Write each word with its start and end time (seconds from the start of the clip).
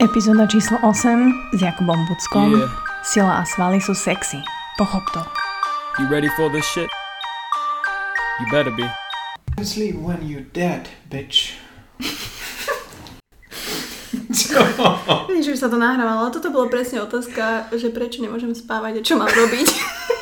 Epizóda 0.00 0.48
číslo 0.48 0.80
8 0.82 1.52
s 1.52 1.62
Jakubom 1.62 2.08
Buckom. 2.08 2.56
Yeah. 2.56 2.72
Sila 3.04 3.32
a 3.36 3.44
svaly 3.44 3.84
sú 3.84 3.92
sexy. 3.92 4.40
Pochop 4.80 5.04
to. 5.12 5.20
You 6.00 6.08
ready 6.08 6.32
for 6.40 6.48
this 6.48 6.64
shit? 6.64 6.88
You 8.40 8.48
better 8.48 8.72
be. 8.72 8.88
Sleep 9.60 10.00
when 10.00 10.24
you're 10.24 10.48
dead, 10.56 10.88
bitch. 11.12 11.52
Nie, 15.28 15.44
že 15.44 15.52
by 15.52 15.58
sa 15.60 15.68
to 15.68 15.76
nahrávalo, 15.76 16.24
ale 16.24 16.32
toto 16.32 16.48
bolo 16.48 16.72
presne 16.72 17.04
otázka, 17.04 17.68
že 17.76 17.92
prečo 17.92 18.24
nemôžem 18.24 18.56
spávať 18.56 19.00
a 19.00 19.04
čo 19.04 19.20
mám 19.20 19.28
robiť. 19.28 19.68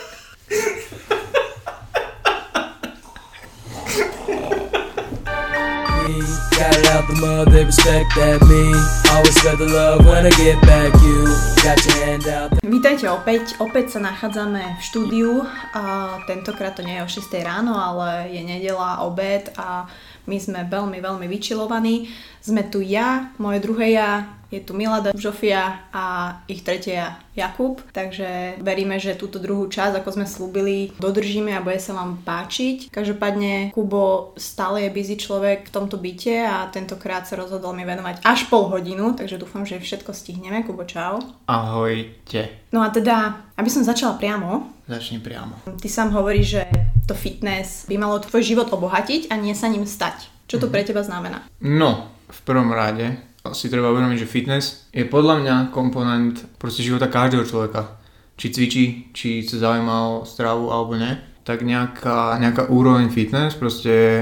the 7.09 7.17
mud, 7.25 7.49
they 7.49 7.65
respect 7.65 8.13
that 8.17 8.41
me. 8.45 8.69
Always 9.11 9.37
felt 9.41 9.59
the 9.59 9.67
love 9.67 10.05
when 10.05 10.29
I 10.29 10.33
get 10.37 10.61
back 10.63 10.93
you. 11.01 11.25
Got 11.65 11.81
your 11.89 11.99
hand 12.05 12.25
out. 12.29 12.49
Vítajte 12.61 13.09
opäť, 13.09 13.57
opäť 13.65 13.97
sa 13.97 14.01
nachádzame 14.05 14.77
v 14.77 14.83
štúdiu. 14.85 15.31
A 15.73 16.17
tentokrát 16.29 16.77
to 16.77 16.85
nie 16.85 17.01
je 17.01 17.05
o 17.05 17.09
6 17.09 17.33
ráno, 17.41 17.73
ale 17.81 18.29
je 18.29 18.45
nedela, 18.45 19.01
obed 19.09 19.49
a 19.57 19.89
my 20.29 20.37
sme 20.37 20.69
veľmi, 20.69 21.01
veľmi 21.01 21.27
vyčilovaní. 21.27 22.13
Sme 22.45 22.69
tu 22.69 22.85
ja, 22.85 23.33
moje 23.41 23.65
druhé 23.65 23.97
ja, 23.97 24.38
je 24.49 24.61
tu 24.61 24.73
Milada, 24.73 25.13
Žofia 25.13 25.93
a 25.93 26.05
ich 26.49 26.65
tretie 26.65 26.97
ja, 26.97 27.21
Jakub. 27.37 27.85
Takže 27.93 28.59
veríme, 28.59 28.97
že 28.97 29.13
túto 29.15 29.37
druhú 29.37 29.69
časť, 29.69 30.01
ako 30.01 30.11
sme 30.17 30.27
slúbili, 30.27 30.97
dodržíme 30.97 31.53
a 31.53 31.61
bude 31.61 31.77
sa 31.77 31.93
vám 31.93 32.25
páčiť. 32.25 32.89
Každopádne 32.89 33.71
Kubo 33.77 34.33
stále 34.41 34.89
je 34.89 34.95
busy 34.97 35.21
človek 35.21 35.69
v 35.69 35.75
tomto 35.75 36.01
byte 36.01 36.49
a 36.49 36.67
tentokrát 36.73 37.29
sa 37.29 37.37
rozhodol 37.37 37.77
mi 37.77 37.85
venovať 37.85 38.25
až 38.25 38.49
pol 38.49 38.73
hodinu, 38.73 39.13
takže 39.13 39.37
dúfam, 39.37 39.69
že 39.69 39.77
všetko 39.77 40.17
stihneme. 40.17 40.65
Kubo, 40.65 40.89
čau. 40.89 41.21
Ahojte. 41.45 42.65
No 42.73 42.81
a 42.81 42.89
teda, 42.89 43.45
aby 43.57 43.69
som 43.69 43.85
začala 43.85 44.17
priamo, 44.17 44.75
Začni 44.89 45.21
priamo. 45.21 45.61
ty 45.85 45.89
sám 45.93 46.17
hovoríš, 46.17 46.47
že 46.49 46.63
to 47.05 47.13
fitness 47.13 47.85
by 47.85 48.01
malo 48.01 48.17
tvoj 48.25 48.41
život 48.41 48.73
obohatiť 48.73 49.29
a 49.29 49.37
nie 49.37 49.53
sa 49.53 49.69
ním 49.69 49.85
stať. 49.85 50.33
Čo 50.49 50.65
to 50.65 50.73
pre 50.73 50.81
teba 50.81 51.05
znamená? 51.05 51.45
No, 51.61 52.09
v 52.25 52.41
prvom 52.49 52.73
rade 52.73 53.21
si 53.53 53.69
treba 53.69 53.93
uvedomiť, 53.93 54.19
že 54.25 54.29
fitness 54.29 54.65
je 54.93 55.05
podľa 55.05 55.45
mňa 55.45 55.55
komponent 55.71 56.41
proste 56.57 56.85
života 56.85 57.09
každého 57.09 57.45
človeka. 57.45 58.01
Či 58.39 58.47
cvičí, 58.55 58.85
či 59.13 59.43
sa 59.43 59.71
zaujíma 59.71 59.95
o 60.09 60.15
stravu 60.23 60.71
alebo 60.71 60.95
nie, 60.95 61.11
tak 61.43 61.67
nejaká, 61.67 62.39
nejaká 62.39 62.71
úroveň 62.71 63.11
fitness 63.11 63.59
proste 63.59 63.91
je 63.91 64.15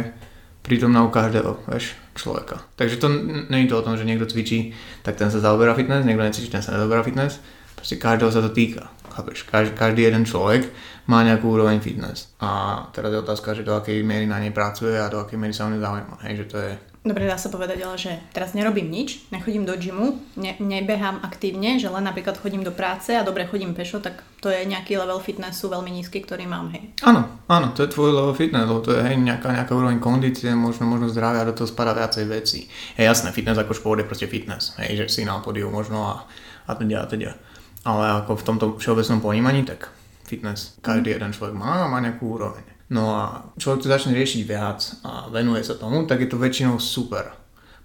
prítomná 0.64 1.06
u 1.06 1.10
každého, 1.12 1.62
vieš, 1.70 1.94
človeka. 2.18 2.64
Takže 2.74 2.96
to 2.98 3.06
n- 3.06 3.46
nie 3.50 3.66
je 3.66 3.70
to 3.70 3.78
o 3.78 3.86
tom, 3.86 3.94
že 3.94 4.08
niekto 4.08 4.26
cvičí, 4.26 4.74
tak 5.06 5.14
ten 5.14 5.30
sa 5.30 5.38
zaoberá 5.38 5.78
fitness, 5.78 6.02
niekto 6.02 6.26
necvičí, 6.26 6.50
ten 6.50 6.64
sa 6.64 6.74
nezaoberá 6.74 7.06
fitness. 7.06 7.38
Proste 7.78 8.00
každého 8.00 8.30
sa 8.34 8.42
to 8.42 8.50
týka. 8.50 8.90
Chápeš? 9.14 9.46
Každý, 9.46 9.72
každý 9.78 10.00
jeden 10.10 10.24
človek 10.26 10.68
má 11.06 11.22
nejakú 11.22 11.48
úroveň 11.48 11.78
fitness. 11.78 12.34
A 12.42 12.82
teraz 12.90 13.14
je 13.14 13.22
otázka, 13.22 13.54
že 13.54 13.62
do 13.62 13.78
akej 13.78 14.02
miery 14.02 14.26
na 14.26 14.42
nej 14.42 14.50
pracuje 14.50 14.98
a 14.98 15.06
do 15.06 15.22
akej 15.22 15.38
miery 15.38 15.54
sa 15.54 15.66
o 15.66 15.72
nej 15.72 15.78
zaujíma. 15.78 16.16
Hej, 16.26 16.34
že 16.42 16.46
to 16.50 16.56
je 16.58 16.72
Dobre, 17.06 17.30
dá 17.30 17.38
sa 17.38 17.54
povedať, 17.54 17.86
ale 17.86 17.94
že 17.94 18.18
teraz 18.34 18.50
nerobím 18.50 18.90
nič, 18.90 19.30
nechodím 19.30 19.62
do 19.62 19.78
gymu, 19.78 20.18
ne, 20.42 20.58
nebehám 20.58 21.22
aktívne, 21.22 21.78
že 21.78 21.86
len 21.86 22.02
napríklad 22.02 22.34
chodím 22.34 22.66
do 22.66 22.74
práce 22.74 23.14
a 23.14 23.22
dobre 23.22 23.46
chodím 23.46 23.78
pešo, 23.78 24.02
tak 24.02 24.26
to 24.42 24.50
je 24.50 24.66
nejaký 24.66 24.98
level 24.98 25.22
fitnessu 25.22 25.70
veľmi 25.70 25.86
nízky, 25.94 26.18
ktorý 26.18 26.50
mám, 26.50 26.74
hej. 26.74 26.90
Áno, 27.06 27.46
áno, 27.46 27.70
to 27.78 27.86
je 27.86 27.94
tvoj 27.94 28.10
level 28.10 28.34
fitness, 28.34 28.66
lebo 28.66 28.82
to 28.82 28.98
je 28.98 29.06
hej, 29.06 29.22
nejaká, 29.22 29.54
nejaká 29.54 29.70
úroveň 29.78 30.02
kondície, 30.02 30.50
možno, 30.50 30.90
možno 30.90 31.06
zdravia 31.06 31.46
do 31.46 31.54
toho 31.54 31.70
spadá 31.70 31.94
viacej 31.94 32.26
vecí. 32.26 32.66
Je 32.98 33.06
jasné, 33.06 33.30
fitness 33.30 33.54
ako 33.54 33.78
šport 33.78 34.02
je 34.02 34.10
proste 34.10 34.26
fitness, 34.26 34.74
hej, 34.82 35.06
že 35.06 35.06
si 35.06 35.22
na 35.22 35.38
podiu 35.38 35.70
možno 35.70 36.02
a, 36.02 36.26
a 36.66 36.74
teda 36.74 37.02
a 37.02 37.06
teda. 37.06 37.38
Ale 37.86 38.26
ako 38.26 38.34
v 38.34 38.46
tomto 38.50 38.64
všeobecnom 38.82 39.22
ponímaní, 39.22 39.62
tak 39.62 39.94
fitness 40.26 40.74
každý 40.82 41.14
jeden 41.14 41.30
človek 41.30 41.54
má 41.54 41.86
a 41.86 41.90
má 41.90 42.02
nejakú 42.02 42.34
úroveň. 42.34 42.75
No 42.86 43.02
a 43.14 43.22
človek 43.58 43.82
to 43.82 43.90
začne 43.90 44.14
riešiť 44.14 44.42
viac 44.46 44.78
a 45.02 45.26
venuje 45.26 45.62
sa 45.66 45.74
tomu, 45.74 46.06
tak 46.06 46.22
je 46.22 46.30
to 46.30 46.38
väčšinou 46.38 46.78
super. 46.78 47.34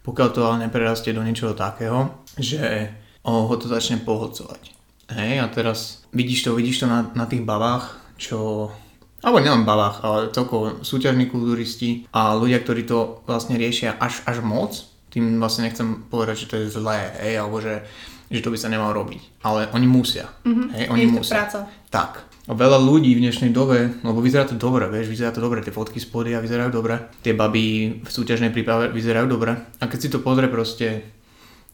Pokiaľ 0.05 0.27
to 0.29 0.41
ale 0.45 0.65
neprerastie 0.65 1.13
do 1.13 1.25
niečoho 1.25 1.57
takého, 1.57 2.21
že 2.37 2.93
ho 3.25 3.55
to 3.57 3.65
začne 3.69 4.01
pohodcovať. 4.01 4.73
Hej, 5.11 5.43
a 5.43 5.45
teraz 5.51 6.05
vidíš 6.13 6.47
to, 6.47 6.55
vidíš 6.55 6.85
to 6.85 6.87
na, 6.87 7.09
na 7.17 7.25
tých 7.25 7.43
babách, 7.43 7.97
čo 8.17 8.69
alebo 9.21 9.37
nielen 9.37 9.69
babách, 9.69 10.01
ale 10.01 10.19
celkovo 10.33 10.81
súťažní 10.81 11.29
kulturisti 11.29 12.09
a 12.09 12.33
ľudia, 12.33 12.57
ktorí 12.57 12.89
to 12.89 13.21
vlastne 13.29 13.53
riešia 13.53 13.93
až, 14.01 14.25
až 14.25 14.41
moc, 14.41 14.73
tým 15.13 15.37
vlastne 15.37 15.69
nechcem 15.69 16.09
povedať, 16.09 16.45
že 16.45 16.49
to 16.49 16.55
je 16.57 16.73
zlé, 16.73 17.13
hej, 17.21 17.37
alebo 17.37 17.61
že, 17.61 17.85
že 18.33 18.41
to 18.41 18.49
by 18.49 18.57
sa 18.57 18.73
nemalo 18.73 18.97
robiť. 18.97 19.45
Ale 19.45 19.69
oni 19.77 19.85
musia. 19.85 20.25
Mm-hmm. 20.41 20.67
Hej, 20.73 20.85
oni 20.89 21.01
Je 21.05 21.05
to 21.05 21.17
musia. 21.21 21.35
práca. 21.37 21.59
Tak. 21.93 22.11
A 22.49 22.57
veľa 22.57 22.81
ľudí 22.81 23.13
v 23.13 23.21
dnešnej 23.21 23.53
dobe, 23.53 24.01
lebo 24.01 24.17
vyzerá 24.17 24.49
to 24.49 24.57
dobre, 24.57 24.89
vieš, 24.89 25.13
vyzerá 25.13 25.29
to 25.29 25.37
dobre, 25.37 25.61
tie 25.61 25.69
fotky 25.69 26.01
z 26.01 26.09
pódia 26.09 26.41
vyzerajú 26.41 26.73
dobre, 26.73 26.97
tie 27.21 27.37
baby 27.37 28.01
v 28.01 28.09
súťažnej 28.09 28.49
príprave 28.49 28.89
vyzerajú 28.89 29.29
dobre. 29.29 29.53
A 29.77 29.85
keď 29.85 29.99
si 30.01 30.09
to 30.09 30.25
pozrie 30.25 30.49
proste 30.49 31.05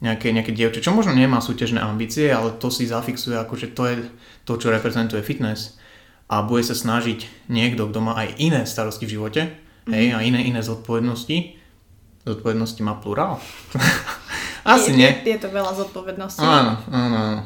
nejaké, 0.04 0.36
nejaké 0.36 0.52
dievče, 0.52 0.84
čo 0.84 0.92
možno 0.92 1.16
nemá 1.16 1.40
súťažné 1.40 1.80
ambície, 1.80 2.28
ale 2.28 2.52
to 2.60 2.68
si 2.68 2.84
zafixuje 2.84 3.40
ako, 3.40 3.56
že 3.56 3.72
to 3.72 3.84
je 3.88 3.96
to, 4.44 4.60
čo 4.60 4.68
reprezentuje 4.68 5.24
fitness 5.24 5.80
a 6.28 6.44
bude 6.44 6.68
sa 6.68 6.76
snažiť 6.76 7.48
niekto, 7.48 7.88
kto 7.88 8.00
má 8.04 8.20
aj 8.20 8.36
iné 8.36 8.68
starosti 8.68 9.08
v 9.08 9.16
živote, 9.16 9.42
hej, 9.88 10.12
a 10.12 10.20
iné 10.20 10.44
iné 10.44 10.60
zodpovednosti, 10.60 11.56
zodpovednosti 12.28 12.82
má 12.84 13.00
plurál? 13.00 13.40
Asi 14.68 14.92
je, 14.92 15.00
nie. 15.00 15.12
Je, 15.24 15.32
je 15.32 15.40
to 15.40 15.48
veľa 15.48 15.72
zodpovedností. 15.80 16.44
Áno, 16.44 16.84
áno, 16.92 17.16
áno. 17.16 17.44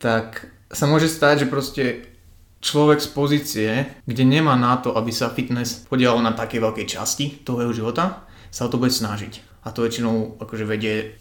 Tak 0.00 0.48
sa 0.72 0.88
môže 0.88 1.12
stať, 1.12 1.44
že 1.44 1.52
proste 1.52 2.13
človek 2.64 2.98
z 3.04 3.08
pozície, 3.12 3.70
kde 4.08 4.24
nemá 4.24 4.56
na 4.56 4.80
to, 4.80 4.96
aby 4.96 5.12
sa 5.12 5.28
fitness 5.28 5.84
podielal 5.84 6.24
na 6.24 6.32
takej 6.32 6.64
veľkej 6.64 6.86
časti 6.88 7.44
toho 7.44 7.60
jeho 7.60 7.84
života, 7.84 8.24
sa 8.48 8.64
o 8.64 8.72
to 8.72 8.80
bude 8.80 8.90
snažiť. 8.90 9.60
A 9.64 9.72
to 9.72 9.84
väčšinou 9.84 10.40
akože 10.40 10.64
vedie 10.64 11.20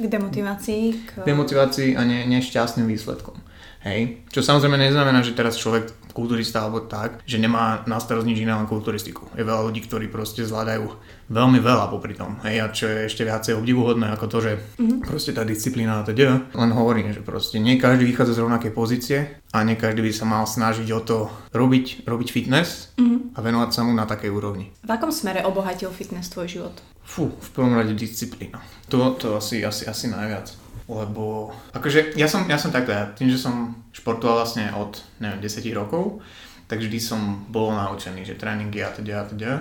K 0.00 0.04
demotivácii, 0.08 0.84
k... 1.04 1.10
demotivácii 1.28 1.96
a 1.96 2.04
ne, 2.08 2.24
nešťastným 2.24 2.88
výsledkom. 2.88 3.36
Hej. 3.84 4.24
Čo 4.32 4.40
samozrejme 4.40 4.80
neznamená, 4.80 5.20
že 5.20 5.36
teraz 5.36 5.60
človek 5.60 5.92
kulturista 6.18 6.66
alebo 6.66 6.82
tak, 6.82 7.22
že 7.22 7.38
nemá 7.38 7.86
na 7.86 8.02
starosť 8.02 8.26
nič 8.26 8.42
iné 8.42 8.50
len 8.50 8.66
kulturistiku. 8.66 9.30
Je 9.38 9.46
veľa 9.46 9.70
ľudí, 9.70 9.86
ktorí 9.86 10.10
proste 10.10 10.42
zvládajú 10.42 10.90
veľmi 11.30 11.62
veľa 11.62 11.86
popri 11.94 12.18
tom. 12.18 12.42
Hej. 12.42 12.56
A 12.58 12.66
čo 12.74 12.90
je 12.90 13.06
ešte 13.06 13.22
viacej 13.22 13.54
obdivuhodné 13.54 14.10
ako 14.10 14.26
to, 14.26 14.38
že 14.42 14.52
mm-hmm. 14.58 15.06
proste 15.06 15.30
tá 15.30 15.46
disciplína 15.46 16.02
a 16.02 16.06
teda. 16.08 16.50
Len 16.50 16.70
hovorím, 16.74 17.14
že 17.14 17.22
proste 17.22 17.62
nie 17.62 17.78
každý 17.78 18.02
vychádza 18.02 18.34
z 18.34 18.42
rovnakej 18.42 18.72
pozície 18.74 19.18
a 19.54 19.62
nie 19.62 19.78
každý 19.78 20.02
by 20.02 20.10
sa 20.10 20.26
mal 20.26 20.42
snažiť 20.42 20.88
o 20.90 21.00
to 21.04 21.18
robiť, 21.54 22.08
robiť 22.08 22.28
fitness 22.34 22.90
mm-hmm. 22.98 23.36
a 23.36 23.38
venovať 23.38 23.70
sa 23.70 23.86
mu 23.86 23.94
na 23.94 24.08
takej 24.08 24.34
úrovni. 24.34 24.74
V 24.82 24.90
akom 24.90 25.14
smere 25.14 25.46
obohatil 25.46 25.94
fitness 25.94 26.32
tvoj 26.34 26.48
život? 26.50 26.76
Fú, 27.08 27.32
v 27.32 27.48
prvom 27.56 27.72
rade 27.72 27.96
disciplína. 27.96 28.60
To, 28.92 29.16
to 29.16 29.40
asi, 29.40 29.64
asi, 29.64 29.88
asi 29.88 30.12
najviac. 30.12 30.67
Lebo, 30.88 31.52
akože 31.76 32.16
ja 32.16 32.24
som, 32.24 32.48
ja 32.48 32.56
som 32.56 32.72
takto, 32.72 32.96
ja 32.96 33.12
tým, 33.12 33.28
že 33.28 33.36
som 33.36 33.76
športoval 33.92 34.40
vlastne 34.40 34.72
od, 34.72 34.96
neviem, 35.20 35.44
10 35.44 35.60
rokov, 35.76 36.24
tak 36.64 36.80
vždy 36.80 36.96
som 36.96 37.44
bol 37.48 37.76
naučený, 37.76 38.24
že 38.24 38.40
tréningy 38.40 38.80
a 38.80 38.92
teda 38.92 39.20
a 39.20 39.24
teda. 39.28 39.52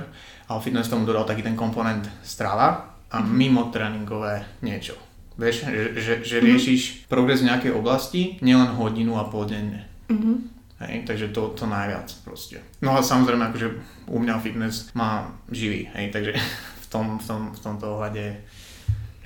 Ale 0.48 0.64
fitness 0.64 0.88
tomu 0.88 1.04
dodal 1.04 1.28
taký 1.28 1.44
ten 1.44 1.60
komponent 1.60 2.08
strava 2.24 2.96
a 3.12 3.18
mimo 3.20 3.68
tréningové 3.72 4.64
niečo. 4.64 4.96
Vieš, 5.38 5.70
že, 5.70 5.84
že, 6.00 6.14
že 6.24 6.38
riešiš 6.42 7.12
progres 7.12 7.44
v 7.44 7.54
nejakej 7.54 7.72
oblasti, 7.76 8.42
nielen 8.42 8.74
hodinu 8.74 9.20
a 9.20 9.28
pol 9.28 9.46
denne. 9.46 9.86
Hej, 10.78 11.10
takže 11.10 11.34
to, 11.34 11.54
to 11.54 11.66
najviac 11.66 12.10
proste. 12.24 12.62
No 12.82 12.98
a 12.98 13.02
samozrejme, 13.02 13.50
akože 13.50 13.68
u 14.10 14.18
mňa 14.18 14.36
fitness 14.40 14.94
má 14.94 15.30
živý, 15.52 15.90
hej, 15.94 16.10
takže 16.10 16.32
v, 16.84 16.88
tom, 16.88 17.20
v, 17.20 17.24
tom, 17.28 17.42
v 17.52 17.60
tomto 17.60 17.86
ohľade 18.00 18.42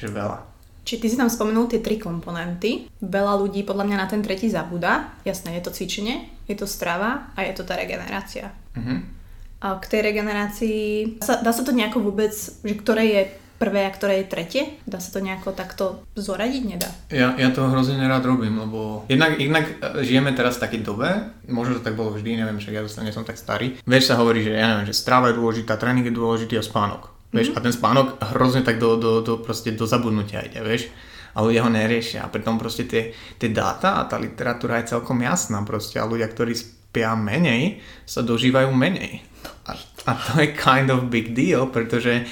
že 0.01 0.09
veľa. 0.09 0.50
Čiže 0.81 1.01
ty 1.01 1.07
si 1.13 1.17
tam 1.17 1.29
spomenul 1.29 1.69
tie 1.69 1.79
tri 1.79 2.01
komponenty. 2.01 2.89
Veľa 3.01 3.37
ľudí 3.37 3.61
podľa 3.61 3.85
mňa 3.85 3.97
na 4.01 4.07
ten 4.09 4.25
tretí 4.25 4.49
zabúda. 4.49 5.13
Jasné, 5.21 5.57
je 5.57 5.63
to 5.63 5.71
cvičenie, 5.71 6.25
je 6.49 6.55
to 6.57 6.65
strava 6.65 7.31
a 7.37 7.45
je 7.45 7.53
to 7.53 7.63
tá 7.63 7.77
regenerácia. 7.77 8.49
Mhm. 8.73 9.21
A 9.61 9.77
k 9.77 9.85
tej 9.93 10.01
regenerácii, 10.09 11.21
dá 11.21 11.25
sa, 11.25 11.35
dá 11.37 11.51
sa 11.53 11.61
to 11.61 11.69
nejako 11.69 12.01
vôbec, 12.01 12.33
že 12.33 12.73
ktoré 12.81 13.03
je 13.05 13.21
prvé 13.61 13.85
a 13.85 13.93
ktoré 13.93 14.25
je 14.25 14.31
tretie? 14.33 14.63
Dá 14.89 14.97
sa 14.97 15.13
to 15.13 15.21
nejako 15.21 15.53
takto 15.53 16.01
zoradiť? 16.17 16.63
Nedá. 16.65 16.89
Ja, 17.13 17.37
ja 17.37 17.53
to 17.53 17.69
hrozne 17.69 18.01
nerád 18.01 18.25
robím, 18.25 18.57
lebo 18.57 19.05
jednak, 19.05 19.37
jednak 19.37 19.69
e, 19.69 20.01
žijeme 20.01 20.33
teraz 20.33 20.57
v 20.57 20.65
takej 20.65 20.81
dobe, 20.81 21.29
možno 21.45 21.77
to 21.77 21.85
tak 21.85 21.93
bolo 21.93 22.17
vždy, 22.17 22.41
neviem, 22.41 22.57
však 22.57 22.73
ja 22.73 22.81
nie 23.05 23.13
som 23.13 23.21
tak 23.21 23.37
starý. 23.37 23.77
Vieš 23.85 24.09
sa 24.09 24.17
hovorí, 24.17 24.41
že 24.41 24.57
ja 24.57 24.65
neviem, 24.73 24.89
že 24.89 24.97
strava 24.97 25.29
je 25.29 25.37
dôležitá, 25.37 25.77
tréning 25.77 26.09
je 26.09 26.17
dôležitý 26.17 26.57
a 26.57 26.65
spánok. 26.65 27.20
Vieš, 27.31 27.55
a 27.55 27.63
ten 27.63 27.71
spánok 27.71 28.19
hrozne 28.35 28.59
tak 28.59 28.75
do, 28.75 28.99
do, 28.99 29.23
do, 29.23 29.39
proste 29.39 29.71
do 29.71 29.87
zabudnutia 29.87 30.43
ide, 30.43 30.59
vieš. 30.59 30.91
A 31.31 31.39
ľudia 31.39 31.63
ho 31.63 31.71
neriešia. 31.71 32.27
A 32.27 32.31
pritom 32.31 32.59
proste 32.59 32.83
tie, 32.83 33.15
tie 33.39 33.47
dáta 33.47 34.03
a 34.03 34.07
tá 34.07 34.19
literatúra 34.19 34.83
je 34.83 34.91
celkom 34.91 35.15
jasná 35.23 35.63
proste. 35.63 35.95
A 35.95 36.03
ľudia, 36.03 36.27
ktorí 36.27 36.51
spia 36.51 37.15
menej, 37.15 37.79
sa 38.03 38.19
dožívajú 38.19 38.75
menej. 38.75 39.23
A, 39.63 39.79
a 39.79 40.11
to 40.11 40.43
je 40.43 40.51
kind 40.51 40.91
of 40.91 41.07
big 41.07 41.31
deal, 41.31 41.71
pretože 41.71 42.27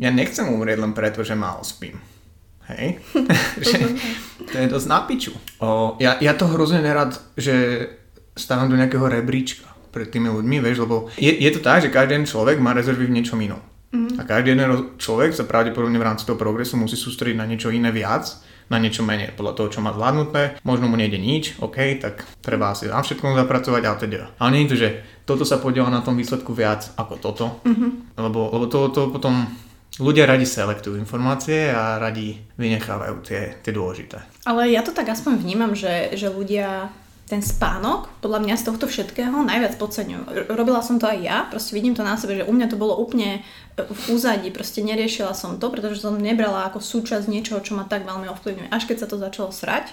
ja 0.00 0.08
nechcem 0.08 0.48
umrieť 0.48 0.80
len 0.80 0.96
preto, 0.96 1.20
že 1.20 1.36
málo 1.36 1.60
spím. 1.60 2.00
Hej? 2.72 3.04
že, 3.68 3.78
to 4.48 4.56
je 4.64 4.72
dosť 4.72 4.88
na 4.88 5.04
piču. 5.04 5.36
O, 5.60 6.00
ja, 6.00 6.16
ja 6.24 6.32
to 6.32 6.48
hrozne 6.48 6.80
nerad, 6.80 7.12
že 7.36 7.84
stávam 8.32 8.72
do 8.72 8.80
nejakého 8.80 9.04
rebríčka 9.04 9.68
pred 9.92 10.08
tými 10.08 10.32
ľuďmi, 10.32 10.56
vieš, 10.64 10.88
lebo 10.88 11.12
je, 11.20 11.32
je 11.36 11.50
to 11.52 11.60
tak, 11.60 11.84
že 11.84 11.92
každý 11.92 12.16
človek 12.24 12.56
má 12.62 12.72
rezervy 12.72 13.08
v 13.08 13.14
niečom 13.18 13.40
inom. 13.40 13.60
Mm. 13.88 14.20
A 14.20 14.22
každý 14.28 14.52
jeden 14.52 14.96
človek 15.00 15.32
sa 15.32 15.48
pravdepodobne 15.48 15.96
v 15.96 16.06
rámci 16.06 16.28
toho 16.28 16.36
progresu 16.36 16.76
musí 16.76 16.96
sústrediť 16.96 17.40
na 17.40 17.48
niečo 17.48 17.72
iné 17.72 17.88
viac, 17.88 18.28
na 18.68 18.76
niečo 18.76 19.00
menej, 19.00 19.32
podľa 19.32 19.56
toho, 19.56 19.68
čo 19.72 19.80
má 19.80 19.96
zvládnuté. 19.96 20.60
Možno 20.60 20.92
mu 20.92 20.96
nejde 21.00 21.16
nič, 21.16 21.56
OK, 21.64 21.96
tak 21.96 22.28
treba 22.44 22.76
asi 22.76 22.92
na 22.92 23.00
všetkom 23.00 23.32
zapracovať 23.32 23.82
a 23.88 23.92
teda. 23.96 24.26
Ale 24.36 24.52
nie 24.52 24.68
je 24.68 24.70
to, 24.70 24.76
že 24.76 24.88
toto 25.24 25.48
sa 25.48 25.56
podiela 25.56 25.88
na 25.88 26.04
tom 26.04 26.20
výsledku 26.20 26.52
viac 26.52 26.92
ako 27.00 27.14
toto, 27.16 27.46
mm-hmm. 27.64 28.20
lebo, 28.20 28.52
lebo 28.52 28.64
to, 28.68 28.92
to 28.92 29.08
potom 29.08 29.48
ľudia 29.96 30.28
radi 30.28 30.44
selektujú 30.44 31.00
informácie 31.00 31.72
a 31.72 31.96
radi 31.96 32.36
vynechávajú 32.60 33.16
tie, 33.24 33.56
tie 33.64 33.72
dôležité. 33.72 34.20
Ale 34.44 34.68
ja 34.68 34.84
to 34.84 34.92
tak 34.92 35.08
aspoň 35.08 35.40
vnímam, 35.40 35.72
že, 35.72 36.12
že 36.12 36.28
ľudia 36.28 36.92
ten 37.28 37.44
spánok, 37.44 38.08
podľa 38.24 38.40
mňa 38.40 38.54
z 38.56 38.66
tohto 38.72 38.88
všetkého 38.88 39.44
najviac 39.44 39.76
podceňujú. 39.76 40.48
Robila 40.48 40.80
som 40.80 40.96
to 40.96 41.04
aj 41.04 41.18
ja, 41.20 41.38
proste 41.46 41.76
vidím 41.76 41.92
to 41.92 42.00
na 42.00 42.16
sebe, 42.16 42.40
že 42.40 42.48
u 42.48 42.52
mňa 42.52 42.66
to 42.72 42.80
bolo 42.80 42.96
úplne 42.96 43.40
e, 43.76 43.84
v 43.84 44.02
úzadí, 44.12 44.48
proste 44.48 44.80
neriešila 44.80 45.36
som 45.36 45.60
to, 45.60 45.68
pretože 45.68 46.00
som 46.00 46.16
nebrala 46.16 46.66
ako 46.72 46.80
súčasť 46.80 47.28
niečoho, 47.28 47.60
čo 47.60 47.76
ma 47.76 47.84
tak 47.84 48.08
veľmi 48.08 48.26
ovplyvňuje. 48.32 48.72
Až 48.72 48.88
keď 48.88 48.96
sa 49.04 49.10
to 49.12 49.20
začalo 49.20 49.52
srať, 49.52 49.92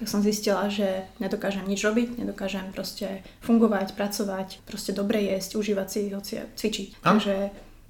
tak 0.00 0.08
som 0.08 0.24
zistila, 0.24 0.72
že 0.72 1.04
nedokážem 1.20 1.68
nič 1.68 1.84
robiť, 1.84 2.16
nedokážem 2.16 2.72
proste 2.72 3.20
fungovať, 3.44 3.92
pracovať, 3.92 4.64
proste 4.64 4.96
dobre 4.96 5.28
jesť, 5.28 5.60
užívať 5.60 5.88
si, 5.92 6.00
hoci 6.08 6.34
cvičiť. 6.56 6.88
A? 7.04 7.12
Takže 7.12 7.34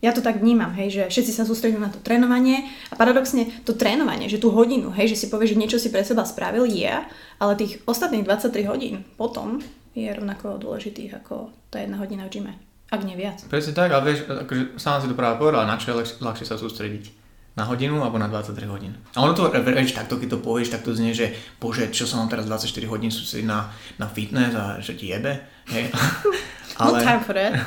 ja 0.00 0.17
to 0.17 0.25
tak 0.25 0.41
vnímam, 0.41 0.73
hej, 0.73 0.88
že 0.97 1.02
všetci 1.12 1.32
sa 1.37 1.44
sústredujú 1.44 1.76
na 1.76 1.93
to 1.93 2.00
trénovanie 2.00 2.64
a 2.88 2.97
paradoxne 2.97 3.52
to 3.69 3.76
trénovanie, 3.76 4.32
že 4.32 4.41
tú 4.41 4.49
hodinu, 4.49 4.88
hej, 4.97 5.12
že 5.12 5.17
si 5.20 5.26
povieš, 5.29 5.52
že 5.52 5.61
niečo 5.61 5.76
si 5.76 5.93
pre 5.93 6.00
seba 6.00 6.25
spravil, 6.25 6.64
je, 6.64 6.88
ale 7.37 7.52
tých 7.61 7.85
ostatných 7.85 8.25
23 8.25 8.64
hodín 8.64 9.05
potom 9.20 9.61
je 9.93 10.08
rovnako 10.08 10.56
dôležitých 10.56 11.20
ako 11.20 11.52
tá 11.69 11.85
jedna 11.85 12.00
hodina 12.00 12.25
v 12.25 12.41
gyme, 12.41 12.52
ak 12.88 13.00
nie 13.05 13.12
viac. 13.12 13.44
Presne 13.52 13.76
tak, 13.76 13.93
ale 13.93 14.12
vieš, 14.12 14.25
akože 14.25 14.81
sama 14.81 15.05
si 15.05 15.11
to 15.12 15.17
práve 15.19 15.37
povedala, 15.37 15.69
na 15.69 15.76
čo 15.76 15.93
je 15.93 16.00
ľahšie, 16.00 16.17
ľahšie 16.25 16.47
sa 16.49 16.56
sústrediť. 16.56 17.20
Na 17.58 17.67
hodinu 17.67 17.99
alebo 17.99 18.14
na 18.17 18.31
23 18.31 18.56
hodín. 18.70 18.94
A 19.19 19.26
ono 19.26 19.35
to, 19.35 19.50
vieš, 19.50 19.93
takto 19.93 20.17
keď 20.17 20.38
to 20.38 20.41
povieš, 20.41 20.70
tak 20.70 20.87
to 20.87 20.94
znie, 20.94 21.11
že 21.11 21.35
bože, 21.58 21.91
čo 21.91 22.06
sa 22.06 22.23
mám 22.23 22.31
teraz 22.31 22.47
24 22.47 22.70
hodín 22.87 23.11
sústrediť 23.11 23.44
na, 23.44 23.67
na 23.99 24.06
fitness 24.06 24.55
a 24.55 24.79
že 24.79 24.94
ti 24.94 25.11
jebe. 25.11 25.35
Hej. 25.69 25.91
ale, 26.81 27.02
no 27.02 27.05
time 27.05 27.20
for 27.26 27.35
that. 27.35 27.52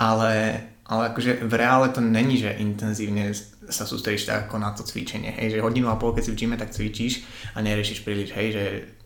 Ale 0.00 0.32
ale 0.90 1.14
akože 1.14 1.46
v 1.46 1.54
reále 1.54 1.94
to 1.94 2.02
není, 2.02 2.34
že 2.34 2.58
intenzívne 2.58 3.30
sa 3.70 3.86
sústredíš 3.86 4.26
tak 4.26 4.50
ako 4.50 4.58
na 4.58 4.74
to 4.74 4.82
cvičenie, 4.82 5.30
hej, 5.38 5.54
že 5.54 5.62
hodinu 5.62 5.86
a 5.86 5.94
pol, 5.94 6.10
keď 6.10 6.26
si 6.26 6.32
v 6.34 6.38
gyme, 6.42 6.56
tak 6.58 6.74
cvičíš 6.74 7.22
a 7.54 7.62
neriešiš 7.62 8.02
príliš, 8.02 8.34
hej, 8.34 8.48
že 8.50 8.64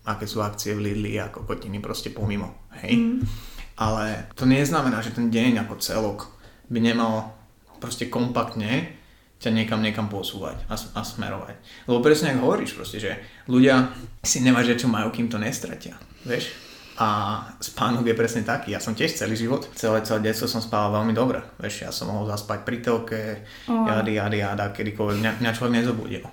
aké 0.09 0.25
sú 0.25 0.41
akcie 0.41 0.73
v 0.73 0.81
Lidli 0.81 1.21
a 1.21 1.29
kokotiny 1.29 1.85
proste 1.85 2.09
pomimo, 2.09 2.65
hej. 2.81 2.97
Mm. 2.97 3.21
Ale 3.77 4.33
to 4.33 4.49
neznamená, 4.49 5.05
že 5.05 5.13
ten 5.13 5.29
deň 5.29 5.69
ako 5.69 5.75
celok 5.85 6.19
by 6.73 6.81
nemal 6.81 7.37
proste 7.85 8.09
kompaktne 8.09 8.97
ťa 9.45 9.53
niekam 9.53 9.85
niekam 9.85 10.09
posúvať 10.09 10.65
a, 10.73 10.81
a 10.81 11.01
smerovať. 11.05 11.61
Lebo 11.85 12.01
presne 12.01 12.33
ako 12.33 12.49
hovoríš 12.49 12.73
proste, 12.73 12.97
že 12.97 13.13
ľudia 13.45 13.93
si 14.25 14.41
nevážia, 14.41 14.81
čo 14.81 14.89
majú, 14.89 15.13
kým 15.13 15.29
to 15.29 15.37
nestratia. 15.37 16.01
Vieš? 16.25 16.49
A 16.95 17.43
spánok 17.59 18.07
je 18.07 18.15
presne 18.15 18.47
taký. 18.47 18.71
Ja 18.71 18.79
som 18.79 18.95
tiež 18.95 19.19
celý 19.19 19.35
život, 19.35 19.67
celé, 19.75 19.99
celé 20.07 20.31
detstvo 20.31 20.47
som 20.47 20.63
spával 20.63 21.03
veľmi 21.03 21.11
dobre. 21.11 21.43
Vieš, 21.59 21.75
ja 21.83 21.91
som 21.91 22.07
mohol 22.07 22.31
zaspať 22.31 22.63
pri 22.63 22.79
telke, 22.79 23.23
oh. 23.67 23.87
jady, 23.91 24.15
jady, 24.23 24.39
jada, 24.39 24.71
kedykoľvek. 24.71 25.19
Mňa, 25.19 25.33
mňa 25.43 25.55
človek 25.59 25.75
nezobudil. 25.75 26.25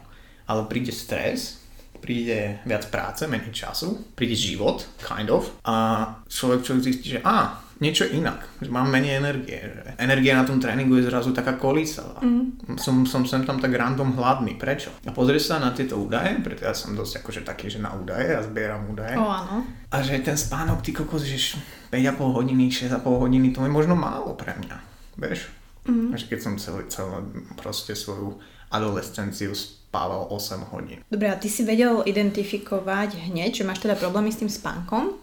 Ale 0.46 0.62
príde 0.70 0.94
stres, 0.94 1.62
príde 2.02 2.62
viac 2.66 2.90
práce, 2.94 3.26
menej 3.26 3.54
času, 3.54 4.14
príde 4.14 4.38
život, 4.38 4.86
kind 5.02 5.30
of, 5.30 5.50
a 5.66 6.06
človek 6.26 6.66
človek 6.66 6.82
zistí, 6.86 7.18
že 7.18 7.20
a, 7.26 7.58
niečo 7.82 8.06
inak, 8.06 8.62
mám 8.70 8.88
menej 8.94 9.18
energie. 9.18 9.58
Že 9.58 9.82
energia 9.98 10.38
na 10.38 10.46
tom 10.46 10.62
tréningu 10.62 11.02
je 11.02 11.10
zrazu 11.10 11.34
taká 11.34 11.58
kolísavá. 11.58 12.22
Mm. 12.22 12.78
Som, 12.78 13.10
som 13.10 13.26
sem 13.26 13.42
tam 13.42 13.58
tak 13.58 13.74
random 13.74 14.14
hladný. 14.14 14.56
Prečo? 14.56 14.94
A 15.02 15.10
pozrieš 15.10 15.50
sa 15.50 15.58
na 15.58 15.74
tieto 15.74 15.98
údaje, 15.98 16.38
preto 16.46 16.70
ja 16.70 16.78
som 16.78 16.94
dosť 16.94 17.26
akože 17.26 17.42
taký, 17.42 17.74
že 17.74 17.82
na 17.82 17.90
údaje, 17.98 18.38
ja 18.38 18.46
zbieram 18.46 18.86
údaje. 18.86 19.18
O, 19.18 19.26
áno. 19.26 19.66
A 19.90 19.96
že 20.06 20.22
ten 20.22 20.38
spánok, 20.38 20.86
ty 20.86 20.94
kokos, 20.94 21.26
že 21.26 21.58
5,5 21.90 22.38
hodiny, 22.38 22.70
6,5 22.70 23.02
hodiny, 23.02 23.50
to 23.50 23.66
je 23.66 23.72
možno 23.74 23.98
málo 23.98 24.38
pre 24.38 24.54
mňa. 24.54 24.78
Vieš? 25.18 25.50
Mm. 25.90 26.14
Že 26.14 26.26
keď 26.30 26.40
som 26.40 26.54
celý, 26.62 26.86
celý 26.94 27.26
proste 27.58 27.98
svoju 27.98 28.38
adolescenciu 28.70 29.58
spával 29.58 30.30
8 30.30 30.72
hodín. 30.72 31.02
Dobre, 31.10 31.28
a 31.28 31.36
ty 31.36 31.50
si 31.50 31.66
vedel 31.66 32.06
identifikovať 32.06 33.28
hneď, 33.28 33.60
že 33.60 33.68
máš 33.68 33.84
teda 33.84 33.98
problémy 33.98 34.32
s 34.32 34.40
tým 34.40 34.48
spánkom 34.48 35.18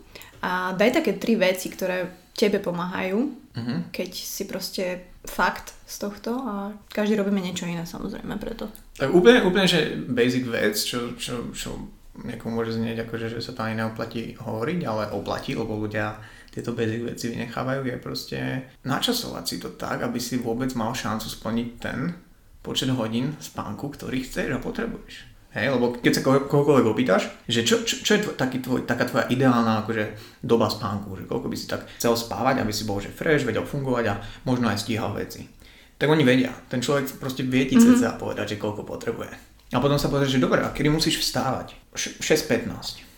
a 0.45 0.77
daj 0.77 1.01
také 1.01 1.17
tri 1.17 1.35
veci, 1.35 1.73
ktoré 1.73 2.28
tebe 2.38 2.62
pomáhajú, 2.62 3.19
uh-huh. 3.35 3.79
keď 3.90 4.11
si 4.14 4.46
proste 4.46 5.11
fakt 5.26 5.75
z 5.90 6.06
tohto 6.06 6.38
a 6.38 6.55
každý 6.87 7.19
robíme 7.19 7.43
niečo 7.43 7.67
iné 7.67 7.82
samozrejme 7.82 8.38
preto. 8.38 8.70
Tak 8.94 9.11
úplne, 9.11 9.43
úplne 9.43 9.67
že 9.67 9.99
basic 10.06 10.46
vec, 10.46 10.79
čo, 10.79 11.19
čo, 11.19 11.50
čo 11.50 11.75
niekomu 12.23 12.62
môže 12.62 12.79
znieť 12.79 13.06
ako, 13.06 13.14
že 13.19 13.43
sa 13.43 13.52
to 13.55 13.67
ani 13.67 13.82
neoplatí 13.82 14.38
hovoriť, 14.38 14.81
ale 14.87 15.11
oplatí, 15.11 15.58
lebo 15.58 15.75
ľudia 15.75 16.19
tieto 16.55 16.75
basic 16.75 17.02
veci 17.02 17.31
vynechávajú, 17.35 17.82
je 17.87 17.99
proste 17.99 18.38
načasovať 18.87 19.44
si 19.44 19.56
to 19.58 19.75
tak, 19.75 20.06
aby 20.06 20.19
si 20.19 20.38
vôbec 20.38 20.70
mal 20.79 20.94
šancu 20.94 21.26
splniť 21.26 21.69
ten 21.82 22.14
počet 22.62 22.90
hodín 22.90 23.35
spánku, 23.38 23.90
ktorý 23.94 24.23
chceš 24.26 24.55
a 24.55 24.62
potrebuješ. 24.62 25.38
Hej, 25.49 25.73
lebo 25.73 25.97
keď 25.97 26.12
sa 26.12 26.21
kohokoľvek 26.25 26.87
opýtaš, 26.93 27.33
že 27.49 27.65
čo, 27.65 27.81
čo, 27.81 28.05
čo 28.05 28.12
je 28.15 28.21
tvoj, 28.21 28.37
taký 28.37 28.61
tvoj, 28.61 28.85
taká 28.85 29.09
tvoja 29.09 29.33
ideálna 29.33 29.81
akože, 29.81 30.05
doba 30.45 30.69
spánku, 30.69 31.17
že 31.17 31.25
koľko 31.25 31.49
by 31.49 31.56
si 31.56 31.65
tak 31.65 31.89
chcel 31.97 32.12
spávať, 32.12 32.61
aby 32.61 32.69
si 32.69 32.85
bol 32.85 33.00
že 33.00 33.09
fresh, 33.09 33.49
vedel 33.49 33.65
fungovať 33.65 34.05
a 34.12 34.21
možno 34.45 34.69
aj 34.69 34.85
stíhal 34.85 35.17
veci. 35.17 35.49
Tak 35.97 36.05
oni 36.05 36.21
vedia. 36.21 36.53
Ten 36.69 36.85
človek 36.85 37.17
proste 37.17 37.49
vie 37.49 37.65
ti 37.65 37.81
mm-hmm. 37.81 38.05
a 38.05 38.21
povedať, 38.21 38.55
že 38.55 38.61
koľko 38.61 38.85
potrebuje. 38.85 39.33
A 39.73 39.81
potom 39.81 39.97
sa 39.97 40.12
povedať, 40.12 40.37
že 40.37 40.45
dobre, 40.45 40.61
a 40.61 40.69
kedy 40.69 40.93
musíš 40.93 41.25
vstávať? 41.25 41.77
6.15. 41.97 43.09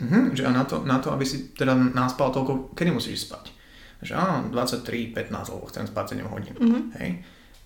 Mhm, 0.00 0.36
že 0.36 0.42
a 0.44 0.50
na 0.52 0.64
to, 0.64 0.84
na 0.84 1.00
to, 1.00 1.12
aby 1.12 1.24
si 1.24 1.52
teda 1.52 1.72
naspal 1.72 2.32
toľko, 2.32 2.76
kedy 2.76 2.92
musíš 2.92 3.28
spať? 3.28 3.52
Že 4.04 4.12
áno, 4.16 4.36
23.15, 4.52 5.52
lebo 5.52 5.64
chcem 5.68 5.84
spať 5.88 6.20
7 6.20 6.32
hodín. 6.32 6.54
Mm-hmm. 6.56 6.82
Hej? 7.00 7.10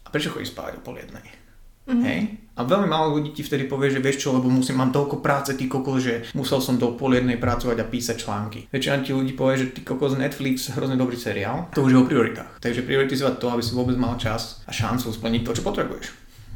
A 0.04 0.06
prečo 0.14 0.30
chodíš 0.30 0.54
spávať 0.54 0.78
o 0.78 0.84
pol 0.86 0.98
jednej? 0.98 1.45
Mm-hmm. 1.86 2.04
Hej? 2.04 2.20
A 2.56 2.64
veľmi 2.64 2.88
málo 2.88 3.20
ľudí 3.20 3.36
ti 3.36 3.44
vtedy 3.44 3.68
povie, 3.68 3.92
že 3.92 4.00
vieš 4.00 4.24
čo, 4.24 4.32
lebo 4.32 4.48
musím, 4.48 4.80
mám 4.80 4.88
toľko 4.88 5.20
práce, 5.20 5.52
ty 5.60 5.68
kokos, 5.68 6.00
že 6.00 6.14
musel 6.32 6.56
som 6.64 6.80
do 6.80 6.96
pol 6.96 7.12
jednej 7.12 7.36
pracovať 7.36 7.76
a 7.84 7.86
písať 7.86 8.16
články. 8.16 8.64
Väčšina 8.72 9.04
ti 9.04 9.12
ľudí 9.12 9.36
povie, 9.36 9.60
že 9.60 9.76
ty 9.76 9.84
kokos 9.84 10.16
Netflix, 10.16 10.72
hrozne 10.72 10.96
dobrý 10.96 11.20
seriál, 11.20 11.68
to 11.76 11.84
už 11.84 11.92
je 11.92 12.00
o 12.00 12.08
prioritách. 12.08 12.56
Takže 12.64 12.88
prioritizovať 12.88 13.34
to, 13.36 13.46
aby 13.52 13.60
si 13.60 13.76
vôbec 13.76 14.00
mal 14.00 14.16
čas 14.16 14.64
a 14.64 14.72
šancu 14.72 15.12
splniť 15.12 15.42
to, 15.44 15.52
čo 15.52 15.62
potrebuješ. 15.62 16.06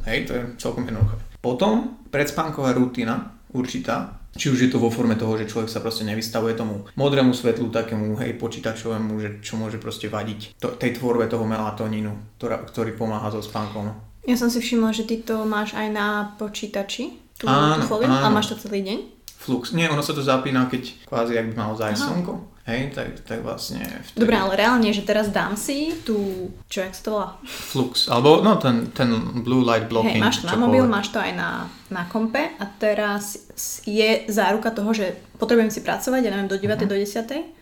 Hej, 0.09 0.19
to 0.25 0.33
je 0.33 0.43
celkom 0.57 0.89
jednoduché. 0.89 1.21
Potom 1.45 2.01
predspánková 2.09 2.73
rutina, 2.73 3.37
určitá, 3.53 4.21
či 4.33 4.49
už 4.49 4.57
je 4.57 4.71
to 4.73 4.81
vo 4.81 4.89
forme 4.89 5.21
toho, 5.21 5.37
že 5.37 5.51
človek 5.51 5.69
sa 5.69 5.85
proste 5.85 6.07
nevystavuje 6.09 6.57
tomu 6.57 6.87
modrému 6.95 7.35
svetlu, 7.35 7.69
takému 7.69 8.17
hej 8.25 8.39
počítačovému, 8.39 9.13
že 9.21 9.29
čo 9.45 9.59
môže 9.59 9.77
proste 9.77 10.07
vadiť 10.07 10.57
to, 10.57 10.73
tej 10.79 10.97
tvorbe 10.97 11.27
toho 11.27 11.43
melatonínu, 11.45 12.41
ktorá, 12.41 12.63
ktorý 12.65 12.95
pomáha 12.95 13.29
so 13.35 13.43
spánkom. 13.43 14.10
Ja 14.29 14.37
som 14.37 14.53
si 14.53 14.61
všimla, 14.61 14.93
že 14.93 15.09
ty 15.09 15.25
to 15.25 15.49
máš 15.49 15.73
aj 15.73 15.89
na 15.89 16.37
počítači, 16.37 17.17
tú, 17.41 17.49
áno, 17.49 17.81
tú 17.81 17.89
fóliu, 17.89 18.13
áno. 18.13 18.29
a 18.29 18.29
máš 18.29 18.53
to 18.53 18.69
celý 18.69 18.85
deň? 18.85 18.99
Flux. 19.41 19.73
Nie, 19.73 19.89
ono 19.89 20.05
sa 20.05 20.13
to 20.13 20.21
zapína, 20.21 20.69
keď 20.69 21.09
kvázi, 21.09 21.41
ak 21.41 21.49
by 21.49 21.55
malo 21.57 21.73
zájsť 21.73 22.01
slnko. 22.05 22.33
Hej, 22.69 22.93
tak, 22.93 23.25
tak 23.25 23.41
vlastne... 23.41 23.81
Vtedy... 23.81 24.21
Dobre, 24.21 24.37
ale 24.37 24.53
reálne, 24.53 24.93
že 24.93 25.01
teraz 25.01 25.33
dám 25.33 25.57
si 25.57 25.97
tú, 26.05 26.53
čo, 26.69 26.85
jak 26.85 26.93
sa 26.93 27.03
to 27.03 27.11
volá? 27.17 27.29
Flux, 27.49 28.07
alebo 28.13 28.45
no 28.45 28.61
ten, 28.61 28.93
ten 28.93 29.09
blue 29.41 29.65
light 29.65 29.89
blocking. 29.89 30.21
Hej, 30.21 30.29
máš 30.29 30.37
to 30.45 30.53
na 30.53 30.61
mobil, 30.61 30.85
máš 30.85 31.09
to 31.09 31.19
aj 31.19 31.33
na, 31.33 31.73
na 31.89 32.05
kompe 32.05 32.53
a 32.61 32.65
teraz 32.69 33.49
je 33.89 34.29
záruka 34.29 34.69
toho, 34.77 34.93
že 34.93 35.17
potrebujem 35.41 35.73
si 35.73 35.81
pracovať, 35.81 36.21
ja 36.21 36.31
neviem, 36.31 36.53
do 36.53 36.61
9. 36.61 36.69
Uh-huh. 36.69 36.85
do 36.85 36.95
10 36.95 37.60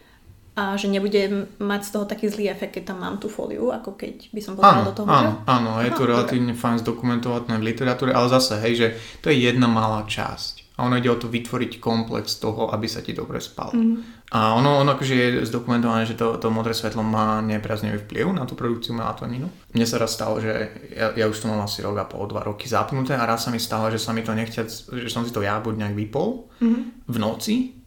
a 0.58 0.74
že 0.74 0.90
nebudem 0.90 1.46
mať 1.62 1.80
z 1.86 1.90
toho 1.94 2.04
taký 2.10 2.26
zlý 2.26 2.50
efekt, 2.50 2.74
keď 2.74 2.90
tam 2.90 3.06
mám 3.06 3.22
tú 3.22 3.30
fóliu, 3.30 3.70
ako 3.70 3.94
keď 3.94 4.34
by 4.34 4.40
som 4.42 4.58
povedala 4.58 4.90
do 4.90 4.94
toho. 4.98 5.06
Áno, 5.06 5.46
áno, 5.46 5.78
je 5.86 5.94
to 5.94 6.02
relatívne 6.02 6.50
fajn 6.50 6.82
zdokumentované 6.82 7.62
v 7.62 7.68
literatúre, 7.70 8.10
ale 8.10 8.26
zase, 8.26 8.58
hej, 8.58 8.74
že 8.74 8.86
to 9.22 9.30
je 9.30 9.38
jedna 9.38 9.70
malá 9.70 10.02
časť. 10.02 10.66
A 10.78 10.86
ono 10.86 10.94
ide 10.98 11.10
o 11.10 11.18
to 11.18 11.26
vytvoriť 11.26 11.82
komplex 11.82 12.38
toho, 12.38 12.70
aby 12.70 12.86
sa 12.86 13.02
ti 13.02 13.10
dobre 13.10 13.42
spal. 13.42 13.74
Mm-hmm. 13.74 14.30
A 14.30 14.54
ono, 14.54 14.78
ono 14.78 14.94
akože 14.94 15.14
je 15.14 15.28
zdokumentované, 15.42 16.06
že 16.06 16.14
to, 16.14 16.38
to 16.38 16.54
modré 16.54 16.70
svetlo 16.70 17.02
má 17.02 17.42
nepriaznivý 17.42 18.06
vplyv 18.06 18.30
na 18.30 18.46
tú 18.46 18.54
produkciu 18.54 18.94
melatonínu. 18.94 19.50
Mne 19.74 19.86
sa 19.86 19.98
raz 19.98 20.14
stalo, 20.14 20.38
že 20.38 20.54
ja, 20.94 21.10
ja 21.18 21.26
už 21.26 21.34
to 21.34 21.50
mám 21.50 21.66
asi 21.66 21.82
rok 21.82 21.98
a 21.98 22.06
pol, 22.06 22.30
dva 22.30 22.46
roky 22.46 22.70
zapnuté 22.70 23.18
a 23.18 23.26
raz 23.26 23.46
sa 23.46 23.50
mi 23.50 23.58
stalo, 23.58 23.90
že 23.90 23.98
sa 23.98 24.14
mi 24.14 24.22
to 24.22 24.30
nechťať, 24.30 24.66
že 25.02 25.10
som 25.10 25.26
si 25.26 25.34
to 25.34 25.42
ja 25.42 25.58
buď 25.58 25.82
nejak 25.82 25.98
vypol 25.98 26.46
mm-hmm. 26.62 26.82
v 27.10 27.16
noci 27.18 27.77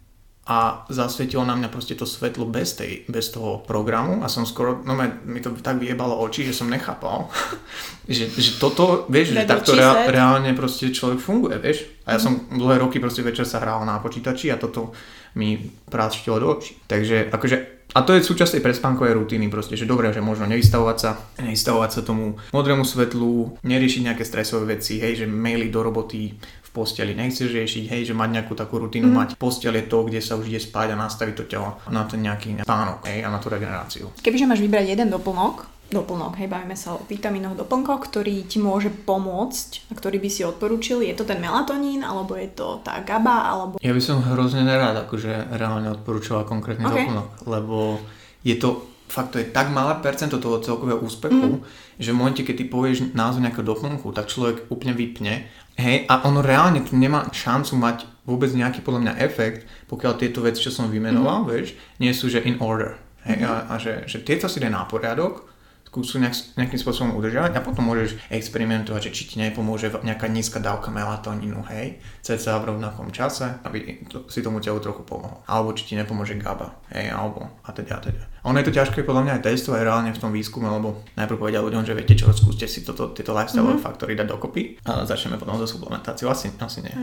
a 0.41 0.89
zasvietilo 0.89 1.45
na 1.45 1.53
mňa 1.53 1.69
proste 1.69 1.93
to 1.93 2.09
svetlo 2.09 2.49
bez, 2.49 2.73
tej, 2.73 3.05
bez 3.05 3.29
toho 3.29 3.61
programu 3.61 4.25
a 4.25 4.27
som 4.27 4.41
skoro, 4.41 4.81
no 4.81 4.97
mi 4.97 5.37
to 5.37 5.53
tak 5.61 5.77
vyjebalo 5.77 6.17
oči, 6.17 6.49
že 6.49 6.57
som 6.57 6.65
nechápal, 6.65 7.29
že, 8.09 8.25
že 8.25 8.57
toto, 8.57 9.05
vieš, 9.05 9.37
že 9.37 9.45
takto 9.45 9.77
rea, 9.77 10.09
reálne 10.09 10.57
proste 10.57 10.89
človek 10.89 11.21
funguje, 11.21 11.61
vieš. 11.61 11.85
A 12.09 12.17
ja 12.17 12.19
som 12.19 12.49
dlhé 12.49 12.81
roky 12.81 12.97
proste 12.97 13.21
večer 13.21 13.45
sa 13.45 13.61
hral 13.61 13.85
na 13.85 14.01
počítači 14.01 14.49
a 14.49 14.57
toto 14.57 14.97
mi 15.37 15.61
práštilo 15.87 16.41
do 16.41 16.57
očí. 16.57 16.73
Takže 16.89 17.29
akože 17.29 17.81
a 17.91 18.07
to 18.07 18.15
je 18.15 18.23
súčasť 18.23 18.55
tej 18.55 18.63
predspánkovej 18.63 19.19
rutiny 19.19 19.51
proste, 19.51 19.75
že 19.75 19.83
dobre, 19.83 20.15
že 20.15 20.23
možno 20.23 20.47
nevystavovať 20.47 20.97
sa, 20.97 21.11
nevystavovať 21.43 21.89
sa 21.91 22.01
tomu 22.07 22.39
modrému 22.55 22.87
svetlu, 22.87 23.59
neriešiť 23.67 24.01
nejaké 24.07 24.23
stresové 24.23 24.79
veci, 24.79 25.03
hej, 25.03 25.23
že 25.23 25.25
maily 25.27 25.67
do 25.67 25.83
roboty 25.83 26.31
posteli 26.71 27.11
nechceš 27.11 27.51
riešiť, 27.51 27.83
hej, 27.91 28.01
že 28.11 28.13
mať 28.15 28.29
nejakú 28.41 28.55
takú 28.55 28.79
rutinu, 28.79 29.11
mm. 29.11 29.15
mať 29.15 29.29
postel 29.35 29.75
je 29.75 29.85
to, 29.91 30.07
kde 30.07 30.23
sa 30.23 30.39
už 30.39 30.47
ide 30.47 30.59
spať 30.63 30.95
a 30.95 30.99
nastaviť 30.99 31.35
to 31.35 31.43
telo 31.47 31.77
na 31.91 32.07
ten 32.07 32.23
nejaký 32.23 32.63
spánok, 32.63 33.07
hej, 33.11 33.23
a 33.23 33.27
na 33.27 33.37
tú 33.43 33.51
regeneráciu. 33.51 34.09
Kebyže 34.23 34.47
máš 34.47 34.63
vybrať 34.63 34.95
jeden 34.95 35.11
doplnok, 35.11 35.67
doplnok, 35.91 36.39
hej, 36.39 36.47
bavíme 36.47 36.79
sa 36.79 36.95
o 36.95 37.03
vitamínoch 37.03 37.59
doplnkoch, 37.59 38.07
ktorý 38.07 38.47
ti 38.47 38.63
môže 38.63 38.87
pomôcť 38.87 39.91
a 39.91 39.93
ktorý 39.99 40.23
by 40.23 40.29
si 40.31 40.47
odporúčil, 40.47 41.03
je 41.03 41.11
to 41.11 41.27
ten 41.27 41.43
melatonín, 41.43 42.07
alebo 42.07 42.39
je 42.39 42.47
to 42.55 42.79
tá 42.79 43.03
GABA, 43.03 43.37
alebo... 43.51 43.73
Ja 43.83 43.91
by 43.91 44.01
som 44.01 44.23
hrozne 44.23 44.63
nerád 44.63 45.03
akože 45.05 45.51
reálne 45.51 45.91
odporúčoval 45.91 46.47
konkrétny 46.47 46.87
Ok. 46.87 46.95
doplnok, 46.95 47.29
lebo 47.51 47.99
je 48.47 48.55
to 48.55 48.87
fakt 49.11 49.35
to 49.35 49.43
je 49.43 49.51
tak 49.51 49.67
malé 49.75 49.99
percento 49.99 50.39
toho 50.39 50.63
celkového 50.63 51.03
úspechu, 51.03 51.59
mm. 51.59 51.99
že 51.99 52.15
v 52.15 52.17
momente, 52.17 52.41
keď 52.47 52.63
ty 52.63 52.65
povieš 52.71 53.11
názov 53.11 53.43
nejakého 53.43 53.67
doplnku, 53.67 54.07
tak 54.15 54.31
človek 54.31 54.71
úplne 54.71 54.95
vypne. 54.95 55.51
Hej, 55.79 56.05
a 56.11 56.27
ono 56.27 56.43
reálne 56.43 56.83
tu 56.83 56.99
nemá 56.99 57.31
šancu 57.31 57.73
mať 57.79 57.97
vôbec 58.27 58.51
nejaký 58.53 58.85
podľa 58.85 59.01
mňa 59.07 59.13
efekt, 59.23 59.65
pokiaľ 59.87 60.13
tieto 60.19 60.43
veci, 60.43 60.61
čo 60.61 60.71
som 60.71 60.91
vymenoval, 60.91 61.43
mm. 61.43 61.47
vieš, 61.47 61.67
nie 61.97 62.11
sú 62.13 62.29
že 62.29 62.43
in 62.43 62.59
order. 62.61 62.99
Hej, 63.25 63.41
mm. 63.41 63.47
a, 63.47 63.53
a 63.71 63.73
že, 63.81 64.05
že 64.05 64.21
tieto 64.21 64.45
si 64.45 64.61
daj 64.61 64.69
na 64.69 64.85
poriadok, 64.85 65.51
skúsu 65.91 66.23
nejak, 66.23 66.55
nejakým 66.55 66.79
spôsobom 66.79 67.19
udržať 67.19 67.51
a 67.51 67.59
potom 67.59 67.83
môžeš 67.83 68.15
experimentovať, 68.31 69.11
že 69.11 69.11
či 69.11 69.23
ti 69.27 69.35
nepomôže 69.43 69.91
nejaká 69.91 70.31
nízka 70.31 70.63
dávka 70.63 70.87
melatonínu, 70.87 71.67
hej, 71.67 71.99
cca 72.23 72.63
v 72.63 72.67
rovnakom 72.71 73.11
čase, 73.11 73.59
aby 73.67 73.99
to, 74.07 74.23
si 74.31 74.39
tomu 74.39 74.63
telu 74.63 74.79
trochu 74.79 75.03
pomohol. 75.03 75.43
Alebo 75.51 75.75
či 75.75 75.91
ti 75.91 75.99
nepomôže 75.99 76.39
GABA, 76.39 76.95
hej, 76.95 77.11
alebo 77.11 77.59
a 77.67 77.75
teda 77.75 77.99
a 77.99 78.03
teda. 78.07 78.23
Ono 78.41 78.57
je 78.57 78.65
to 78.65 78.73
ťažké 78.73 79.05
podľa 79.05 79.21
mňa 79.21 79.33
aj 79.37 79.43
testovať 79.45 79.81
reálne 79.85 80.11
v 80.11 80.21
tom 80.21 80.33
výskume, 80.33 80.65
lebo 80.65 81.05
najprv 81.13 81.37
povedia 81.37 81.61
ľuďom, 81.61 81.85
že 81.85 81.93
viete 81.93 82.17
čo, 82.17 82.33
skúste 82.33 82.65
si 82.65 82.81
toto, 82.81 83.13
tieto 83.13 83.37
lifestyle 83.37 83.69
mm-hmm. 83.69 83.85
faktory 83.85 84.17
dať 84.17 84.27
dokopy 84.33 84.81
a 84.81 85.05
začneme 85.05 85.37
potom 85.37 85.61
so 85.61 85.69
suplementáciou. 85.69 86.33
Asi, 86.33 86.49
asi 86.57 86.81
nie. 86.81 86.93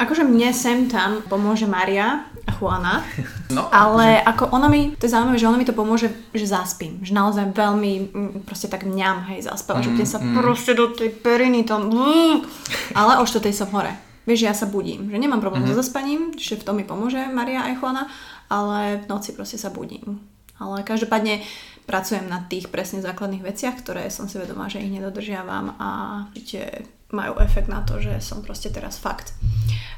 Akože 0.00 0.24
mne 0.24 0.48
sem 0.56 0.88
tam 0.88 1.20
pomôže 1.28 1.68
Maria 1.68 2.24
a 2.48 2.50
Juana, 2.56 3.04
No, 3.50 3.66
ale 3.74 4.22
ako 4.22 4.54
ona 4.54 4.70
mi, 4.70 4.94
to 4.94 5.04
je 5.04 5.12
zaujímavé, 5.12 5.36
že 5.38 5.48
ona 5.50 5.58
mi 5.58 5.66
to 5.66 5.74
pomôže, 5.74 6.08
že 6.30 6.46
zaspím. 6.46 7.02
Že 7.02 7.12
naozaj 7.18 7.44
veľmi, 7.50 7.92
mm, 8.14 8.30
proste 8.46 8.70
tak 8.70 8.86
mňam, 8.86 9.26
hej, 9.34 9.50
zaspávam, 9.50 9.82
že 9.82 9.90
Mm, 9.90 9.96
kde 9.98 10.06
sa 10.06 10.18
proste 10.22 10.72
do 10.78 10.94
tej 10.94 11.10
periny 11.10 11.66
tam, 11.66 11.90
mm. 11.90 12.46
ale 12.94 13.18
o 13.18 13.26
4 13.26 13.42
som 13.50 13.68
hore. 13.74 13.90
Vieš, 14.24 14.38
že 14.38 14.48
ja 14.48 14.54
sa 14.54 14.70
budím, 14.70 15.10
že 15.10 15.18
nemám 15.18 15.42
problém 15.42 15.66
so 15.66 15.74
zaspaním, 15.74 16.30
že 16.38 16.54
v 16.54 16.62
tom 16.62 16.78
mi 16.78 16.86
pomôže 16.86 17.18
Maria 17.32 17.66
aj 17.66 17.82
Juana, 17.82 18.06
ale 18.46 19.02
v 19.02 19.08
noci 19.10 19.34
proste 19.34 19.58
sa 19.58 19.74
budím. 19.74 20.22
Ale 20.60 20.84
každopádne 20.84 21.40
pracujem 21.88 22.28
na 22.28 22.44
tých 22.46 22.70
presne 22.70 23.02
základných 23.02 23.42
veciach, 23.42 23.80
ktoré 23.82 24.12
som 24.12 24.30
si 24.30 24.38
vedomá, 24.38 24.70
že 24.70 24.78
ich 24.78 24.92
nedodržiavam 24.92 25.74
a 25.80 25.88
určite 26.30 26.86
majú 27.10 27.42
efekt 27.42 27.66
na 27.66 27.82
to, 27.82 27.98
že 27.98 28.22
som 28.22 28.44
proste 28.44 28.70
teraz 28.70 28.94
fakt. 29.00 29.34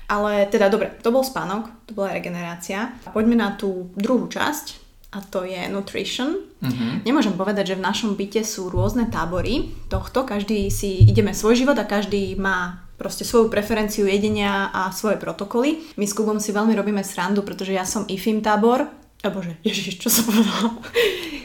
Ale 0.08 0.48
teda 0.48 0.72
dobre, 0.72 0.96
to 1.04 1.12
bol 1.12 1.20
spánok, 1.20 1.68
to 1.84 1.92
bola 1.92 2.16
regenerácia. 2.16 2.96
Poďme 3.12 3.36
na 3.36 3.52
tú 3.52 3.92
druhú 3.92 4.32
časť 4.32 4.80
a 5.12 5.20
to 5.20 5.44
je 5.44 5.68
nutrition. 5.68 6.40
Mm-hmm. 6.64 7.04
Nemôžem 7.04 7.36
povedať, 7.36 7.76
že 7.76 7.78
v 7.78 7.84
našom 7.84 8.16
byte 8.16 8.40
sú 8.48 8.72
rôzne 8.72 9.12
tábory 9.12 9.76
tohto, 9.92 10.24
každý 10.24 10.72
si 10.72 11.04
ideme 11.04 11.36
svoj 11.36 11.60
život 11.60 11.76
a 11.76 11.84
každý 11.84 12.32
má 12.40 12.80
proste 12.96 13.26
svoju 13.26 13.52
preferenciu 13.52 14.08
jedenia 14.08 14.72
a 14.72 14.88
svoje 14.94 15.20
protokoly. 15.20 15.84
My 15.98 16.08
s 16.08 16.16
Kubom 16.16 16.38
si 16.40 16.54
veľmi 16.54 16.72
robíme 16.72 17.04
srandu, 17.04 17.42
pretože 17.44 17.74
ja 17.76 17.84
som 17.84 18.08
IFIM 18.08 18.40
tábor, 18.40 18.88
a 19.22 19.30
bože, 19.30 19.54
ježiš, 19.62 20.02
čo 20.02 20.10
som 20.10 20.26
povedala? 20.26 20.82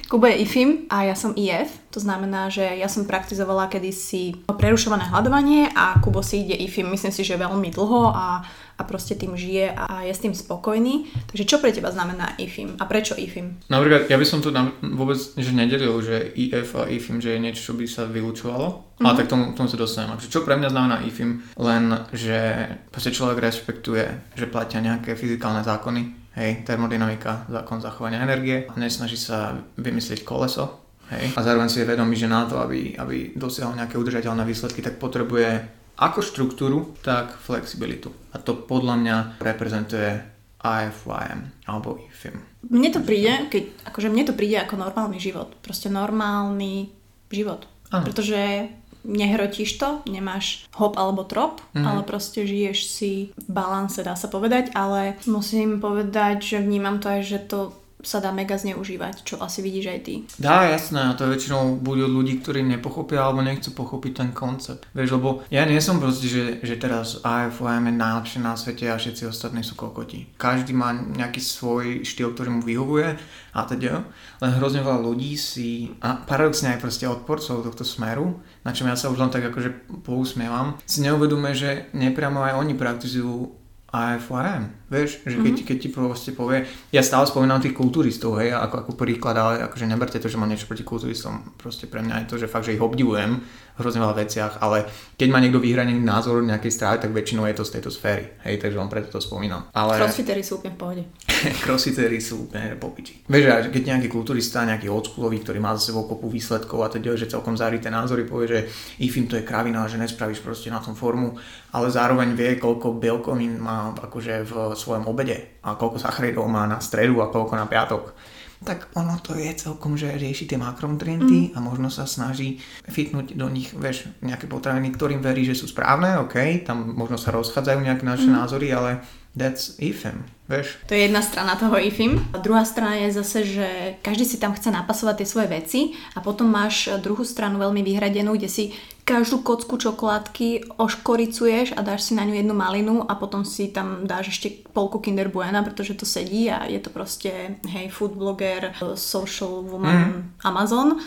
Kubo 0.07 0.23
je 0.23 0.39
IFIM 0.39 0.87
a 0.87 1.03
ja 1.03 1.15
som 1.19 1.35
IF, 1.35 1.83
to 1.91 1.99
znamená, 1.99 2.47
že 2.47 2.63
ja 2.63 2.87
som 2.87 3.03
praktizovala 3.03 3.67
kedysi 3.67 4.47
prerušované 4.47 5.11
hľadovanie 5.11 5.67
a 5.75 5.99
Kubo 5.99 6.23
si 6.23 6.47
ide 6.47 6.55
IFIM, 6.55 6.87
myslím 6.95 7.11
si, 7.11 7.27
že 7.27 7.35
veľmi 7.35 7.67
dlho 7.75 8.15
a, 8.15 8.39
a 8.79 8.81
proste 8.87 9.19
tým 9.19 9.35
žije 9.35 9.75
a 9.75 10.07
je 10.07 10.13
s 10.15 10.23
tým 10.23 10.31
spokojný. 10.31 11.11
Takže 11.27 11.43
čo 11.43 11.59
pre 11.59 11.75
teba 11.75 11.91
znamená 11.91 12.39
IFIM 12.39 12.79
a 12.79 12.87
prečo 12.87 13.19
IFIM? 13.19 13.67
Napríklad, 13.67 14.07
ja 14.07 14.15
by 14.15 14.25
som 14.25 14.39
to 14.39 14.47
na, 14.49 14.71
vôbec 14.79 15.19
že 15.19 15.51
nedelil, 15.51 15.93
že 15.99 16.33
IF 16.39 16.79
a 16.79 16.87
IFIM, 16.87 17.19
že 17.19 17.35
je 17.35 17.43
niečo, 17.43 17.61
čo 17.69 17.73
by 17.75 17.83
sa 17.83 18.07
vylúčovalo. 18.07 18.67
Mm-hmm. 18.97 19.05
Ale 19.05 19.17
tak 19.19 19.27
tomu, 19.29 19.53
tomu 19.53 19.67
sa 19.67 19.77
dostanem. 19.77 20.17
Čo 20.17 20.41
pre 20.47 20.55
mňa 20.55 20.71
znamená 20.71 20.95
IFIM? 21.03 21.43
Len, 21.59 22.07
že 22.15 22.65
proste 22.89 23.11
človek 23.11 23.43
rešpektuje, 23.43 24.33
že 24.39 24.49
platia 24.49 24.81
nejaké 24.81 25.13
fyzikálne 25.19 25.61
zákony, 25.67 26.26
hej, 26.37 26.61
termodynamika, 26.63 27.49
zákon 27.49 27.81
zachovania 27.81 28.21
energie, 28.21 28.69
nesnaží 28.77 29.17
sa 29.17 29.57
vymyslieť 29.75 30.21
koleso, 30.21 30.85
hej. 31.09 31.33
A 31.33 31.41
zároveň 31.41 31.67
si 31.67 31.81
je 31.81 31.89
vedomý, 31.89 32.13
že 32.13 32.29
na 32.29 32.45
to, 32.45 32.61
aby, 32.61 32.93
aby 32.95 33.33
dosiahol 33.33 33.73
nejaké 33.73 33.97
udržateľné 33.97 34.45
výsledky, 34.45 34.85
tak 34.85 35.01
potrebuje 35.01 35.65
ako 35.97 36.19
štruktúru, 36.21 36.93
tak 37.01 37.33
flexibilitu. 37.41 38.13
A 38.31 38.37
to 38.37 38.53
podľa 38.53 38.95
mňa 39.01 39.17
reprezentuje 39.41 40.37
IFYM 40.61 41.65
alebo 41.65 41.97
IFIM. 42.05 42.37
Mne 42.69 42.89
to 42.93 43.01
príde, 43.01 43.49
keď, 43.49 43.63
akože 43.89 44.13
mne 44.13 44.23
to 44.29 44.37
príde 44.37 44.61
ako 44.61 44.77
normálny 44.77 45.17
život. 45.17 45.57
Proste 45.65 45.89
normálny 45.89 46.93
život. 47.33 47.65
Áno. 47.89 48.03
Pretože 48.05 48.69
nehrotíš 49.07 49.79
to, 49.79 50.03
nemáš 50.05 50.67
hop 50.75 50.99
alebo 50.99 51.23
trop, 51.23 51.63
mm. 51.71 51.87
ale 51.87 52.01
proste 52.03 52.43
žiješ 52.43 52.79
si 52.85 53.11
v 53.33 53.47
balanse, 53.47 54.03
dá 54.03 54.19
sa 54.19 54.27
povedať, 54.27 54.75
ale 54.75 55.15
musím 55.25 55.79
povedať, 55.79 56.43
že 56.43 56.57
vnímam 56.59 56.99
to 56.99 57.07
aj, 57.07 57.21
že 57.23 57.39
to 57.47 57.59
sa 58.07 58.23
dá 58.23 58.31
mega 58.31 58.55
zneužívať, 58.55 59.27
čo 59.27 59.35
asi 59.43 59.59
vidíš 59.59 59.85
aj 59.91 59.99
ty. 60.07 60.13
Dá, 60.39 60.71
jasné, 60.71 61.11
a 61.11 61.15
to 61.19 61.27
je 61.27 61.35
väčšinou 61.35 61.83
buď 61.83 62.07
od 62.07 62.11
ľudí, 62.15 62.39
ktorí 62.39 62.63
nepochopia 62.63 63.27
alebo 63.27 63.43
nechcú 63.43 63.75
pochopiť 63.75 64.13
ten 64.15 64.29
koncept. 64.31 64.87
Vieš, 64.95 65.19
lebo 65.19 65.43
ja 65.51 65.67
nie 65.67 65.83
som 65.83 65.99
proste, 65.99 66.31
že, 66.31 66.43
že 66.63 66.79
teraz 66.79 67.19
AFOM 67.19 67.91
je 67.91 67.93
najlepšie 67.99 68.39
na 68.39 68.55
svete 68.55 68.87
a 68.87 68.95
všetci 68.95 69.27
ostatní 69.27 69.59
sú 69.67 69.75
kokoti. 69.75 70.31
Každý 70.39 70.71
má 70.71 70.95
nejaký 70.95 71.43
svoj 71.43 72.07
štýl, 72.07 72.31
ktorý 72.31 72.49
mu 72.55 72.61
vyhovuje 72.63 73.19
a 73.51 73.59
teda. 73.67 74.07
Len 74.39 74.51
hrozne 74.55 74.85
veľa 74.85 75.01
ľudí 75.03 75.35
si, 75.35 75.91
a 75.99 76.15
paradoxne 76.15 76.77
aj 76.77 76.79
proste 76.79 77.09
odporcov 77.09 77.65
tohto 77.65 77.83
smeru, 77.83 78.39
na 78.63 78.71
čom 78.71 78.87
ja 78.87 78.95
sa 78.95 79.11
už 79.11 79.19
len 79.19 79.33
tak 79.33 79.49
akože 79.49 79.89
pousmievam, 80.05 80.79
si 80.85 81.03
neuvedomuje, 81.03 81.53
že 81.57 81.69
nepriamo 81.91 82.39
aj 82.45 82.53
oni 82.61 82.73
praktizujú 82.77 83.56
AFOM. 83.87 84.67
Vieš, 84.91 85.23
že 85.23 85.39
keď, 85.39 85.55
keď 85.63 85.77
ti 85.79 85.89
proste 85.91 86.31
povie, 86.35 86.67
ja 86.91 86.99
stále 86.99 87.23
spomínam 87.23 87.63
tých 87.63 87.71
kulturistov, 87.71 88.35
hej, 88.39 88.51
ako, 88.51 88.83
ako 88.83 88.91
príklad, 88.99 89.35
ale 89.39 89.63
akože 89.63 89.87
neberte 89.87 90.19
to, 90.19 90.27
že 90.27 90.35
mám 90.35 90.51
niečo 90.51 90.67
proti 90.67 90.83
kulturistom, 90.83 91.55
proste 91.55 91.87
pre 91.87 92.03
mňa 92.03 92.23
je 92.23 92.29
to, 92.31 92.35
že 92.35 92.51
fakt, 92.51 92.67
že 92.67 92.75
ich 92.75 92.83
obdivujem 92.83 93.39
hrozne 93.77 94.01
veľa 94.01 94.15
veciach, 94.17 94.53
ale 94.59 94.89
keď 95.17 95.27
má 95.29 95.37
niekto 95.37 95.61
vyhranený 95.61 96.01
názor 96.01 96.41
nejakej 96.41 96.73
strávy, 96.73 96.97
tak 97.01 97.13
väčšinou 97.13 97.45
je 97.45 97.55
to 97.57 97.63
z 97.63 97.71
tejto 97.77 97.89
sféry, 97.93 98.25
hej, 98.45 98.57
takže 98.57 98.77
len 98.77 98.89
preto 98.89 99.13
to 99.13 99.21
spomínam. 99.21 99.69
Ale 99.73 100.01
Crossfitery 100.01 100.41
sú 100.41 100.61
úplne 100.61 100.73
v 100.73 100.79
pohode. 100.81 101.03
crossfitery 101.65 102.17
sú 102.17 102.49
úplne 102.49 102.73
po 102.81 102.89
piči. 102.91 103.21
Vieš, 103.29 103.69
keď 103.69 103.83
nejaký 103.93 104.07
kulturista, 104.09 104.65
nejaký 104.65 104.89
oldschoolový, 104.89 105.45
ktorý 105.45 105.59
má 105.61 105.77
za 105.77 105.93
sebou 105.93 106.09
kopu 106.09 106.27
výsledkov 106.27 106.81
a 106.81 106.89
teda, 106.89 107.13
že 107.13 107.29
celkom 107.29 107.53
zarité 107.53 107.93
názory, 107.93 108.25
povie, 108.25 108.47
že 108.49 108.59
IFIM 109.01 109.29
to 109.29 109.37
je 109.37 109.45
kravina, 109.45 109.85
že 109.85 110.01
nespravíš 110.01 110.41
proste 110.41 110.73
na 110.73 110.81
tom 110.81 110.97
formu, 110.97 111.37
ale 111.73 111.93
zároveň 111.93 112.33
vie, 112.33 112.57
koľko 112.57 112.97
bielkovín 112.97 113.61
má 113.61 113.93
akože 113.93 114.41
v 114.41 114.51
svojom 114.73 115.05
obede 115.05 115.61
a 115.61 115.77
koľko 115.77 116.01
sacharidov 116.01 116.49
má 116.49 116.65
na 116.65 116.81
stredu 116.81 117.21
a 117.21 117.29
koľko 117.29 117.53
na 117.53 117.69
piatok 117.69 118.17
tak 118.65 118.89
ono 118.97 119.21
to 119.21 119.37
je 119.37 119.53
celkom, 119.53 119.93
že 119.93 120.17
rieši 120.17 120.49
tie 120.49 120.57
makronutrienty 120.57 121.51
mm. 121.51 121.53
a 121.53 121.61
možno 121.61 121.93
sa 121.93 122.09
snaží 122.09 122.57
fitnúť 122.89 123.37
do 123.37 123.47
nich, 123.53 123.69
vieš, 123.77 124.09
nejaké 124.25 124.49
potraviny, 124.49 124.89
ktorým 124.97 125.21
verí, 125.21 125.45
že 125.45 125.53
sú 125.53 125.69
správne, 125.69 126.17
ok, 126.25 126.65
tam 126.65 126.97
možno 126.97 127.21
sa 127.21 127.29
rozchádzajú 127.37 127.79
nejaké 127.85 128.03
naše 128.03 128.29
mm. 128.29 128.35
názory, 128.37 128.67
ale 128.73 129.05
that's 129.37 129.77
IFM, 129.77 130.25
vieš. 130.49 130.81
To 130.89 130.97
je 130.97 131.05
jedna 131.05 131.21
strana 131.21 131.53
toho 131.55 131.77
IFIM. 131.77 132.17
A 132.33 132.41
druhá 132.41 132.65
strana 132.65 132.97
je 133.05 133.21
zase, 133.21 133.39
že 133.45 133.67
každý 134.01 134.25
si 134.25 134.41
tam 134.41 134.57
chce 134.57 134.73
napasovať 134.73 135.21
tie 135.21 135.27
svoje 135.29 135.47
veci 135.47 135.79
a 136.17 136.19
potom 136.25 136.49
máš 136.49 136.89
druhú 137.05 137.21
stranu 137.21 137.61
veľmi 137.61 137.85
vyhradenú, 137.85 138.33
kde 138.33 138.49
si 138.49 138.63
každú 139.05 139.39
kocku 139.45 139.77
čokoládky 139.77 140.75
oškoricuješ 140.75 141.77
a 141.77 141.85
dáš 141.85 142.11
si 142.11 142.13
na 142.17 142.27
ňu 142.27 142.33
jednu 142.33 142.51
malinu 142.57 143.05
a 143.05 143.15
potom 143.15 143.45
si 143.45 143.71
tam 143.71 144.03
dáš 144.03 144.35
ešte 144.35 144.67
polku 144.73 144.99
Kinder 144.99 145.29
Buena, 145.31 145.63
pretože 145.63 145.95
to 145.95 146.03
sedí 146.03 146.51
a 146.51 146.67
je 146.67 146.81
to 146.81 146.89
proste, 146.89 147.61
hej, 147.63 147.87
food 147.93 148.17
blogger, 148.17 148.73
social 148.99 149.63
woman, 149.63 149.95
mm. 149.95 150.43
Amazon. 150.43 150.99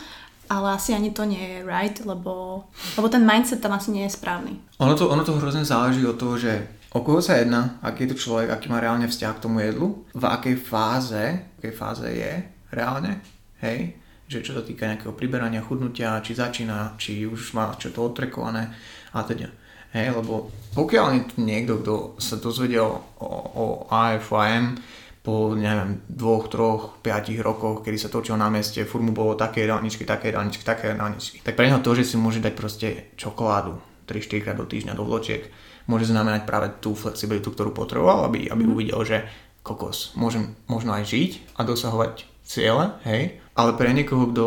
Ale 0.50 0.74
asi 0.74 0.90
ani 0.90 1.14
to 1.14 1.22
nie 1.22 1.38
je 1.38 1.58
right, 1.62 1.94
lebo, 2.02 2.64
lebo 2.98 3.06
ten 3.06 3.22
mindset 3.22 3.62
tam 3.62 3.70
asi 3.70 3.94
nie 3.94 4.02
je 4.10 4.18
správny. 4.18 4.58
Ono 4.82 4.98
to, 4.98 5.06
ono 5.06 5.22
to 5.22 5.38
hrozne 5.38 5.62
záleží 5.62 6.02
od 6.02 6.18
toho, 6.18 6.34
že 6.34 6.79
o 6.90 7.00
koho 7.00 7.22
sa 7.22 7.38
jedná, 7.38 7.78
aký 7.82 8.06
je 8.06 8.10
to 8.14 8.22
človek, 8.26 8.50
aký 8.50 8.66
má 8.66 8.82
reálne 8.82 9.06
vzťah 9.06 9.32
k 9.38 9.44
tomu 9.46 9.62
jedlu, 9.62 10.02
v 10.10 10.24
akej 10.26 10.56
fáze, 10.58 11.24
v 11.38 11.56
akej 11.62 11.74
fáze 11.74 12.06
je? 12.10 12.32
Reálne, 12.70 13.22
hej, 13.62 13.98
že 14.30 14.42
čo 14.46 14.54
sa 14.54 14.62
týka 14.62 14.86
nejakého 14.86 15.14
priberania, 15.14 15.62
chudnutia, 15.62 16.22
či 16.22 16.38
začína, 16.38 16.94
či 16.98 17.26
už 17.26 17.54
má 17.58 17.74
čo 17.74 17.90
to 17.90 18.06
odtrekované 18.06 18.70
a 19.10 19.26
teda. 19.26 19.50
Hej, 19.90 20.14
lebo 20.22 20.54
pokiaľ 20.78 21.34
niekto, 21.42 21.82
kto 21.82 21.94
sa 22.22 22.38
dozvedel 22.38 22.86
o, 23.18 23.30
o 23.58 23.64
AFYM 23.90 24.78
po, 25.26 25.58
neviem, 25.58 25.98
dvoch, 26.06 26.46
troch, 26.46 27.02
piatich 27.02 27.42
rokoch, 27.42 27.82
kedy 27.82 27.98
sa 27.98 28.06
točil 28.06 28.38
na 28.38 28.46
meste, 28.46 28.86
furt 28.86 29.02
mu 29.02 29.10
bolo 29.10 29.34
také 29.34 29.66
jedálničky, 29.66 30.06
také 30.06 30.30
jedálničky, 30.30 30.62
také 30.62 30.94
jedálničky, 30.94 31.42
tak 31.42 31.58
pre 31.58 31.66
neho 31.66 31.82
to, 31.82 31.90
že 31.98 32.06
si 32.06 32.16
môže 32.16 32.38
dať 32.38 32.54
proste 32.54 32.88
čokoládu 33.18 33.82
3-4 34.06 34.46
krát 34.46 34.56
do 34.56 34.66
týždňa 34.70 34.94
do 34.94 35.02
vločiek, 35.02 35.50
môže 35.90 36.06
znamenať 36.06 36.46
práve 36.46 36.70
tú 36.78 36.94
flexibilitu, 36.94 37.50
ktorú 37.50 37.74
potreboval, 37.74 38.30
aby, 38.30 38.46
aby 38.46 38.62
uvidel, 38.62 39.02
že 39.02 39.26
kokos, 39.66 40.14
môžem 40.14 40.54
možno 40.70 40.94
aj 40.94 41.10
žiť 41.10 41.30
a 41.58 41.66
dosahovať 41.66 42.24
ciele, 42.46 42.94
hej, 43.02 43.42
ale 43.58 43.74
pre 43.74 43.90
niekoho, 43.90 44.30
kto 44.30 44.46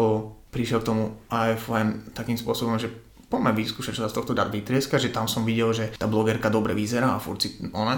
prišiel 0.49 0.79
k 0.81 0.89
tomu 0.89 1.03
AFM 1.27 2.15
takým 2.15 2.39
spôsobom, 2.39 2.79
že 2.79 2.89
poďme 3.33 3.57
vyskúšať, 3.57 3.97
čo 3.97 4.05
sa 4.05 4.13
z 4.13 4.17
tohto 4.21 4.37
dá 4.37 4.45
vytrieska, 4.45 5.01
že 5.01 5.09
tam 5.09 5.25
som 5.25 5.41
videl, 5.41 5.73
že 5.73 5.97
tá 5.97 6.05
blogerka 6.05 6.53
dobre 6.53 6.77
vyzerá 6.77 7.17
a 7.17 7.23
furt 7.23 7.41
si 7.41 7.57
ona 7.73 7.97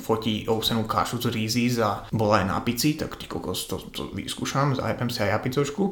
fotí 0.00 0.48
ovsenú 0.48 0.88
kašu 0.88 1.20
z 1.20 1.28
Rizis 1.28 1.76
a 1.84 2.08
bola 2.08 2.40
aj 2.40 2.46
na 2.48 2.58
pici, 2.64 2.96
tak 2.96 3.20
ty 3.20 3.28
kokos, 3.28 3.68
to, 3.68 3.76
to 3.92 4.08
vyskúšam, 4.16 4.72
zajepem 4.72 5.12
si 5.12 5.20
aj 5.20 5.36
ja 5.36 5.38
picošku. 5.44 5.84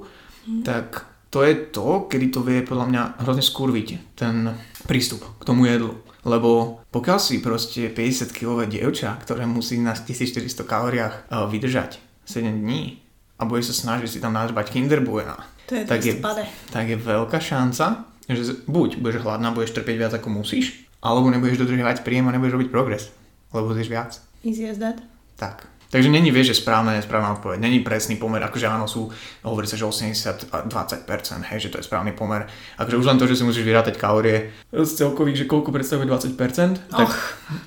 Mm. 0.48 0.64
Tak 0.64 0.88
to 1.28 1.44
je 1.44 1.52
to, 1.68 2.08
kedy 2.08 2.32
to 2.32 2.40
vie 2.40 2.64
podľa 2.64 2.86
mňa 2.88 3.02
hrozne 3.20 3.44
skurviť, 3.44 4.16
ten 4.16 4.56
prístup 4.88 5.20
k 5.36 5.44
tomu 5.44 5.68
jedlu. 5.68 6.00
Lebo 6.22 6.80
pokiaľ 6.94 7.18
si 7.18 7.42
proste 7.42 7.90
50 7.90 8.30
kg 8.30 8.62
dievča, 8.70 9.18
ktoré 9.18 9.42
musí 9.42 9.78
na 9.82 9.90
1400 9.90 10.46
kalóriách 10.62 11.14
eh, 11.26 11.46
vydržať 11.50 11.98
7 12.24 12.62
dní 12.62 13.02
a 13.38 13.42
bude 13.42 13.66
sa 13.66 13.74
snažiť 13.74 14.06
si 14.06 14.18
tam 14.22 14.38
nadrbať 14.38 14.70
Kinder 14.70 15.02
Bueno, 15.02 15.34
To 15.66 15.74
je 15.74 15.82
tak, 15.82 15.98
je, 16.06 16.14
pade. 16.22 16.46
tak 16.70 16.86
je 16.86 16.94
veľká 16.94 17.42
šanca, 17.42 18.06
že 18.30 18.54
buď 18.70 19.02
budeš 19.02 19.26
hladná, 19.26 19.50
budeš 19.50 19.74
trpieť 19.74 19.96
viac 19.98 20.12
ako 20.14 20.30
musíš, 20.30 20.86
alebo 21.02 21.26
nebudeš 21.26 21.58
dodržiavať 21.58 22.06
príjem 22.06 22.30
a 22.30 22.34
nebudeš 22.38 22.54
robiť 22.54 22.70
progres, 22.70 23.10
lebo 23.50 23.74
zješ 23.74 23.90
viac. 23.90 24.10
Easy 24.46 24.70
as 24.70 24.78
that. 24.78 25.02
Tak. 25.34 25.66
Takže 25.92 26.08
není, 26.08 26.32
vieš, 26.32 26.56
že 26.56 26.64
správna, 26.64 26.96
nesprávna 26.96 27.36
odpoveď. 27.36 27.60
Není 27.60 27.84
presný 27.84 28.16
pomer, 28.16 28.40
akože 28.40 28.64
áno, 28.64 28.88
sú, 28.88 29.12
hovorí 29.44 29.68
sa, 29.68 29.76
že 29.76 29.84
80 29.84 30.48
a 30.48 30.64
20%, 30.64 31.04
hej, 31.52 31.58
že 31.60 31.68
to 31.68 31.76
je 31.76 31.84
správny 31.84 32.16
pomer. 32.16 32.48
Akože 32.80 32.96
už 32.96 33.06
len 33.12 33.20
to, 33.20 33.28
že 33.28 33.36
si 33.36 33.44
musíš 33.44 33.68
vyrátať 33.68 34.00
kalórie 34.00 34.56
z 34.72 34.88
celkových, 34.88 35.44
že 35.44 35.50
koľko 35.52 35.68
predstavuje 35.68 36.08
20%, 36.08 36.88
tak 36.88 37.12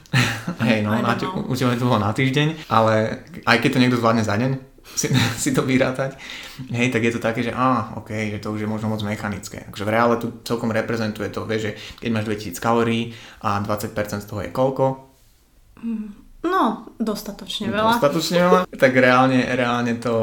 hej, 0.65 0.82
no, 0.82 0.98
na, 0.98 1.13
už 1.46 1.53
je 1.53 1.77
to 1.77 1.86
bolo 1.86 2.01
na 2.01 2.17
týždeň, 2.17 2.65
ale 2.65 3.22
aj 3.46 3.62
keď 3.62 3.70
to 3.77 3.82
niekto 3.86 4.01
zvládne 4.01 4.25
za 4.25 4.34
deň, 4.41 4.58
si, 4.98 5.13
si 5.46 5.53
to 5.53 5.62
vyrátať, 5.62 6.17
hej, 6.74 6.89
tak 6.89 7.05
je 7.05 7.13
to 7.13 7.22
také, 7.22 7.46
že 7.46 7.53
á, 7.53 7.94
ok, 7.94 8.10
že 8.10 8.41
to 8.41 8.50
už 8.50 8.65
je 8.65 8.70
možno 8.70 8.89
moc 8.89 9.05
mechanické. 9.05 9.70
Takže 9.70 9.86
v 9.86 9.94
reále 9.94 10.17
tu 10.17 10.41
celkom 10.41 10.74
reprezentuje 10.74 11.29
to, 11.29 11.46
vieš, 11.46 11.62
že 11.62 11.72
keď 12.01 12.10
máš 12.10 12.25
2000 12.25 12.58
kalórií 12.58 13.13
a 13.46 13.62
20% 13.62 14.25
z 14.25 14.25
toho 14.25 14.41
je 14.41 14.50
koľko, 14.50 15.13
No, 16.45 16.85
dostatočne 16.95 17.67
veľa. 17.67 17.97
dostatočne 17.97 18.39
veľa, 18.39 18.59
tak 18.83 18.93
reálne, 18.93 19.41
reálne 19.49 19.97
to 19.97 20.13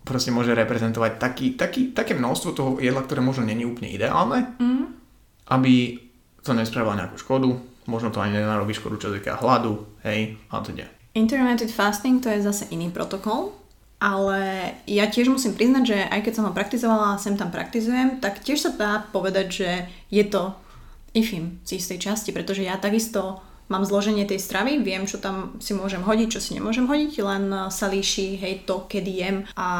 proste 0.00 0.28
môže 0.28 0.52
reprezentovať 0.52 1.12
taký, 1.16 1.46
taký, 1.54 1.90
také 1.90 2.12
množstvo 2.14 2.48
toho 2.52 2.70
jedla, 2.78 3.00
ktoré 3.00 3.20
možno 3.20 3.44
není 3.44 3.64
úplne 3.64 3.88
ideálne, 3.88 4.52
Mm. 4.58 4.92
aby 5.48 5.98
to 6.40 6.52
nespravilo 6.52 6.96
nejakú 6.96 7.16
škodu, 7.16 7.48
možno 7.84 8.08
to 8.08 8.20
ani 8.20 8.36
nenarobí 8.36 8.72
škodu, 8.72 8.96
čo 8.96 9.08
týka 9.10 9.36
hladu, 9.38 9.84
hej, 10.04 10.36
a 10.48 10.60
teda. 10.60 10.88
Intermittent 11.12 11.70
fasting 11.70 12.22
to 12.22 12.30
je 12.30 12.40
zase 12.40 12.70
iný 12.70 12.88
protokol, 12.88 13.52
ale 14.00 14.72
ja 14.88 15.04
tiež 15.04 15.28
musím 15.28 15.52
priznať, 15.52 15.84
že 15.84 15.98
aj 16.08 16.20
keď 16.22 16.32
som 16.32 16.46
ho 16.48 16.56
praktizovala 16.56 17.14
a 17.14 17.20
sem 17.20 17.36
tam 17.36 17.52
praktizujem, 17.52 18.16
tak 18.18 18.40
tiež 18.40 18.58
sa 18.58 18.70
dá 18.72 19.04
povedať, 19.12 19.46
že 19.50 19.70
je 20.08 20.24
to 20.24 20.54
ifim 21.12 21.60
z 21.66 21.76
istej 21.76 21.98
časti, 22.00 22.30
pretože 22.32 22.62
ja 22.62 22.78
takisto 22.78 23.42
mám 23.70 23.86
zloženie 23.86 24.26
tej 24.26 24.42
stravy, 24.42 24.82
viem, 24.82 25.06
čo 25.06 25.22
tam 25.22 25.56
si 25.62 25.72
môžem 25.72 26.02
hodiť, 26.02 26.28
čo 26.28 26.40
si 26.42 26.58
nemôžem 26.58 26.90
hodiť, 26.90 27.12
len 27.22 27.44
sa 27.70 27.86
líši, 27.86 28.36
hej, 28.42 28.66
to, 28.66 28.90
kedy 28.90 29.12
jem 29.22 29.36
a, 29.54 29.70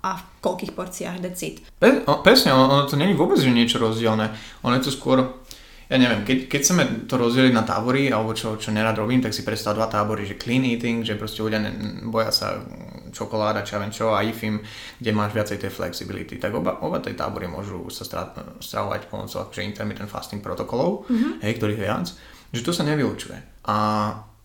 a 0.00 0.10
v 0.16 0.22
koľkých 0.40 0.72
porciách 0.72 1.20
decit. 1.20 1.60
Pe- 1.76 2.02
o, 2.08 2.24
presne, 2.24 2.56
ono, 2.56 2.88
to 2.88 2.96
není 2.96 3.12
vôbec 3.12 3.36
že 3.36 3.52
niečo 3.52 3.76
rozdielne. 3.76 4.32
Ono 4.64 4.74
je 4.80 4.84
to 4.88 4.92
skôr, 4.92 5.44
ja 5.92 6.00
neviem, 6.00 6.24
keď, 6.24 6.48
keď 6.48 6.60
chceme 6.64 6.82
to 7.04 7.20
rozdeliť 7.20 7.52
na 7.52 7.68
tábory, 7.68 8.08
alebo 8.08 8.32
čo, 8.32 8.56
čo 8.56 8.72
nerad 8.72 8.96
robím, 8.96 9.20
tak 9.20 9.36
si 9.36 9.44
predstav 9.44 9.76
dva 9.76 9.92
tábory, 9.92 10.24
že 10.24 10.40
clean 10.40 10.64
eating, 10.64 11.04
že 11.04 11.20
proste 11.20 11.44
ľudia 11.44 11.60
ne, 11.60 11.70
boja 12.08 12.32
sa 12.32 12.64
čokoláda, 13.12 13.62
čo 13.62 13.76
viem 13.76 13.92
čo, 13.92 14.16
a 14.16 14.24
IFIM, 14.24 14.58
kde 14.98 15.10
máš 15.12 15.36
viacej 15.36 15.60
tej 15.60 15.70
flexibility. 15.70 16.40
Tak 16.40 16.56
oba, 16.56 16.80
oba 16.80 16.98
tie 17.04 17.12
tábory 17.12 17.46
môžu 17.46 17.86
sa 17.92 18.02
stra- 18.08 18.32
stravovať 18.58 19.06
pomocou 19.12 19.44
akože 19.44 19.62
intermittent 19.62 20.08
fasting 20.08 20.40
protokolov, 20.40 21.06
mm-hmm. 21.06 21.44
hej, 21.44 21.52
ktorých 21.60 21.78
je 21.78 21.84
viac, 21.84 22.06
že 22.54 22.64
to 22.64 22.72
sa 22.72 22.86
nevylučuje. 22.86 23.66
A 23.66 23.76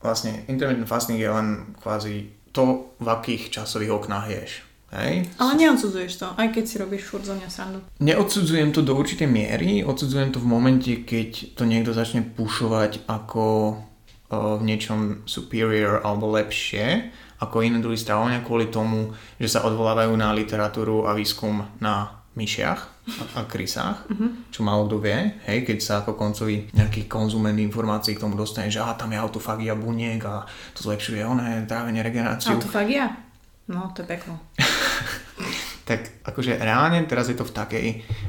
vlastne 0.02 0.43
intermittent 0.50 0.89
fasting 0.89 1.22
je 1.22 1.30
len 1.30 1.78
kvázi 1.78 2.34
to, 2.50 2.98
v 2.98 3.08
akých 3.08 3.62
časových 3.62 3.93
oknách 4.02 4.28
ješ. 4.34 4.52
Hej? 4.89 5.30
Ale 5.38 5.54
neodsudzuješ 5.54 6.13
to, 6.17 6.28
aj 6.34 6.50
keď 6.50 6.63
si 6.65 6.76
robíš 6.82 7.06
furt 7.06 7.22
zo 7.22 7.38
mňa 7.38 7.50
srandu. 7.50 7.86
Neodsudzujem 8.02 8.74
to 8.74 8.82
do 8.82 8.98
určitej 8.98 9.30
miery, 9.30 9.86
odsudzujem 9.86 10.34
to 10.34 10.41
v 10.41 10.50
momente, 10.50 10.91
keď 11.06 11.54
to 11.54 11.63
niekto 11.69 11.93
začne 11.93 12.26
pušovať 12.26 13.06
ako 13.06 13.78
uh, 13.78 14.58
v 14.58 14.63
niečom 14.65 15.30
superior 15.30 16.02
alebo 16.02 16.34
lepšie 16.34 17.13
ako 17.39 17.63
iné 17.63 17.80
druhy 17.80 17.95
stravovania 17.95 18.43
kvôli 18.43 18.67
tomu, 18.67 19.15
že 19.39 19.48
sa 19.48 19.63
odvolávajú 19.63 20.12
na 20.19 20.36
literatúru 20.36 21.08
a 21.08 21.15
výskum 21.15 21.63
na 21.80 22.19
myšiach 22.38 22.80
a, 23.10 23.24
a 23.38 23.42
krysách, 23.50 24.06
čo 24.54 24.62
málo 24.62 24.86
kto 24.86 25.02
vie, 25.02 25.34
hej, 25.50 25.65
keď 25.65 25.78
sa 25.82 25.94
ako 26.06 26.13
koncový 26.13 26.70
nejaký 26.78 27.10
konzument 27.10 27.58
informácií 27.58 28.13
k 28.13 28.22
tomu 28.22 28.38
dostane, 28.38 28.70
že 28.70 28.80
aha, 28.80 28.94
tam 28.94 29.12
je 29.12 29.18
autofagia 29.18 29.74
buniek 29.74 30.22
a 30.24 30.46
to 30.78 30.86
zlepšuje 30.86 31.26
oné 31.26 31.65
trávenie, 31.65 32.06
regeneráciu. 32.06 32.56
Autofagia? 32.56 33.10
No, 33.70 33.89
to 33.94 34.06
je 34.06 34.08
peklo. 34.13 34.38
tak 35.89 36.22
akože 36.22 36.62
reálne 36.62 37.02
teraz 37.10 37.34
je 37.34 37.38
to 37.38 37.50
v 37.50 37.56
takej 37.58 37.88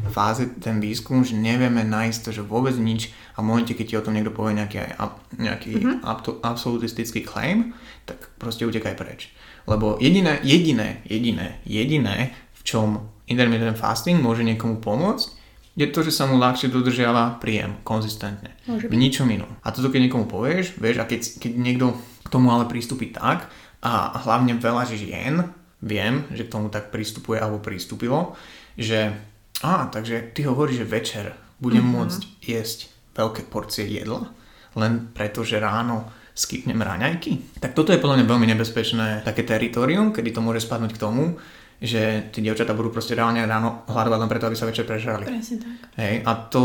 fáze 0.09 0.49
ten 0.65 0.81
výskum, 0.81 1.21
že 1.21 1.37
nevieme 1.37 1.85
nájsť 1.85 2.19
to, 2.25 2.31
že 2.41 2.43
vôbec 2.49 2.73
nič 2.81 3.13
a 3.37 3.45
v 3.45 3.53
momente, 3.53 3.77
keď 3.77 3.85
ti 3.85 3.99
o 4.01 4.05
tom 4.09 4.17
niekto 4.17 4.33
povie 4.33 4.57
nejaký, 4.57 4.97
nejaký 5.37 5.73
mm-hmm. 5.77 6.01
abto- 6.01 6.41
absolutistický 6.41 7.21
claim, 7.21 7.77
tak 8.09 8.33
proste 8.41 8.65
utekaj 8.65 8.97
preč. 8.97 9.29
Lebo 9.69 10.01
jediné, 10.01 10.41
jediné, 10.41 11.05
jediné, 11.05 11.61
jediné, 11.69 12.33
v 12.57 12.63
čom 12.65 12.89
intermittent 13.31 13.79
fasting 13.79 14.19
môže 14.19 14.43
niekomu 14.43 14.83
pomôcť, 14.83 15.39
je 15.79 15.87
to, 15.87 16.03
že 16.03 16.13
sa 16.13 16.27
mu 16.27 16.37
ľahšie 16.37 16.69
dodržiava 16.69 17.39
príjem 17.39 17.79
konzistentne. 17.87 18.53
Môže 18.67 18.91
v 18.91 18.97
ničom 18.99 19.31
inom. 19.31 19.49
A 19.63 19.71
toto 19.71 19.89
keď 19.89 20.11
niekomu 20.11 20.27
povieš, 20.27 20.77
vieš, 20.77 20.99
a 20.99 21.07
keď, 21.07 21.41
keď 21.41 21.53
niekto 21.55 21.87
k 22.27 22.29
tomu 22.29 22.51
ale 22.51 22.67
prístupí 22.67 23.15
tak, 23.15 23.49
a 23.81 24.13
hlavne 24.27 24.61
veľa 24.61 24.85
žien, 24.93 25.49
viem, 25.81 26.29
že 26.37 26.45
k 26.45 26.53
tomu 26.53 26.69
tak 26.69 26.93
pristupuje 26.93 27.41
alebo 27.41 27.65
pristúpilo, 27.65 28.37
že 28.77 29.17
á, 29.65 29.89
takže 29.89 30.37
ty 30.37 30.45
hovoríš, 30.45 30.85
že 30.85 30.93
večer 30.93 31.27
budem 31.57 31.81
mm-hmm. 31.81 31.97
môcť 31.97 32.21
jesť 32.45 32.93
veľké 33.17 33.49
porcie 33.49 33.89
jedla, 33.89 34.29
len 34.77 35.09
preto, 35.17 35.41
že 35.41 35.61
ráno 35.61 36.13
skipnem 36.37 36.79
raňajky. 36.81 37.61
Tak 37.61 37.73
toto 37.73 37.93
je 37.93 38.01
podľa 38.01 38.21
mňa 38.21 38.27
veľmi 38.29 38.47
nebezpečné 38.53 39.07
také 39.25 39.45
teritorium, 39.45 40.13
kedy 40.13 40.33
to 40.33 40.45
môže 40.45 40.65
spadnúť 40.65 40.97
k 40.97 41.03
tomu, 41.03 41.41
že 41.81 42.29
tí 42.29 42.45
dievčatá 42.45 42.77
budú 42.77 42.93
proste 42.93 43.17
reálne 43.17 43.41
ráno 43.41 43.89
hľadovať 43.89 44.19
len 44.21 44.29
preto, 44.29 44.45
aby 44.45 44.57
sa 44.57 44.69
večer 44.69 44.85
prežrali. 44.85 45.25
Presne 45.25 45.57
tak. 45.59 45.97
Hej, 45.97 46.15
a 46.23 46.33
to 46.37 46.63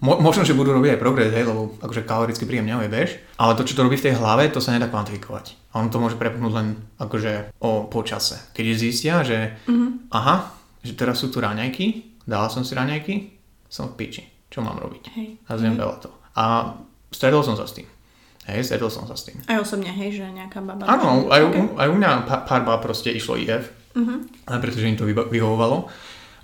mo- 0.00 0.18
možno, 0.18 0.40
že 0.42 0.56
budú 0.56 0.72
robiť 0.72 0.96
aj 0.96 1.00
progres, 1.00 1.30
hej, 1.30 1.44
lebo 1.44 1.76
akože 1.78 2.02
kalorický 2.02 2.48
príjem 2.48 2.64
neujebeš, 2.66 3.36
ale 3.36 3.52
to, 3.54 3.62
čo 3.62 3.76
to 3.76 3.84
robí 3.84 3.94
v 3.94 4.08
tej 4.08 4.16
hlave, 4.16 4.48
to 4.48 4.58
sa 4.58 4.72
nedá 4.72 4.88
kvantifikovať. 4.88 5.76
A 5.76 5.84
on 5.84 5.92
to 5.92 6.00
môže 6.00 6.16
prepnúť 6.16 6.52
len 6.52 6.66
akože 6.96 7.52
o 7.60 7.84
počase. 7.86 8.40
Keď 8.56 8.64
zistia, 8.72 9.20
že 9.20 9.60
mm-hmm. 9.68 10.08
aha, 10.10 10.48
že 10.80 10.96
teraz 10.96 11.20
sú 11.20 11.28
tu 11.28 11.38
raňajky, 11.38 12.16
dala 12.24 12.48
som 12.48 12.64
si 12.64 12.72
raňajky, 12.72 13.36
som 13.68 13.92
v 13.92 14.00
piči. 14.00 14.24
Čo 14.48 14.64
mám 14.64 14.80
robiť? 14.80 15.12
Hej. 15.12 15.28
A 15.44 15.60
zjem 15.60 15.76
veľa 15.76 15.96
to. 16.00 16.08
A 16.40 16.72
stretol 17.12 17.44
som 17.44 17.52
sa 17.52 17.68
s 17.68 17.76
tým. 17.76 17.84
Hej, 18.48 18.64
stretol 18.64 18.88
som 18.88 19.04
sa 19.04 19.12
s 19.12 19.28
tým. 19.28 19.36
Aj 19.44 19.60
osobne, 19.60 19.92
hej, 19.92 20.16
že 20.16 20.24
nejaká 20.24 20.64
baba... 20.64 20.88
Áno, 20.88 21.28
aj, 21.28 21.40
Okay. 21.52 21.60
u, 21.60 21.64
aj 21.76 21.88
u 21.92 21.96
mňa 22.00 22.10
pá- 22.24 22.42
pár 22.48 22.64
bá 22.64 22.80
proste 22.80 23.12
išlo 23.12 23.36
IF, 23.36 23.68
Mhm. 23.96 24.48
ale 24.48 24.58
pretože 24.60 24.88
im 24.88 24.96
to 24.96 25.06
vyhovovalo. 25.08 25.88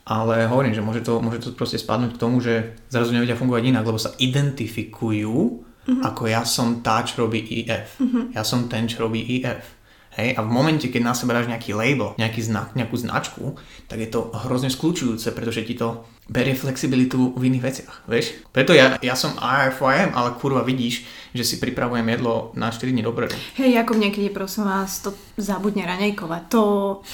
Ale 0.05 0.45
hovorím, 0.53 0.77
že 0.77 0.85
môže 0.85 1.01
to, 1.01 1.17
môže 1.25 1.41
to 1.41 1.57
proste 1.57 1.81
spadnúť 1.81 2.17
k 2.17 2.21
tomu, 2.21 2.37
že 2.45 2.77
zrazu 2.93 3.17
nevedia 3.17 3.41
fungovať 3.41 3.73
inak, 3.73 3.89
lebo 3.89 3.97
sa 3.97 4.13
identifikujú 4.21 5.65
Mhm. 5.85 6.01
ako 6.01 6.23
ja 6.33 6.41
som 6.49 6.81
tá, 6.81 7.05
čo 7.05 7.29
robí 7.29 7.45
IF. 7.45 8.01
Ja 8.33 8.41
som 8.41 8.73
ten, 8.73 8.89
čo 8.89 9.05
robí 9.05 9.21
IF. 9.21 9.77
Hej, 10.17 10.39
a 10.39 10.41
v 10.41 10.49
momente, 10.49 10.89
keď 10.89 11.03
na 11.03 11.13
seba 11.13 11.35
dáš 11.35 11.51
nejaký 11.51 11.75
label, 11.75 12.15
nejaký 12.17 12.41
znak, 12.41 12.73
nejakú 12.73 12.95
značku, 12.97 13.59
tak 13.85 13.99
je 13.99 14.09
to 14.09 14.31
hrozne 14.47 14.71
skľúčujúce, 14.71 15.35
pretože 15.35 15.67
ti 15.67 15.75
to 15.75 16.07
berie 16.25 16.57
flexibilitu 16.57 17.37
v 17.37 17.53
iných 17.53 17.65
veciach, 17.65 17.97
vieš? 18.09 18.33
Preto 18.49 18.73
ja, 18.73 18.97
ja 19.05 19.13
som 19.13 19.37
IFYM, 19.37 20.17
ale 20.17 20.33
kurva 20.41 20.65
vidíš, 20.65 21.05
že 21.37 21.45
si 21.45 21.61
pripravujem 21.61 22.07
jedlo 22.17 22.49
na 22.57 22.73
4 22.73 22.89
dní 22.89 23.05
dopredu. 23.05 23.37
Hej, 23.61 23.85
ako 23.85 23.93
niekedy 24.01 24.33
prosím 24.33 24.65
vás 24.65 25.05
to 25.05 25.13
zabudne 25.37 25.85
raňajkovať. 25.85 26.43
To, 26.49 26.63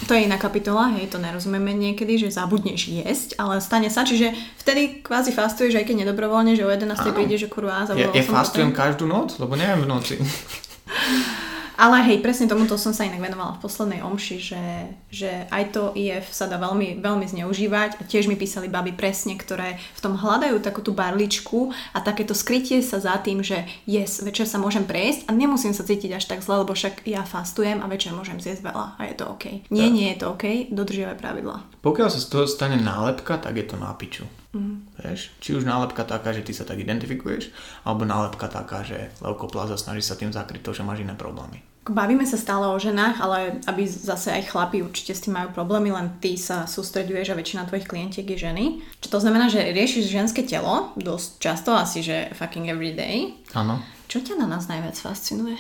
to 0.07 0.13
je 0.15 0.31
iná 0.31 0.39
kapitola, 0.39 0.95
hej, 0.95 1.11
to 1.11 1.19
nerozumieme 1.19 1.75
niekedy, 1.75 2.23
že 2.23 2.31
zabudneš 2.31 3.03
jesť, 3.03 3.35
ale 3.43 3.59
stane 3.59 3.91
sa, 3.91 4.07
čiže 4.07 4.31
vtedy 4.63 5.03
kvázi 5.03 5.35
fastuješ, 5.35 5.83
aj 5.83 5.91
keď 5.91 6.07
nedobrovoľne, 6.07 6.55
že 6.55 6.63
o 6.63 6.71
11. 6.71 6.95
Áno. 6.95 7.11
príde, 7.11 7.35
že 7.35 7.51
kurva, 7.51 7.83
Ja, 7.83 7.91
zabudol 7.91 8.15
ja 8.15 8.23
som 8.23 8.35
fastujem 8.39 8.71
každú 8.71 9.11
noc, 9.11 9.35
lebo 9.43 9.59
neviem 9.59 9.83
v 9.83 9.89
noci. 9.91 10.15
Ale 11.81 12.05
hej, 12.05 12.21
presne 12.21 12.45
tomuto 12.45 12.77
som 12.77 12.93
sa 12.93 13.09
inak 13.09 13.25
venovala 13.25 13.57
v 13.57 13.65
poslednej 13.65 14.05
omši, 14.05 14.37
že, 14.37 14.65
že 15.09 15.49
aj 15.49 15.73
to 15.73 15.97
IF 15.97 16.29
sa 16.29 16.45
dá 16.45 16.61
veľmi, 16.61 17.01
veľmi 17.01 17.25
zneužívať 17.25 17.97
a 17.97 18.03
tiež 18.05 18.29
mi 18.29 18.37
písali 18.37 18.69
baby 18.69 18.93
presne, 18.93 19.33
ktoré 19.41 19.81
v 19.97 20.01
tom 20.05 20.13
hľadajú 20.21 20.61
takú 20.61 20.85
tú 20.85 20.93
barličku 20.93 21.73
a 21.97 22.05
takéto 22.05 22.37
skrytie 22.37 22.85
sa 22.85 23.01
za 23.01 23.17
tým, 23.25 23.41
že 23.41 23.65
yes, 23.89 24.21
večer 24.21 24.45
sa 24.45 24.61
môžem 24.61 24.85
prejsť 24.85 25.25
a 25.25 25.33
nemusím 25.33 25.73
sa 25.73 25.81
cítiť 25.81 26.21
až 26.21 26.29
tak 26.29 26.45
zle, 26.45 26.61
lebo 26.61 26.77
však 26.77 27.09
ja 27.09 27.25
fastujem 27.25 27.81
a 27.81 27.89
večer 27.89 28.13
môžem 28.13 28.37
zjesť 28.37 28.61
veľa 28.61 29.01
a 29.01 29.03
je 29.09 29.15
to 29.17 29.25
OK. 29.33 29.45
Nie, 29.73 29.89
Tak. 29.89 29.97
nie 29.97 30.07
je 30.13 30.17
to 30.21 30.27
OK, 30.37 30.45
dodržiavaj 30.69 31.17
pravidla. 31.17 31.65
Pokiaľ 31.81 32.09
sa 32.13 32.21
z 32.21 32.29
toho 32.29 32.45
stane 32.45 32.77
nálepka, 32.77 33.41
tak 33.41 33.57
je 33.57 33.65
to 33.65 33.81
na 33.81 33.97
piču. 33.97 34.29
Mm. 34.51 34.83
Vieš? 34.99 35.31
Či 35.39 35.57
už 35.57 35.65
nálepka 35.65 36.03
taká, 36.03 36.35
že 36.35 36.43
ty 36.43 36.51
sa 36.51 36.67
tak 36.67 36.83
identifikuješ, 36.83 37.55
alebo 37.87 38.03
nálepka 38.03 38.51
taká, 38.51 38.83
že 38.83 39.15
leukoplaza 39.23 39.79
snaží 39.79 40.03
sa 40.03 40.19
tým 40.19 40.35
zakryť 40.35 40.61
to, 40.61 40.75
že 40.75 40.83
máš 40.83 41.07
iné 41.07 41.15
problémy. 41.15 41.70
Bavíme 41.81 42.29
sa 42.29 42.37
stále 42.37 42.69
o 42.69 42.77
ženách, 42.77 43.25
ale 43.25 43.57
aby 43.65 43.89
zase 43.89 44.29
aj 44.29 44.53
chlapi 44.53 44.85
určite 44.85 45.17
s 45.17 45.25
tým 45.25 45.33
majú 45.33 45.49
problémy, 45.57 45.89
len 45.89 46.13
ty 46.21 46.37
sa 46.37 46.69
sústreďuješ 46.69 47.33
a 47.33 47.39
väčšina 47.41 47.65
tvojich 47.73 47.89
klientiek 47.89 48.29
je 48.29 48.37
ženy. 48.37 48.65
Čo 49.01 49.17
to 49.17 49.19
znamená, 49.25 49.49
že 49.49 49.73
riešiš 49.73 50.13
ženské 50.13 50.45
telo 50.45 50.93
dosť 51.01 51.41
často, 51.41 51.73
asi 51.73 52.05
že 52.05 52.37
fucking 52.37 52.69
every 52.69 52.93
day. 52.93 53.33
Áno. 53.57 53.81
Čo 54.13 54.21
ťa 54.21 54.45
na 54.45 54.47
nás 54.47 54.69
najviac 54.69 54.93
fascinuje? 55.01 55.57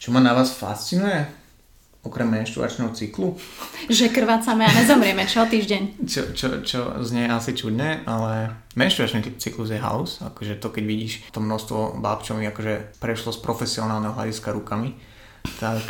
Čo 0.00 0.16
ma 0.16 0.24
na 0.24 0.32
vás 0.32 0.56
fascinuje? 0.56 1.28
Okrem 2.00 2.24
menštruačného 2.24 2.96
cyklu? 2.96 3.36
Že 3.92 4.08
krvácame 4.08 4.64
a 4.64 4.72
nezomrieme, 4.72 5.28
čo 5.28 5.44
týždeň? 5.44 6.00
Čo, 6.08 6.32
čo, 6.32 6.46
čo 6.64 6.80
znie 7.04 7.28
asi 7.28 7.52
čudné, 7.52 8.08
ale 8.08 8.56
menštruačný 8.72 9.36
cyklus 9.36 9.68
je 9.68 9.76
house. 9.76 10.24
Akože 10.24 10.56
to, 10.56 10.72
keď 10.72 10.84
vidíš 10.88 11.28
to 11.28 11.44
množstvo 11.44 12.00
báb, 12.00 12.24
čo 12.24 12.40
mi 12.40 12.48
akože 12.48 12.96
prešlo 12.96 13.36
z 13.36 13.44
profesionálneho 13.44 14.16
hľadiska 14.16 14.48
rukami, 14.56 14.96
tak, 15.60 15.82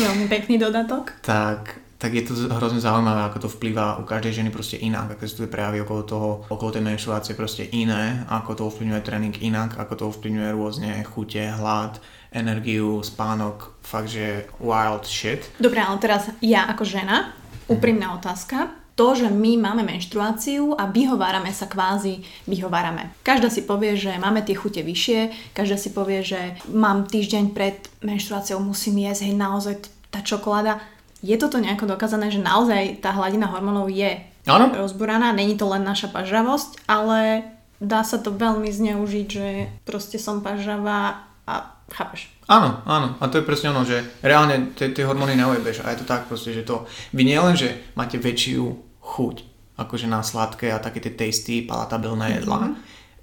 Veľmi 0.00 0.26
pekný 0.26 0.58
dodatok. 0.58 1.12
tak, 1.22 1.78
tak 1.98 2.10
je 2.12 2.22
to 2.26 2.32
hrozne 2.52 2.80
zaujímavé, 2.80 3.24
ako 3.24 3.46
to 3.46 3.48
vplýva 3.48 3.96
u 3.96 4.04
každej 4.04 4.42
ženy 4.42 4.50
proste 4.52 4.76
inak, 4.76 5.14
ako 5.14 5.24
sú 5.24 5.34
tie 5.44 5.50
prejavy 5.50 5.80
okolo 5.80 6.02
toho, 6.02 6.30
okolo 6.50 6.70
tej 6.74 6.84
menštruácie 6.84 7.32
proste 7.32 7.64
iné, 7.72 8.26
ako 8.28 8.50
to 8.54 8.62
ovplyvňuje 8.68 9.00
tréning 9.00 9.34
inak, 9.40 9.78
ako 9.80 9.92
to 9.96 10.04
ovplyvňuje 10.12 10.48
rôzne 10.52 10.90
chute, 11.08 11.40
hlad, 11.40 11.96
energiu, 12.34 13.00
spánok, 13.00 13.78
fakt, 13.80 14.10
že 14.10 14.50
wild 14.58 15.06
shit. 15.06 15.48
Dobre, 15.56 15.80
ale 15.80 15.96
teraz 16.02 16.28
ja 16.42 16.66
ako 16.68 16.84
žena, 16.84 17.32
úprimná 17.70 18.12
otázka. 18.18 18.83
To, 18.94 19.10
že 19.18 19.26
my 19.26 19.58
máme 19.58 19.82
menštruáciu 19.82 20.78
a 20.78 20.86
vyhovárame 20.86 21.50
sa 21.50 21.66
kvázi, 21.66 22.22
vyhovárame. 22.46 23.10
Každá 23.26 23.50
si 23.50 23.66
povie, 23.66 23.98
že 23.98 24.14
máme 24.22 24.46
tie 24.46 24.54
chute 24.54 24.86
vyššie, 24.86 25.50
každá 25.50 25.74
si 25.74 25.90
povie, 25.90 26.22
že 26.22 26.54
mám 26.70 27.10
týždeň 27.10 27.50
pred 27.50 27.82
menštruáciou, 28.06 28.62
musím 28.62 29.02
jesť, 29.02 29.26
hej, 29.26 29.34
naozaj 29.34 29.74
tá 30.14 30.22
čokoláda. 30.22 30.78
Je 31.26 31.34
toto 31.34 31.58
nejako 31.58 31.90
dokázané, 31.90 32.30
že 32.30 32.38
naozaj 32.38 33.02
tá 33.02 33.10
hladina 33.10 33.50
hormónov 33.50 33.90
je 33.90 34.22
Áno. 34.46 34.70
rozboraná, 34.70 35.34
není 35.34 35.58
to 35.58 35.66
len 35.66 35.82
naša 35.82 36.14
pažravosť, 36.14 36.86
ale 36.86 37.50
dá 37.82 38.06
sa 38.06 38.22
to 38.22 38.30
veľmi 38.30 38.70
zneužiť, 38.70 39.26
že 39.26 39.48
proste 39.82 40.22
som 40.22 40.38
pažravá 40.38 41.26
a 41.50 41.74
chápeš. 41.90 42.28
Áno, 42.44 42.84
áno. 42.84 43.16
A 43.20 43.28
to 43.32 43.40
je 43.40 43.48
presne 43.48 43.72
ono, 43.72 43.88
že 43.88 44.04
reálne 44.20 44.76
tie 44.76 44.92
tie 44.92 45.04
hormóny 45.04 45.32
neujebeš. 45.32 45.80
A 45.84 45.96
je 45.96 46.04
to 46.04 46.06
tak 46.08 46.28
proste, 46.28 46.52
že 46.52 46.64
to... 46.64 46.84
Vy 47.16 47.24
nielen, 47.24 47.56
že 47.56 47.92
máte 47.96 48.20
väčšiu 48.20 48.83
chuť, 49.04 49.36
akože 49.76 50.06
na 50.08 50.24
sladké 50.24 50.72
a 50.72 50.80
také 50.80 51.04
tie 51.04 51.12
tasty, 51.12 51.60
palatabilné 51.62 52.40
jedlá, 52.40 52.72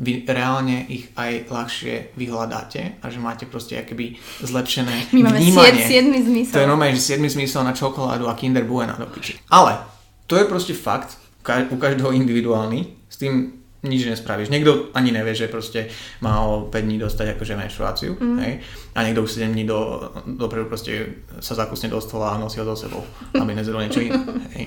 vy 0.02 0.26
reálne 0.26 0.90
ich 0.90 1.14
aj 1.14 1.46
ľahšie 1.54 2.18
vyhľadáte 2.18 3.02
a 3.02 3.06
že 3.14 3.22
máte 3.22 3.46
proste 3.46 3.78
akoby 3.78 4.18
zlepšené 4.42 5.14
My 5.14 5.30
máme 5.30 5.38
vnímanie. 5.38 5.86
sied, 5.86 6.10
siedmy 6.10 6.20
zmysel. 6.26 6.54
To 6.58 6.64
je 6.66 6.72
normálne, 6.74 6.98
že 6.98 7.22
7 7.22 7.22
zmysel 7.22 7.62
na 7.62 7.74
čokoládu 7.78 8.26
a 8.26 8.34
Kinder 8.34 8.66
Bueno 8.66 8.98
do 8.98 9.06
piči. 9.06 9.38
Ale 9.54 9.78
to 10.26 10.42
je 10.42 10.50
proste 10.50 10.74
fakt, 10.74 11.22
u 11.46 11.78
každého 11.78 12.14
individuálny, 12.18 13.10
s 13.10 13.18
tým 13.22 13.62
nič 13.82 14.06
nespravíš. 14.06 14.54
Niekto 14.54 14.94
ani 14.94 15.10
nevie, 15.10 15.34
že 15.34 15.50
proste 15.50 15.90
má 16.22 16.46
o 16.46 16.70
5 16.70 16.86
dní 16.86 16.98
dostať 17.02 17.38
akože 17.38 17.54
menštruáciu, 17.58 18.14
mm. 18.14 18.38
hej? 18.46 18.54
A 18.94 19.06
niekto 19.06 19.26
už 19.26 19.42
7 19.42 19.54
dní 19.54 19.66
do, 19.66 20.10
dopredu 20.38 20.70
proste 20.70 21.26
sa 21.42 21.58
zakusne 21.58 21.90
do 21.90 21.98
stola 21.98 22.38
a 22.38 22.42
nosí 22.42 22.62
ho 22.62 22.66
so 22.66 22.78
sebou, 22.78 23.02
aby 23.34 23.58
nezjedol 23.58 23.82
niečo 23.82 24.02
iné, 24.02 24.22
hej? 24.54 24.66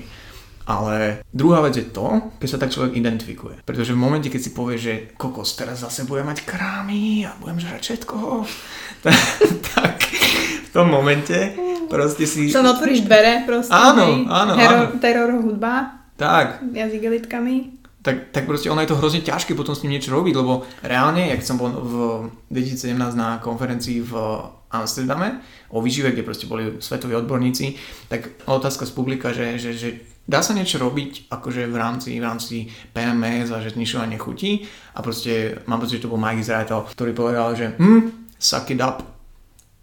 Ale 0.65 1.21
druhá 1.29 1.61
vec 1.61 1.77
je 1.77 1.85
to, 1.85 2.33
keď 2.41 2.47
sa 2.49 2.57
tak 2.57 2.73
človek 2.73 2.97
identifikuje. 2.97 3.61
Pretože 3.61 3.93
v 3.93 4.01
momente, 4.01 4.33
keď 4.33 4.41
si 4.41 4.49
povie, 4.49 4.77
že 4.77 4.93
kokos, 5.13 5.53
teraz 5.53 5.85
zase 5.85 6.09
budem 6.09 6.25
mať 6.25 6.41
krámy 6.41 7.29
a 7.29 7.37
budem 7.37 7.61
žrať 7.61 7.81
všetko, 7.81 8.15
tak, 9.05 9.17
tak 9.77 9.95
v 10.65 10.69
tom 10.73 10.89
momente 10.89 11.53
proste 11.85 12.25
si... 12.25 12.49
Som 12.49 12.65
otvoríš 12.65 13.05
dvere 13.05 13.45
proste, 13.45 13.69
Áno, 13.69 14.03
hej, 14.09 14.15
áno, 14.25 14.51
teror, 14.57 14.81
áno. 14.89 14.97
teror 14.97 15.29
hudba, 15.37 15.73
Tak, 16.17 16.65
jazyk 16.73 17.13
elitkami. 17.13 17.55
tak, 18.01 18.33
tak 18.33 18.49
proste 18.49 18.69
ono 18.73 18.81
je 18.81 18.89
to 18.89 18.97
hrozne 18.97 19.21
ťažké 19.21 19.53
potom 19.53 19.77
s 19.77 19.85
ním 19.85 19.97
niečo 19.97 20.13
robiť, 20.13 20.33
lebo 20.33 20.65
reálne, 20.81 21.29
jak 21.29 21.45
som 21.45 21.61
bol 21.61 21.69
v 21.69 21.93
2017 22.49 22.89
na 23.13 23.37
konferencii 23.37 24.01
v 24.01 24.13
Amsterdame 24.73 25.45
o 25.69 25.79
výžive, 25.79 26.11
kde 26.11 26.25
proste 26.25 26.49
boli 26.49 26.81
svetoví 26.81 27.13
odborníci, 27.15 27.77
tak 28.09 28.33
otázka 28.45 28.85
z 28.85 28.91
publika, 28.91 29.29
že, 29.31 29.55
že, 29.61 29.71
že 29.77 29.89
dá 30.25 30.41
sa 30.41 30.57
niečo 30.57 30.81
robiť 30.81 31.29
akože 31.29 31.69
v 31.69 31.75
rámci, 31.77 32.17
v 32.17 32.25
rámci 32.25 32.55
PMS 32.91 33.53
a 33.53 33.61
že 33.61 33.77
znišovanie 33.77 34.17
chutí 34.17 34.65
a 34.97 34.99
proste 35.05 35.61
mám 35.69 35.79
pocit, 35.79 36.01
že 36.01 36.05
to 36.05 36.11
bol 36.11 36.21
Mike 36.21 36.41
Izrael, 36.41 36.65
ktorý 36.67 37.13
povedal, 37.13 37.53
že 37.53 37.77
hm, 37.77 38.33
suck 38.37 38.69
it 38.73 38.81
up, 38.81 39.05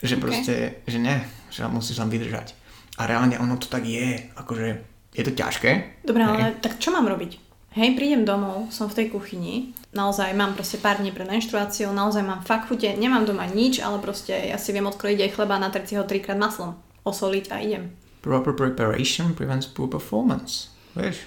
že 0.02 0.18
Ok. 0.18 0.22
proste, 0.22 0.82
že 0.86 0.98
ne, 0.98 1.22
že 1.48 1.62
musíš 1.70 2.02
tam 2.02 2.10
vydržať. 2.10 2.58
A 2.98 3.08
reálne 3.08 3.38
ono 3.40 3.56
to 3.56 3.70
tak 3.70 3.86
je, 3.86 4.28
akože 4.36 4.68
je 5.14 5.22
to 5.24 5.32
ťažké. 5.32 5.70
Dobre, 6.04 6.22
hej. 6.24 6.28
ale 6.28 6.44
tak 6.60 6.76
čo 6.76 6.92
mám 6.92 7.08
robiť? 7.08 7.38
Hej, 7.72 7.96
prídem 7.96 8.28
domov, 8.28 8.68
som 8.68 8.84
v 8.84 9.00
tej 9.00 9.06
kuchyni, 9.08 9.72
naozaj 9.96 10.36
mám 10.36 10.52
proste 10.52 10.76
pár 10.76 11.00
dní 11.00 11.08
pred 11.08 11.24
menštruáciou, 11.24 11.88
naozaj 11.96 12.20
mám 12.20 12.44
fakt 12.44 12.68
chute, 12.68 12.84
nemám 13.00 13.24
doma 13.24 13.48
nič, 13.48 13.80
ale 13.80 13.96
proste 13.96 14.36
ja 14.36 14.60
si 14.60 14.76
viem 14.76 14.84
odkrojiť 14.84 15.18
aj 15.24 15.32
chleba 15.32 15.56
a 15.56 15.64
natrieť 15.64 15.86
si 15.88 15.94
ho 15.96 16.04
trikrát 16.04 16.36
maslom, 16.36 16.76
osoliť 17.08 17.48
a 17.48 17.56
idem. 17.64 17.96
Proper 18.22 18.54
preparation 18.54 19.34
prevents 19.34 19.66
poor 19.66 19.90
performance. 19.90 20.70
Vieš? 20.94 21.26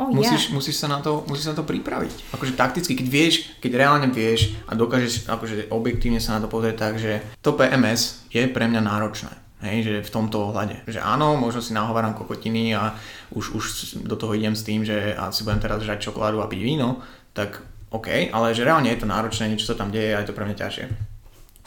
Oh, 0.00 0.08
Musíš, 0.08 0.48
yeah. 0.48 0.56
musíš, 0.56 0.76
sa 0.80 0.88
na 0.88 1.04
to, 1.04 1.20
musíš 1.28 1.44
sa 1.44 1.52
na 1.52 1.60
to 1.60 1.68
pripraviť. 1.68 2.32
Akože 2.32 2.56
takticky, 2.56 2.96
keď 2.96 3.06
vieš, 3.12 3.52
keď 3.60 3.84
reálne 3.84 4.08
vieš 4.08 4.56
a 4.64 4.72
dokážeš 4.72 5.28
akože 5.28 5.68
objektívne 5.68 6.16
sa 6.16 6.40
na 6.40 6.40
to 6.40 6.48
pozrieť 6.48 6.76
tak, 6.80 6.94
že 6.96 7.20
to 7.44 7.52
PMS 7.52 8.24
je 8.32 8.48
pre 8.48 8.64
mňa 8.64 8.80
náročné. 8.80 9.28
Hej, 9.60 9.78
že 9.84 9.94
v 10.08 10.14
tomto 10.16 10.48
ohľade. 10.48 10.88
Že 10.88 11.04
áno, 11.04 11.36
možno 11.36 11.60
si 11.60 11.76
nahováram 11.76 12.16
kokotiny 12.16 12.72
a 12.72 12.96
už, 13.36 13.52
už 13.52 13.64
do 14.08 14.16
toho 14.16 14.32
idem 14.32 14.56
s 14.56 14.64
tým, 14.64 14.88
že 14.88 15.12
asi 15.12 15.44
budem 15.44 15.60
teraz 15.60 15.84
žrať 15.84 16.08
čokoládu 16.08 16.40
a 16.40 16.48
piť 16.48 16.64
víno, 16.64 17.04
tak 17.36 17.60
OK, 17.92 18.32
ale 18.32 18.56
že 18.56 18.64
reálne 18.64 18.88
je 18.88 19.04
to 19.04 19.10
náročné, 19.10 19.52
niečo 19.52 19.68
sa 19.68 19.76
tam 19.76 19.92
deje 19.92 20.16
a 20.16 20.24
je 20.24 20.32
to 20.32 20.36
pre 20.36 20.48
mňa 20.48 20.56
ťažšie. 20.56 21.09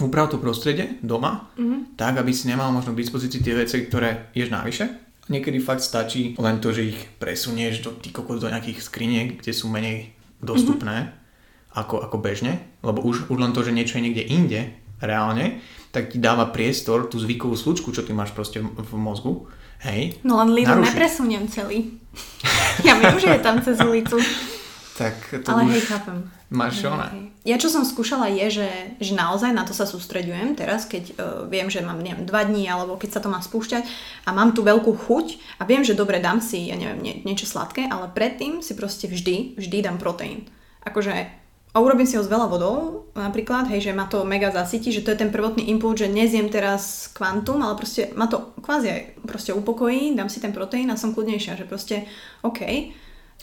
Uprav 0.02 0.26
to 0.30 0.42
prostredie 0.42 0.98
doma, 1.06 1.54
mm-hmm. 1.54 1.94
tak 1.94 2.18
aby 2.18 2.34
si 2.34 2.50
nemal 2.50 2.74
možno 2.74 2.98
k 2.98 3.02
dispozícii 3.06 3.46
tie 3.46 3.54
veci, 3.54 3.86
ktoré 3.86 4.34
ješ 4.34 4.50
navyše. 4.50 4.86
Niekedy 5.30 5.62
fakt 5.62 5.86
stačí 5.86 6.34
len 6.36 6.60
to, 6.60 6.74
že 6.74 6.90
ich 6.90 7.00
presunieš 7.22 7.86
do, 7.86 7.96
ty 7.96 8.10
kokos, 8.10 8.42
do 8.42 8.50
nejakých 8.50 8.82
skriniek, 8.84 9.28
kde 9.40 9.54
sú 9.54 9.70
menej 9.70 10.12
dostupné 10.42 11.14
mm-hmm. 11.14 11.80
ako, 11.80 11.96
ako 12.10 12.18
bežne, 12.20 12.60
lebo 12.82 13.06
už, 13.06 13.30
už 13.30 13.38
len 13.38 13.54
to, 13.56 13.62
že 13.62 13.72
niečo 13.72 14.02
je 14.02 14.06
niekde 14.10 14.28
inde, 14.28 14.62
reálne, 15.00 15.62
tak 15.94 16.10
ti 16.10 16.18
dáva 16.18 16.50
priestor 16.50 17.06
tú 17.08 17.22
zvykovú 17.22 17.54
slučku, 17.54 17.94
čo 17.94 18.02
ty 18.02 18.12
máš 18.18 18.34
proste 18.34 18.60
v, 18.60 18.68
v 18.74 18.94
mozgu, 18.98 19.46
hej, 19.86 20.18
No 20.26 20.42
len 20.42 20.56
Lidl 20.56 20.82
nepresuniem 20.82 21.46
celý. 21.48 21.94
Ja 22.82 22.98
viem, 22.98 23.14
že 23.22 23.30
je 23.30 23.40
tam 23.46 23.62
cez 23.62 23.78
ulicu, 23.78 24.18
Tak 24.94 25.42
to 25.42 25.50
ale 25.50 25.66
už 25.66 25.74
hej, 25.74 25.84
chápem. 25.90 26.18
máš 26.54 26.86
Hej, 26.86 26.94
ona. 26.94 27.08
hej. 27.10 27.26
Ja 27.50 27.58
čo 27.58 27.74
som 27.74 27.82
skúšala 27.82 28.30
je, 28.30 28.62
že, 28.62 28.70
že 29.02 29.14
naozaj 29.18 29.50
na 29.50 29.66
to 29.66 29.74
sa 29.74 29.90
sústreďujem 29.90 30.54
teraz, 30.54 30.86
keď 30.86 31.04
uh, 31.14 31.16
viem, 31.50 31.66
že 31.66 31.82
mám 31.82 31.98
neviem, 31.98 32.30
dva 32.30 32.46
dní 32.46 32.70
alebo 32.70 32.94
keď 33.02 33.18
sa 33.18 33.22
to 33.26 33.34
má 33.34 33.42
spúšťať 33.42 33.84
a 34.24 34.30
mám 34.38 34.54
tú 34.54 34.62
veľkú 34.62 34.94
chuť 34.94 35.58
a 35.58 35.66
viem, 35.66 35.82
že 35.82 35.98
dobre 35.98 36.22
dám 36.22 36.46
si, 36.46 36.70
ja 36.70 36.78
neviem, 36.78 37.02
nie, 37.02 37.16
niečo 37.26 37.50
sladké, 37.50 37.90
ale 37.90 38.06
predtým 38.14 38.62
si 38.62 38.78
proste 38.78 39.10
vždy, 39.10 39.58
vždy 39.58 39.78
dám 39.82 39.98
proteín. 39.98 40.46
Akože 40.86 41.42
a 41.74 41.82
urobím 41.82 42.06
si 42.06 42.14
ho 42.14 42.22
s 42.22 42.30
veľa 42.30 42.54
vodou, 42.54 43.10
napríklad, 43.18 43.66
hej, 43.74 43.90
že 43.90 43.98
ma 43.98 44.06
to 44.06 44.22
mega 44.22 44.54
zasytí, 44.54 44.94
že 44.94 45.02
to 45.02 45.10
je 45.10 45.26
ten 45.26 45.34
prvotný 45.34 45.74
impuls, 45.74 45.98
že 45.98 46.06
nezjem 46.06 46.46
teraz 46.54 47.10
kvantum, 47.18 47.66
ale 47.66 47.74
proste 47.74 48.14
ma 48.14 48.30
to 48.30 48.54
kvázi 48.62 48.88
aj 48.94 49.02
proste 49.26 49.58
upokojí, 49.58 50.14
dám 50.14 50.30
si 50.30 50.38
ten 50.38 50.54
proteín 50.54 50.94
a 50.94 51.02
som 51.02 51.18
kľudnejšia, 51.18 51.58
že 51.58 51.66
proste 51.66 52.06
OK, 52.46 52.62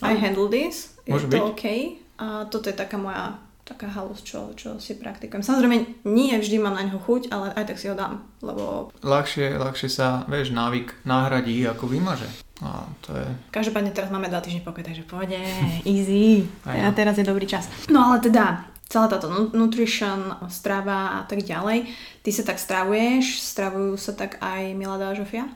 I 0.01 0.15
handle 0.17 0.49
this, 0.49 0.95
je 1.11 1.13
Môže 1.13 1.27
to 1.27 1.35
byť. 1.35 1.43
OK. 1.43 1.65
A 2.21 2.27
toto 2.47 2.71
je 2.71 2.77
taká 2.79 2.95
moja 2.95 3.43
taká 3.71 3.87
halus, 3.87 4.27
čo, 4.27 4.51
čo 4.59 4.83
si 4.83 4.99
praktikujem. 4.99 5.47
Samozrejme, 5.47 6.03
nie 6.11 6.35
vždy 6.35 6.59
mám 6.59 6.75
na 6.75 6.91
ňo 6.91 6.99
chuť, 6.99 7.31
ale 7.31 7.55
aj 7.55 7.65
tak 7.71 7.79
si 7.79 7.87
ho 7.87 7.95
dám, 7.95 8.19
lebo 8.43 8.91
Ľahšie, 9.07 9.55
ľahšie 9.55 9.87
sa, 9.87 10.27
vieš, 10.27 10.51
návyk 10.51 11.07
nahradí 11.07 11.63
ako 11.71 11.87
vymaže. 11.87 12.27
A 12.61 12.83
to 13.07 13.15
je... 13.15 13.25
každopádne 13.55 13.95
teraz 13.95 14.11
máme 14.11 14.27
dva 14.27 14.43
týždne 14.43 14.67
pokoj, 14.67 14.83
takže 14.83 15.07
pôjde, 15.07 15.39
easy. 15.87 16.51
A 16.67 16.91
no. 16.91 16.99
teraz 16.99 17.15
je 17.15 17.25
dobrý 17.25 17.47
čas. 17.47 17.71
No 17.87 18.11
ale 18.11 18.19
teda, 18.19 18.67
celá 18.91 19.07
táto 19.07 19.31
nu- 19.31 19.55
nutrition, 19.55 20.35
strava 20.51 21.23
a 21.23 21.31
tak 21.31 21.47
ďalej, 21.47 21.87
ty 22.27 22.31
sa 22.35 22.43
tak 22.43 22.59
stravuješ, 22.59 23.39
stravujú 23.39 23.95
sa 23.95 24.19
tak 24.19 24.43
aj 24.43 24.75
Milada 24.75 25.15
a 25.15 25.17
Žofia? 25.17 25.47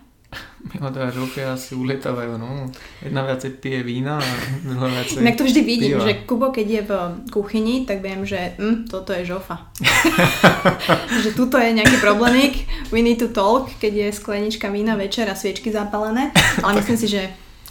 Milé 0.64 1.12
žlpia 1.12 1.55
si 1.61 1.77
ulietávajú, 1.77 2.40
no. 2.40 2.73
Jedna 3.05 3.23
viacej 3.29 3.61
pije 3.61 3.85
vína 3.85 4.16
a 4.16 4.31
druhá 4.64 4.88
viacej 4.88 5.20
Inak 5.20 5.37
to 5.37 5.44
vždy 5.44 5.61
vidím, 5.61 6.01
piva. 6.01 6.05
že 6.09 6.12
Kubo, 6.25 6.49
keď 6.49 6.66
je 6.66 6.83
v 6.88 6.92
kuchyni, 7.29 7.85
tak 7.85 8.01
viem, 8.01 8.25
že 8.25 8.57
hm, 8.57 8.88
toto 8.88 9.12
je 9.12 9.29
žofa. 9.29 9.68
že 11.25 11.31
tuto 11.37 11.61
je 11.61 11.77
nejaký 11.77 12.01
problémik, 12.01 12.64
we 12.88 13.05
need 13.05 13.20
to 13.20 13.29
talk, 13.29 13.68
keď 13.77 14.09
je 14.09 14.16
sklenička 14.16 14.73
vína 14.73 14.97
večer 14.97 15.29
a 15.29 15.37
sviečky 15.37 15.68
zapálené. 15.68 16.33
Ale 16.64 16.77
myslím 16.81 16.97
si, 16.97 17.07
že 17.12 17.23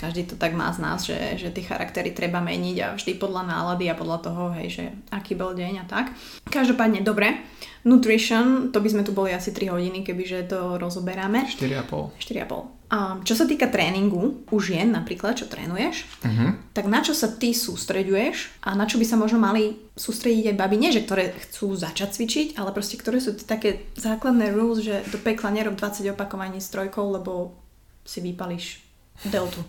každý 0.04 0.28
to 0.28 0.36
tak 0.36 0.52
má 0.52 0.68
z 0.76 0.84
nás, 0.84 1.08
že, 1.08 1.16
že 1.40 1.48
tie 1.48 1.64
charaktery 1.64 2.12
treba 2.12 2.44
meniť 2.44 2.78
a 2.84 2.88
vždy 3.00 3.16
podľa 3.16 3.48
nálady 3.48 3.88
a 3.88 3.96
podľa 3.96 4.20
toho, 4.20 4.44
hej, 4.60 4.68
že 4.68 4.84
aký 5.08 5.32
bol 5.34 5.56
deň 5.56 5.74
a 5.80 5.86
tak. 5.88 6.12
Každopádne, 6.44 7.00
dobre. 7.00 7.40
Nutrition, 7.88 8.72
to 8.72 8.80
by 8.80 8.90
sme 8.92 9.04
tu 9.04 9.12
boli 9.12 9.32
asi 9.32 9.52
3 9.52 9.72
hodiny, 9.72 10.04
kebyže 10.04 10.48
to 10.48 10.76
rozoberáme. 10.76 11.48
4,5. 11.48 12.16
4,5. 12.16 12.92
A 12.94 13.20
čo 13.26 13.34
sa 13.34 13.44
týka 13.44 13.68
tréningu, 13.68 14.46
u 14.48 14.58
žien 14.60 14.88
napríklad, 14.88 15.36
čo 15.36 15.50
trénuješ, 15.50 16.06
Mhm. 16.24 16.72
tak 16.72 16.86
na 16.86 17.02
čo 17.02 17.12
sa 17.12 17.28
ty 17.28 17.52
sústreďuješ 17.52 18.64
a 18.64 18.78
na 18.78 18.86
čo 18.86 19.02
by 19.02 19.06
sa 19.08 19.18
možno 19.18 19.42
mali 19.42 19.76
sústrediť 19.96 20.54
aj 20.54 20.60
baby, 20.60 20.78
nie 20.78 20.92
že 20.94 21.04
ktoré 21.04 21.34
chcú 21.50 21.74
začať 21.74 22.16
cvičiť, 22.16 22.48
ale 22.56 22.72
proste 22.72 22.96
ktoré 22.96 23.18
sú 23.20 23.34
také 23.36 23.84
základné 23.98 24.54
rules, 24.54 24.86
že 24.86 25.04
do 25.10 25.18
pekla 25.18 25.52
nerob 25.52 25.76
20 25.76 26.06
opakovaní 26.14 26.62
s 26.62 26.70
trojkou, 26.70 27.12
lebo 27.12 27.58
si 28.06 28.22
vypališ 28.22 28.80
deltu. 29.28 29.62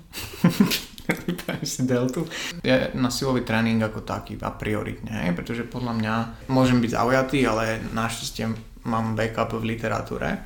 Si 1.65 1.85
deltu. 1.85 2.25
Je 2.65 2.93
na 2.97 3.13
silový 3.13 3.45
tréning 3.45 3.77
ako 3.85 4.09
taký 4.09 4.41
a 4.41 4.49
prioritne, 4.49 5.29
hej? 5.29 5.37
pretože 5.37 5.69
podľa 5.69 5.93
mňa 6.01 6.15
môžem 6.49 6.81
byť 6.81 6.91
zaujatý, 6.97 7.45
ale 7.45 7.81
našťastie 7.93 8.49
mám 8.89 9.13
backup 9.13 9.53
v 9.53 9.77
literatúre 9.77 10.41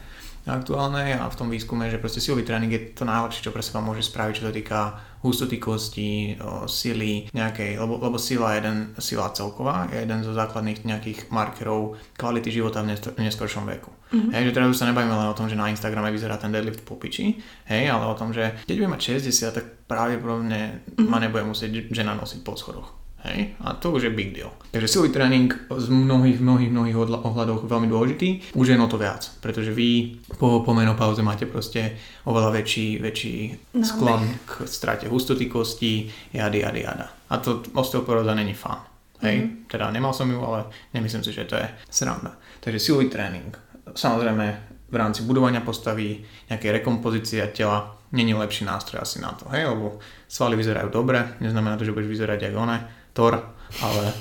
aktuálnej 0.48 1.14
a 1.20 1.28
v 1.28 1.38
tom 1.38 1.52
výskume, 1.52 1.92
že 1.92 2.00
proste 2.00 2.24
silový 2.24 2.42
tréning 2.42 2.72
je 2.72 2.82
to 2.96 3.04
najlepšie, 3.04 3.44
čo 3.44 3.54
pre 3.54 3.62
seba 3.62 3.84
môže 3.84 4.02
spraviť, 4.02 4.34
čo 4.34 4.46
sa 4.48 4.52
týka 4.54 4.78
hustoty 5.22 5.58
kosti, 5.58 6.38
sily 6.70 7.26
nejakej, 7.34 7.78
lebo, 7.78 7.98
lebo 7.98 8.16
sila 8.18 8.54
je 8.54 8.62
jeden, 8.62 8.76
sila 9.02 9.34
celková 9.34 9.90
je 9.90 9.98
jeden 9.98 10.22
zo 10.22 10.30
základných 10.30 10.86
nejakých 10.86 11.18
markerov 11.34 11.98
kvality 12.14 12.54
života 12.54 12.86
v 12.86 12.94
neskôr- 12.94 13.16
neskoršom 13.18 13.66
veku. 13.66 13.90
Mm-hmm. 14.14 14.30
Hej, 14.32 14.42
že 14.48 14.54
teraz 14.54 14.68
už 14.70 14.78
sa 14.78 14.86
nebavíme 14.88 15.14
len 15.14 15.28
o 15.28 15.36
tom, 15.36 15.50
že 15.50 15.58
na 15.58 15.68
Instagrame 15.68 16.14
vyzerá 16.14 16.38
ten 16.38 16.54
deadlift 16.54 16.86
po 16.86 16.96
piči, 16.96 17.34
hej, 17.66 17.90
ale 17.90 18.06
o 18.06 18.14
tom, 18.14 18.30
že 18.30 18.62
keď 18.64 18.74
budem 18.78 18.92
mať 18.94 19.02
60, 19.20 19.56
tak 19.58 19.64
pravdepodobne 19.90 20.60
mm-hmm. 20.86 21.08
ma 21.10 21.18
nebude 21.18 21.44
musieť 21.44 21.90
žena 21.90 22.14
nosiť 22.14 22.40
po 22.46 22.54
schodoch. 22.54 23.07
Hej, 23.18 23.58
a 23.60 23.74
to 23.74 23.90
už 23.90 24.06
je 24.06 24.10
big 24.14 24.30
deal. 24.30 24.54
Takže 24.70 24.88
silový 24.88 25.10
tréning 25.10 25.50
z 25.74 25.86
mnohých, 25.90 26.38
mnohých, 26.38 26.70
mnohých 26.70 26.96
ohľadoch 27.02 27.66
veľmi 27.66 27.90
dôležitý. 27.90 28.54
Už 28.54 28.70
je 28.70 28.78
no 28.78 28.86
to 28.86 28.94
viac, 28.94 29.26
pretože 29.42 29.74
vy 29.74 30.22
po, 30.38 30.62
po 30.62 30.70
menopauze 30.70 31.18
máte 31.18 31.50
proste 31.50 31.98
oveľa 32.30 32.62
väčší, 32.62 33.02
väčší 33.02 33.34
Nábeh. 33.74 33.82
sklon 33.82 34.22
k 34.46 34.52
strate 34.70 35.10
hustoty 35.10 35.50
kosti, 35.50 36.06
jady, 36.30 36.62
jady, 36.62 36.80
jada. 36.86 37.10
A 37.30 37.42
to 37.42 37.66
osteoporóza 37.74 38.34
není 38.38 38.54
fun. 38.54 38.78
Hej, 39.18 39.36
mm-hmm. 39.42 39.66
teda 39.66 39.90
nemal 39.90 40.14
som 40.14 40.30
ju, 40.30 40.38
ale 40.38 40.70
nemyslím 40.94 41.26
si, 41.26 41.34
že 41.34 41.50
to 41.50 41.58
je 41.58 41.66
sranda. 41.90 42.38
Takže 42.62 42.78
silový 42.78 43.10
tréning. 43.10 43.50
Samozrejme 43.98 44.46
v 44.88 44.96
rámci 44.96 45.26
budovania 45.26 45.60
postavy, 45.60 46.22
nejakej 46.48 46.80
rekompozície 46.80 47.42
tela, 47.50 47.98
není 48.12 48.32
lepší 48.34 48.64
nástroj 48.64 49.02
asi 49.02 49.20
na 49.20 49.36
to, 49.36 49.44
hej, 49.52 49.68
lebo 49.68 50.00
svaly 50.28 50.56
vyzerajú 50.56 50.88
dobre, 50.88 51.36
neznamená 51.44 51.76
to, 51.76 51.84
že 51.84 51.92
budeš 51.92 52.08
vyzerať 52.08 52.48
ako 52.48 52.56
one, 52.56 52.78
Thor, 53.18 53.34
ale, 53.82 54.14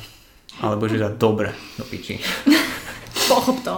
ale 0.65 0.73
budeš 0.81 0.97
vyzerať 0.97 1.15
dobre 1.21 1.53
do 1.77 1.86
piči. 1.86 2.17
Pochop 3.29 3.62
to. 3.62 3.75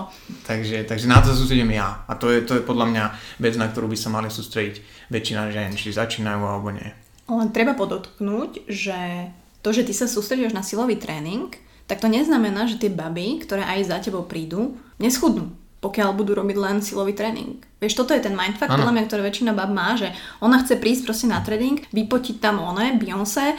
Takže, 0.47 0.88
takže 0.88 1.12
na 1.12 1.19
to 1.19 1.36
sústredím 1.36 1.75
ja. 1.75 2.08
A 2.08 2.15
to 2.15 2.32
je, 2.32 2.47
to 2.47 2.55
je 2.55 2.63
podľa 2.63 2.86
mňa 2.88 3.03
vec, 3.43 3.60
na 3.60 3.67
ktorú 3.67 3.91
by 3.91 3.97
sa 3.99 4.08
mali 4.08 4.32
sústrediť 4.32 5.10
väčšina 5.12 5.51
žien, 5.51 5.75
či 5.75 5.91
začínajú 5.91 6.39
alebo 6.39 6.71
nie. 6.71 6.88
Len 7.27 7.51
treba 7.51 7.75
podotknúť, 7.75 8.71
že 8.71 9.27
to, 9.60 9.75
že 9.75 9.84
ty 9.84 9.91
sa 9.91 10.08
sústredíš 10.08 10.55
na 10.55 10.63
silový 10.63 10.95
tréning, 10.95 11.51
tak 11.84 11.99
to 11.99 12.08
neznamená, 12.08 12.69
že 12.71 12.79
tie 12.79 12.88
baby, 12.88 13.43
ktoré 13.43 13.67
aj 13.67 13.91
za 13.91 13.97
tebou 13.99 14.23
prídu, 14.23 14.79
neschudnú 15.03 15.51
pokiaľ 15.79 16.12
budú 16.12 16.36
robiť 16.36 16.58
len 16.60 16.84
silový 16.84 17.15
tréning. 17.15 17.55
Vieš, 17.79 18.03
toto 18.03 18.12
je 18.12 18.19
ten 18.19 18.36
mindfuck, 18.36 18.67
podľa 18.67 18.91
mňa, 18.91 19.03
ktoré 19.08 19.23
väčšina 19.23 19.55
bab 19.55 19.71
má, 19.71 19.95
že 19.95 20.12
ona 20.43 20.60
chce 20.60 20.75
prísť 20.75 21.08
proste 21.08 21.27
na 21.32 21.39
tréning, 21.39 21.79
vypotiť 21.95 22.43
tam 22.43 22.60
one, 22.60 22.99
Beyoncé, 22.99 23.55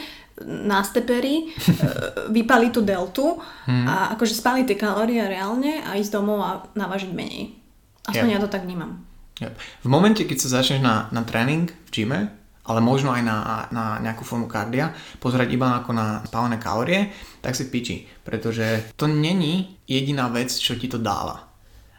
na 0.47 0.81
stepery, 0.81 1.45
e, 1.49 1.53
vypaliť 2.33 2.71
tú 2.73 2.81
deltu 2.81 3.27
a 3.69 4.15
akože 4.17 4.35
spáliť 4.37 4.65
tie 4.73 4.79
kalórie 4.79 5.21
reálne 5.21 5.85
a 5.85 5.97
ísť 5.97 6.17
domov 6.17 6.39
a 6.41 6.51
navážiť 6.73 7.11
menej. 7.13 7.57
Aspoň 8.09 8.29
Ja. 8.29 8.37
ja 8.37 8.45
to 8.45 8.49
tak 8.49 8.65
vnímam. 8.65 9.05
Yep. 9.41 9.53
V 9.85 9.89
momente, 9.89 10.23
keď 10.25 10.39
sa 10.41 10.61
začneš 10.61 10.85
na, 10.85 11.09
na 11.13 11.25
tréning 11.25 11.69
v 11.69 11.91
gyme, 11.93 12.21
ale 12.71 12.81
možno 12.85 13.11
aj 13.11 13.23
na, 13.25 13.37
na 13.73 13.85
nejakú 13.99 14.23
formu 14.23 14.47
kardia, 14.47 14.93
pozerať 15.19 15.49
iba 15.51 15.81
ako 15.81 15.91
na 15.97 16.23
spálené 16.29 16.61
kalórie, 16.61 17.11
tak 17.41 17.57
si 17.57 17.67
piči, 17.67 18.05
pretože 18.23 18.95
to 18.95 19.09
není 19.09 19.81
jediná 19.89 20.31
vec, 20.31 20.53
čo 20.55 20.77
ti 20.77 20.87
to 20.87 21.01
dáva. 21.01 21.50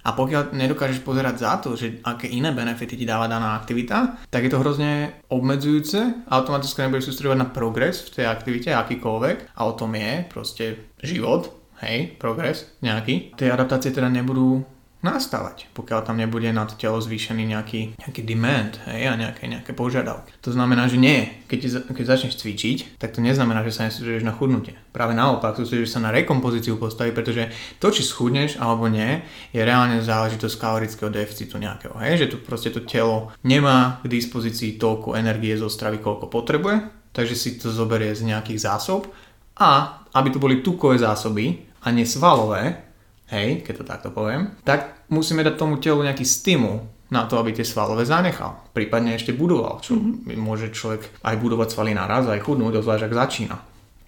A 0.02 0.18
pokiaľ 0.18 0.58
nedokážeš 0.58 1.06
pozerať 1.06 1.36
za 1.42 1.54
to, 1.62 1.78
že 1.78 2.02
aké 2.02 2.26
iné 2.26 2.50
benefity 2.50 2.98
ti 2.98 3.06
dáva 3.06 3.30
daná 3.30 3.58
aktivita, 3.58 4.26
tak 4.34 4.46
je 4.46 4.52
to 4.52 4.62
hrozne 4.62 5.22
obmedzujúce, 5.30 6.26
automaticky 6.26 6.82
nebudeš 6.82 7.14
sústredovať 7.14 7.38
na 7.38 7.48
progres 7.50 8.02
v 8.10 8.22
tej 8.22 8.26
aktivite, 8.26 8.70
akýkoľvek, 8.74 9.54
a 9.54 9.62
o 9.70 9.74
tom 9.78 9.94
je 9.94 10.26
proste 10.26 10.66
život, 11.06 11.54
hej, 11.86 12.18
progres 12.18 12.70
nejaký. 12.82 13.38
Tie 13.38 13.50
adaptácie 13.50 13.94
teda 13.94 14.10
nebudú 14.10 14.66
nastávať, 15.02 15.70
pokiaľ 15.74 16.06
tam 16.06 16.22
nebude 16.22 16.46
na 16.54 16.70
to 16.70 16.78
telo 16.78 17.02
zvýšený 17.02 17.44
nejaký, 17.50 17.82
nejaký 17.98 18.22
demand 18.22 18.78
hej, 18.86 19.10
a 19.10 19.18
nejaké, 19.18 19.50
nejaké 19.50 19.74
požiadavky. 19.74 20.34
To 20.46 20.54
znamená, 20.54 20.86
že 20.86 21.02
nie. 21.02 21.26
Keď, 21.50 21.90
keď 21.90 22.06
začneš 22.06 22.38
cvičiť, 22.38 23.02
tak 23.02 23.18
to 23.18 23.20
neznamená, 23.20 23.66
že 23.66 23.74
sa 23.74 23.90
nesústredíš 23.90 24.24
na 24.24 24.34
chudnutie. 24.34 24.78
Práve 24.94 25.18
naopak, 25.18 25.58
sústredíš 25.58 25.98
sa 25.98 26.06
na 26.06 26.14
rekompozíciu 26.14 26.78
postavy, 26.78 27.12
pretože 27.12 27.50
to, 27.82 27.90
či 27.90 28.06
schudneš 28.06 28.62
alebo 28.62 28.86
nie, 28.86 29.26
je 29.50 29.62
reálne 29.66 30.00
záležitosť 30.06 30.56
kalorického 30.62 31.10
deficitu 31.10 31.58
nejakého. 31.58 31.98
Hej? 31.98 32.26
Že 32.26 32.30
tu 32.32 32.38
proste 32.46 32.70
to 32.70 32.86
telo 32.86 33.34
nemá 33.42 34.00
k 34.06 34.12
dispozícii 34.14 34.78
toľko 34.78 35.18
energie 35.18 35.58
zo 35.58 35.68
stravy, 35.68 35.98
koľko 35.98 36.30
potrebuje, 36.30 37.10
takže 37.10 37.36
si 37.36 37.50
to 37.58 37.74
zoberie 37.74 38.14
z 38.14 38.30
nejakých 38.30 38.70
zásob 38.70 39.10
a 39.58 40.02
aby 40.14 40.30
tu 40.30 40.38
boli 40.38 40.62
tukové 40.62 41.02
zásoby 41.02 41.68
a 41.82 41.90
nie 41.90 42.06
svalové, 42.06 42.90
hej, 43.32 43.65
keď 43.65 43.74
to 43.82 43.86
takto 43.88 44.10
poviem, 44.12 44.54
tak 44.67 45.08
musíme 45.08 45.41
dať 45.41 45.56
tomu 45.56 45.80
telu 45.80 46.04
nejaký 46.04 46.28
stimul 46.28 46.84
na 47.12 47.28
to, 47.28 47.36
aby 47.36 47.52
tie 47.52 47.67
svalové 47.67 48.08
zanechal. 48.08 48.72
Prípadne 48.72 49.20
ešte 49.20 49.36
budoval, 49.36 49.84
čo 49.84 50.00
mm-hmm. 50.00 50.39
môže 50.39 50.72
človek 50.72 51.24
aj 51.28 51.36
budovať 51.39 51.76
svaly 51.76 51.91
naraz, 51.91 52.28
aj 52.28 52.39
chudnúť, 52.39 52.80
obzvlášť 52.80 53.06
ak 53.08 53.13
začína 53.15 53.58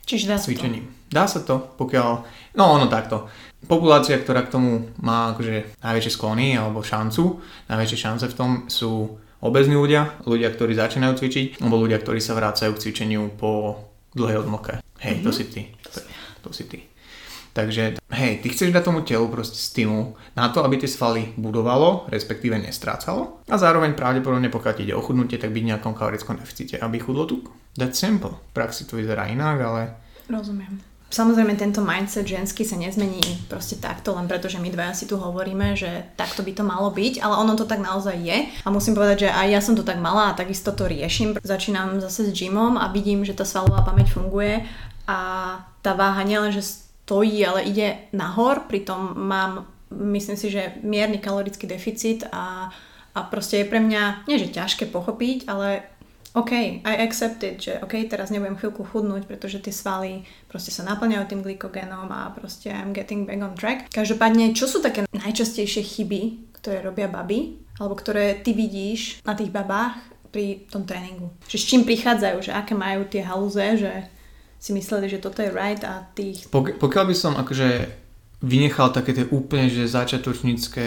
Čiže 0.03 0.27
dá 0.27 0.35
sa 0.35 0.47
to. 0.51 0.67
Dá 1.07 1.23
sa 1.31 1.39
to, 1.39 1.55
pokiaľ... 1.79 2.09
No 2.59 2.75
ono 2.75 2.91
takto. 2.91 3.31
Populácia, 3.63 4.19
ktorá 4.19 4.43
k 4.43 4.51
tomu 4.51 4.91
má 4.99 5.31
akože 5.31 5.79
najväčšie 5.79 6.11
sklony 6.11 6.59
alebo 6.59 6.83
šancu, 6.83 7.39
najväčšie 7.71 7.99
šance 7.99 8.25
v 8.27 8.35
tom 8.35 8.51
sú 8.67 9.15
obezní 9.39 9.79
ľudia, 9.79 10.19
ľudia, 10.27 10.51
ktorí 10.51 10.75
začínajú 10.75 11.23
cvičiť, 11.23 11.63
alebo 11.63 11.79
ľudia, 11.79 12.03
ktorí 12.03 12.19
sa 12.19 12.35
vrácajú 12.35 12.75
k 12.75 12.81
cvičeniu 12.83 13.31
po 13.39 13.79
dlhej 14.11 14.43
odmlke. 14.43 14.83
Hej, 14.99 15.23
mm-hmm. 15.23 15.25
to 15.27 15.31
si 15.31 15.43
ty. 15.47 15.61
To, 15.87 15.89
to 16.43 16.49
si 16.51 16.67
ty. 16.67 16.83
Takže, 17.53 18.01
hej, 18.09 18.33
ty 18.41 18.47
chceš 18.49 18.73
dať 18.73 18.81
tomu 18.81 19.05
telu 19.05 19.29
proste 19.29 19.61
stimul 19.61 20.17
na 20.33 20.49
to, 20.49 20.65
aby 20.65 20.81
tie 20.81 20.89
svaly 20.89 21.37
budovalo, 21.37 22.09
respektíve 22.09 22.57
nestrácalo 22.57 23.45
a 23.45 23.55
zároveň 23.61 23.93
pravdepodobne, 23.93 24.49
pokiaľ 24.49 24.73
ide 24.81 24.97
o 24.97 25.05
chudnutie, 25.05 25.37
tak 25.37 25.53
byť 25.53 25.61
v 25.61 25.69
nejakom 25.69 25.93
kalorickom 25.93 26.41
deficite, 26.41 26.81
aby 26.81 26.97
chudlo 26.97 27.29
tuk. 27.29 27.53
That's 27.77 28.01
simple. 28.01 28.41
V 28.49 28.53
praxi 28.57 28.89
to 28.89 28.97
vyzerá 28.97 29.29
inak, 29.29 29.57
ale 29.61 29.81
Rozumiem. 30.29 30.79
Samozrejme, 31.13 31.53
tento 31.53 31.85
mindset 31.85 32.25
ženský 32.25 32.65
sa 32.65 32.73
nezmení 32.73 33.21
proste 33.45 33.77
takto, 33.77 34.17
len 34.17 34.25
preto, 34.25 34.49
že 34.49 34.57
my 34.57 34.73
dvaja 34.73 34.97
si 34.97 35.05
tu 35.05 35.21
hovoríme, 35.21 35.77
že 35.77 36.09
takto 36.17 36.41
by 36.41 36.57
to 36.57 36.65
malo 36.65 36.89
byť, 36.89 37.21
ale 37.21 37.37
ono 37.37 37.53
to 37.53 37.69
tak 37.69 37.85
naozaj 37.85 38.17
je. 38.17 38.49
A 38.65 38.73
musím 38.73 38.97
povedať, 38.97 39.29
že 39.29 39.29
aj 39.29 39.47
ja 39.53 39.61
som 39.61 39.77
to 39.77 39.85
tak 39.85 40.01
mala 40.01 40.33
a 40.33 40.37
takisto 40.37 40.73
to 40.73 40.89
riešim. 40.89 41.37
Začínam 41.37 42.01
zase 42.01 42.25
s 42.25 42.33
gymom 42.33 42.81
a 42.81 42.89
vidím, 42.89 43.21
že 43.21 43.37
tá 43.37 43.45
svalová 43.45 43.85
pamäť 43.85 44.09
funguje 44.09 44.65
a 45.05 45.17
tá 45.85 45.93
váha 45.93 46.25
nielen, 46.25 46.49
že 46.49 46.65
stojí, 47.03 47.45
ale 47.45 47.67
ide 47.67 48.07
nahor, 48.15 48.63
pritom 48.67 49.11
mám, 49.19 49.67
myslím 49.91 50.37
si, 50.39 50.47
že 50.47 50.79
mierny 50.87 51.19
kalorický 51.19 51.67
deficit 51.67 52.23
a, 52.31 52.71
a 53.15 53.19
proste 53.27 53.59
je 53.59 53.69
pre 53.69 53.83
mňa, 53.83 54.23
nie 54.31 54.39
že 54.39 54.55
ťažké 54.55 54.87
pochopiť, 54.87 55.51
ale 55.51 55.83
OK, 56.33 56.81
I 56.81 56.95
accept 57.05 57.43
it, 57.45 57.61
že 57.61 57.77
OK, 57.83 58.09
teraz 58.09 58.33
nebudem 58.33 58.57
chvíľku 58.57 58.81
chudnúť, 58.81 59.29
pretože 59.29 59.61
tie 59.61 59.69
svaly 59.69 60.25
proste 60.49 60.73
sa 60.73 60.81
naplňajú 60.81 61.29
tým 61.29 61.45
glykogénom 61.45 62.09
a 62.09 62.33
proste 62.33 62.73
I'm 62.73 62.89
getting 62.89 63.29
back 63.29 63.37
on 63.43 63.53
track. 63.53 63.93
Každopádne, 63.93 64.55
čo 64.57 64.65
sú 64.65 64.81
také 64.81 65.05
najčastejšie 65.13 65.85
chyby, 65.85 66.21
ktoré 66.57 66.81
robia 66.81 67.05
baby, 67.05 67.61
alebo 67.77 67.93
ktoré 67.93 68.41
ty 68.41 68.57
vidíš 68.57 69.21
na 69.27 69.37
tých 69.37 69.53
babách 69.53 70.01
pri 70.33 70.65
tom 70.73 70.89
tréningu? 70.89 71.29
Že 71.45 71.57
s 71.61 71.67
čím 71.69 71.81
prichádzajú, 71.85 72.37
že 72.49 72.55
aké 72.57 72.73
majú 72.73 73.05
tie 73.05 73.21
halúze, 73.21 73.61
že 73.77 74.09
si 74.63 74.71
mysleli, 74.71 75.11
že 75.11 75.19
toto 75.19 75.43
je 75.43 75.51
right 75.51 75.83
a 75.83 76.07
tých... 76.15 76.47
Pok- 76.47 76.79
pokiaľ 76.79 77.05
by 77.11 77.15
som 77.19 77.35
akože 77.35 77.99
vynechal 78.39 78.95
také 78.95 79.11
tie 79.11 79.27
úplne, 79.27 79.67
že 79.67 79.91
začiatočnícke 79.91 80.85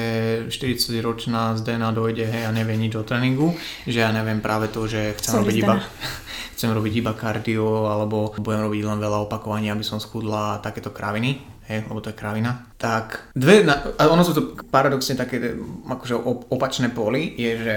40-ročná 0.49 1.57
z 1.57 1.61
DNA 1.61 1.91
dojde, 1.93 2.25
hej, 2.25 2.49
a 2.49 2.57
nevie 2.57 2.81
nič 2.81 2.97
o 2.97 3.05
tréningu, 3.05 3.53
že 3.85 4.01
ja 4.01 4.09
neviem 4.17 4.41
práve 4.41 4.73
to, 4.73 4.89
že 4.89 5.13
chcem 5.21 5.41
Sorry, 5.41 5.45
robiť 5.45 5.57
iba 5.61 5.75
chcem 6.57 6.73
robiť 6.73 6.93
iba 7.05 7.13
kardio, 7.13 7.93
alebo 7.93 8.33
budem 8.41 8.65
robiť 8.65 8.81
len 8.89 8.97
veľa 8.97 9.29
opakovaní, 9.29 9.69
aby 9.69 9.85
som 9.85 10.01
schudla 10.01 10.57
a 10.57 10.61
takéto 10.65 10.89
kraviny, 10.89 11.37
hej, 11.69 11.85
lebo 11.85 12.01
to 12.01 12.09
je 12.09 12.17
kravina. 12.17 12.73
Tak 12.81 13.37
dve, 13.37 13.61
a 13.69 14.03
ono 14.09 14.25
sú 14.25 14.33
to 14.33 14.43
paradoxne 14.73 15.21
také 15.21 15.53
akože 15.85 16.17
op- 16.17 16.49
opačné 16.49 16.89
poli, 16.89 17.37
je, 17.37 17.53
že 17.61 17.75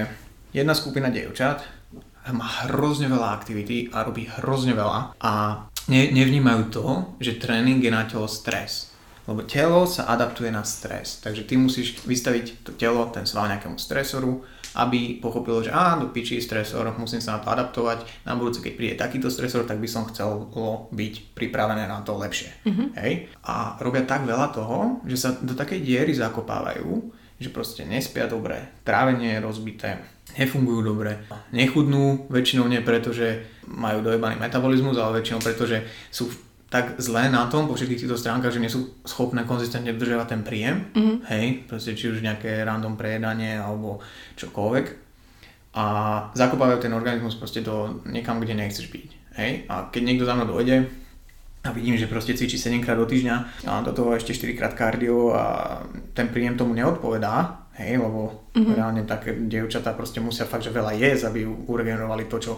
jedna 0.55 0.71
skupina 0.71 1.12
dievčat 1.12 1.79
má 2.29 2.45
hrozne 2.67 3.09
veľa 3.09 3.29
aktivity 3.41 3.89
a 3.89 4.05
robí 4.05 4.29
hrozne 4.29 4.77
veľa 4.77 5.17
a 5.17 5.33
ne, 5.89 6.13
nevnímajú 6.13 6.62
to, 6.69 6.86
že 7.19 7.41
tréning 7.41 7.82
je 7.82 7.91
na 7.91 8.06
telo 8.06 8.30
stres. 8.30 8.93
Lebo 9.30 9.45
telo 9.45 9.86
sa 9.86 10.10
adaptuje 10.10 10.49
na 10.49 10.65
stres. 10.65 11.21
Takže 11.21 11.45
ty 11.45 11.54
musíš 11.54 12.02
vystaviť 12.02 12.65
to 12.65 12.73
telo, 12.73 13.10
ten 13.13 13.30
sval 13.30 13.45
nejakému 13.45 13.78
stresoru, 13.78 14.41
aby 14.73 15.21
pochopilo, 15.21 15.62
že 15.62 15.73
á, 15.73 15.97
do 15.97 16.10
piči 16.10 16.41
stresor, 16.41 16.89
musím 16.97 17.21
sa 17.21 17.38
na 17.38 17.41
to 17.41 17.49
adaptovať. 17.54 18.25
Na 18.25 18.34
budúce, 18.34 18.62
keď 18.62 18.73
príde 18.73 18.95
takýto 18.97 19.30
stresor, 19.30 19.69
tak 19.69 19.78
by 19.78 19.89
som 19.89 20.10
chcel 20.10 20.49
byť 20.93 21.13
pripravené 21.38 21.86
na 21.86 22.02
to 22.02 22.17
lepšie. 22.17 22.49
Hej? 22.97 23.30
A 23.45 23.78
robia 23.82 24.06
tak 24.06 24.25
veľa 24.25 24.49
toho, 24.49 25.02
že 25.06 25.17
sa 25.17 25.30
do 25.34 25.54
takej 25.54 25.82
diery 25.82 26.13
zakopávajú, 26.13 27.13
že 27.39 27.49
proste 27.49 27.88
nespia 27.88 28.28
dobre, 28.28 28.84
trávenie 28.84 29.39
je 29.39 29.43
rozbité, 29.43 29.89
nefungujú 30.36 30.84
dobre, 30.84 31.23
nechudnú, 31.56 32.28
väčšinou 32.30 32.67
nie 32.67 32.84
preto, 32.84 33.15
že 33.15 33.47
majú 33.65 34.04
dojebaný 34.04 34.38
metabolizmus, 34.38 34.99
ale 34.99 35.23
väčšinou 35.23 35.39
preto, 35.41 35.63
že 35.65 35.88
sú 36.12 36.30
tak 36.69 37.02
zlé 37.02 37.34
na 37.34 37.49
tom 37.49 37.65
po 37.65 37.73
všetkých 37.73 38.06
týchto 38.06 38.19
stránkach, 38.19 38.54
že 38.54 38.62
nie 38.62 38.69
sú 38.69 39.02
schopné 39.02 39.41
konzistentne 39.41 39.89
dodržiavať 39.97 40.28
ten 40.30 40.41
príjem, 40.45 40.86
mm-hmm. 40.93 41.17
hej, 41.34 41.45
proste 41.65 41.97
či 41.97 42.13
už 42.13 42.21
nejaké 42.21 42.62
random 42.62 42.93
prejedanie 42.93 43.58
alebo 43.58 43.97
čokoľvek 44.38 44.86
a 45.73 45.86
zakopávajú 46.38 46.86
ten 46.86 46.93
organizmus 46.93 47.39
proste 47.41 47.65
do 47.65 48.06
niekam, 48.06 48.38
kde 48.38 48.54
nechceš 48.54 48.86
byť, 48.93 49.10
hej, 49.41 49.52
a 49.65 49.89
keď 49.89 50.02
niekto 50.06 50.30
za 50.30 50.38
mnou 50.38 50.62
dojde 50.62 50.86
a 51.60 51.76
vidím, 51.76 52.00
že 52.00 52.08
proste 52.08 52.32
cvičí 52.32 52.56
7 52.56 52.80
krát 52.80 52.95
do 52.95 53.04
týždňa 53.04 53.67
a 53.67 53.84
do 53.84 53.91
toho 53.91 54.15
ešte 54.15 54.32
4 54.32 54.56
krát 54.56 54.74
kardio 54.74 55.36
a 55.36 55.43
ten 56.15 56.32
príjem 56.32 56.56
tomu 56.56 56.72
neodpovedá, 56.72 57.67
hej, 57.76 58.00
lebo 58.00 58.48
mm-hmm. 58.56 58.76
reálne 58.80 59.04
také 59.04 59.36
dievčatá 59.36 59.91
proste 59.91 60.24
musia 60.24 60.48
fakt, 60.48 60.63
že 60.63 60.72
veľa 60.72 60.95
jesť, 60.95 61.28
aby 61.28 61.43
uregenerovali 61.43 62.32
to, 62.32 62.39
čo 62.39 62.54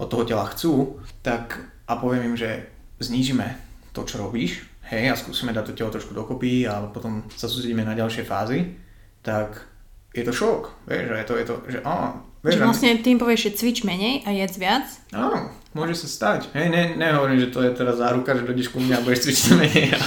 od 0.00 0.08
toho 0.08 0.24
tela 0.24 0.48
chcú, 0.48 0.96
tak 1.20 1.60
a 1.84 2.00
poviem 2.00 2.32
im, 2.32 2.36
že 2.36 2.64
znížime 2.96 3.60
to, 3.92 4.08
čo 4.08 4.24
robíš, 4.24 4.64
hej, 4.88 5.12
a 5.12 5.20
skúsime 5.20 5.52
dať 5.52 5.72
to 5.72 5.76
telo 5.76 5.92
trošku 5.92 6.16
dokopy 6.16 6.64
a 6.64 6.88
potom 6.88 7.28
sa 7.32 7.52
sústredíme 7.52 7.84
na 7.84 7.92
ďalšie 7.92 8.24
fázy, 8.24 8.72
tak 9.20 9.68
je 10.16 10.24
to 10.24 10.32
šok, 10.32 10.88
vieš, 10.88 11.12
že 11.12 11.16
je 11.20 11.26
to, 11.28 11.34
je 11.36 11.44
to 11.44 11.54
že 11.76 11.78
á, 11.84 12.16
vieš, 12.46 12.62
vlastne 12.62 13.02
tým 13.02 13.18
povieš, 13.18 13.50
že 13.50 13.50
cvič 13.58 13.78
menej 13.82 14.22
a 14.22 14.30
jedz 14.30 14.54
viac. 14.54 14.86
Áno, 15.10 15.50
môže 15.74 15.98
sa 15.98 16.08
stať. 16.08 16.50
Hej, 16.54 16.70
ne, 16.70 16.82
nehovorím, 16.94 17.42
že 17.42 17.50
to 17.50 17.62
je 17.62 17.70
teraz 17.74 17.98
záruka, 17.98 18.34
že 18.34 18.46
dojdeš 18.46 18.70
ku 18.70 18.78
mne 18.78 18.96
a 18.96 19.02
budeš 19.02 19.26
cvičiť 19.26 19.46
menej 19.54 19.86
a, 19.94 20.00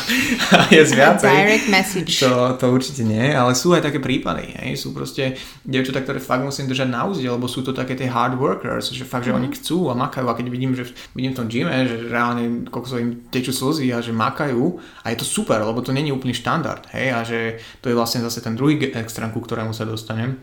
a 0.55 0.59
jesť 0.71 0.93
viacej. 0.95 1.35
Direct 1.35 1.67
message. 1.67 2.13
To, 2.23 2.55
to 2.55 2.65
určite 2.71 3.03
nie, 3.03 3.31
ale 3.31 3.53
sú 3.53 3.75
aj 3.75 3.85
také 3.85 3.99
prípady. 3.99 4.55
Hej. 4.55 4.81
Sú 4.81 4.95
proste 4.95 5.37
dievčatá, 5.67 6.01
ktoré 6.01 6.23
fakt 6.23 6.41
musím 6.41 6.71
držať 6.71 6.89
na 6.89 7.05
úzde, 7.05 7.27
lebo 7.27 7.45
sú 7.45 7.61
to 7.61 7.75
také 7.75 7.93
tie 7.93 8.09
hard 8.09 8.39
workers, 8.39 8.89
že 8.89 9.05
fakt, 9.05 9.27
že 9.27 9.35
oni 9.35 9.51
chcú 9.53 9.91
a 9.91 9.93
makajú 9.93 10.27
a 10.27 10.33
keď 10.33 10.47
vidím, 10.47 10.71
že 10.73 10.89
vidím 11.13 11.35
v 11.35 11.39
tom 11.43 11.47
gyme, 11.47 11.75
že 11.85 12.07
reálne 12.07 12.65
koľko 12.67 12.87
sa 12.87 12.97
im 12.99 13.23
tečú 13.29 13.53
slzy 13.53 13.91
a 13.93 13.99
že 13.99 14.15
makajú 14.15 14.79
a 15.03 15.11
je 15.11 15.17
to 15.19 15.25
super, 15.27 15.61
lebo 15.61 15.83
to 15.85 15.93
není 15.93 16.09
úplný 16.09 16.33
štandard. 16.33 16.87
Hej, 16.95 17.07
a 17.13 17.19
že 17.21 17.39
to 17.83 17.91
je 17.91 17.95
vlastne 17.95 18.23
zase 18.25 18.41
ten 18.41 18.57
druhý 18.57 18.79
extrém, 18.95 19.29
ku 19.29 19.43
ktorému 19.43 19.71
sa 19.75 19.85
dostanem 19.85 20.39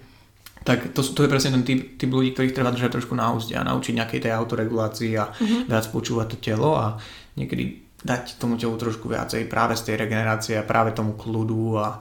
tak 0.63 0.97
to, 0.97 1.03
to 1.05 1.27
je 1.27 1.31
presne 1.31 1.55
ten 1.61 1.65
typ, 1.67 1.81
typ 1.99 2.11
ľudí, 2.11 2.35
ktorých 2.35 2.55
treba 2.57 2.75
držať 2.75 2.99
trošku 2.99 3.15
na 3.15 3.31
úzde 3.31 3.55
a 3.55 3.67
naučiť 3.67 3.95
nejakej 3.97 4.21
tej 4.27 4.33
autoregulácii 4.35 5.13
a 5.15 5.31
mm-hmm. 5.31 5.71
viac 5.71 5.87
počúvať 5.91 6.27
to 6.35 6.37
telo 6.43 6.75
a 6.75 6.99
niekedy 7.39 7.87
dať 8.03 8.39
tomu 8.39 8.59
telu 8.59 8.75
trošku 8.75 9.07
viacej 9.11 9.47
práve 9.51 9.79
z 9.79 9.91
tej 9.91 9.95
regenerácie 10.07 10.55
a 10.59 10.67
práve 10.67 10.95
tomu 10.95 11.15
kľudu 11.15 11.79
a 11.79 11.99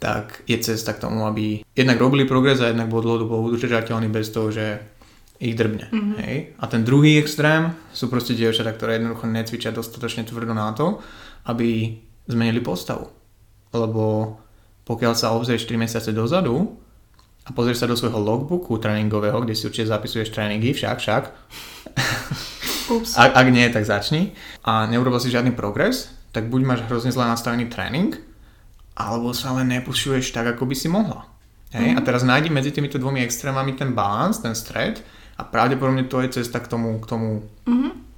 tak 0.00 0.44
je 0.44 0.58
cesta 0.60 0.92
k 0.92 1.00
tomu, 1.00 1.24
aby 1.24 1.64
jednak 1.72 1.96
robili 1.96 2.28
progres 2.28 2.60
a 2.60 2.68
jednak 2.68 2.92
bol 2.92 3.00
dlhodobo 3.00 3.40
udržateľný 3.48 4.12
bez 4.12 4.28
toho, 4.28 4.52
že 4.52 4.84
ich 5.40 5.56
drbne. 5.56 5.88
Mm-hmm. 5.90 6.16
Hej? 6.24 6.36
A 6.60 6.64
ten 6.68 6.84
druhý 6.84 7.18
extrém 7.18 7.72
sú 7.90 8.12
proste 8.12 8.36
dievčatá, 8.36 8.76
ktoré 8.76 9.00
jednoducho 9.00 9.26
necvičia 9.26 9.74
dostatočne 9.74 10.28
tvrdo 10.28 10.52
na 10.52 10.76
to, 10.76 11.00
aby 11.48 11.98
zmenili 12.28 12.60
postavu. 12.60 13.08
Lebo 13.74 14.36
pokiaľ 14.84 15.12
sa 15.16 15.32
obzrieš 15.32 15.66
4 15.66 15.80
mesiace 15.80 16.10
dozadu, 16.12 16.76
a 17.44 17.52
pozrieš 17.52 17.84
sa 17.84 17.90
do 17.90 17.96
svojho 17.96 18.16
logbooku 18.16 18.80
tréningového, 18.80 19.44
kde 19.44 19.52
si 19.52 19.68
určite 19.68 19.92
zapisuješ 19.92 20.32
tréningy, 20.32 20.72
však, 20.72 20.96
však. 20.96 21.22
Ups. 22.96 23.16
Ak, 23.16 23.36
ak 23.36 23.46
nie, 23.52 23.68
tak 23.68 23.84
začni. 23.84 24.32
A 24.64 24.88
neurobil 24.88 25.20
si 25.20 25.32
žiadny 25.32 25.52
progres, 25.52 26.12
tak 26.32 26.48
buď 26.48 26.60
máš 26.64 26.80
hrozne 26.88 27.12
zle 27.12 27.28
nastavený 27.28 27.68
tréning, 27.68 28.16
alebo 28.96 29.36
sa 29.36 29.52
len 29.56 29.68
nepušuješ 29.72 30.32
tak, 30.32 30.56
ako 30.56 30.68
by 30.68 30.74
si 30.76 30.88
mohla. 30.88 31.28
Hej? 31.74 31.96
A 31.96 32.00
teraz 32.00 32.22
nájdi 32.22 32.48
medzi 32.48 32.70
týmito 32.70 32.96
dvomi 32.96 33.20
extrémami 33.20 33.74
ten 33.74 33.92
balans, 33.92 34.38
ten 34.40 34.54
stred 34.54 35.02
a 35.36 35.42
pravdepodobne 35.42 36.06
to 36.06 36.22
je 36.22 36.40
cesta 36.40 36.62
k 36.62 36.70
tomu, 36.70 37.02
k 37.02 37.06
tomu, 37.10 37.44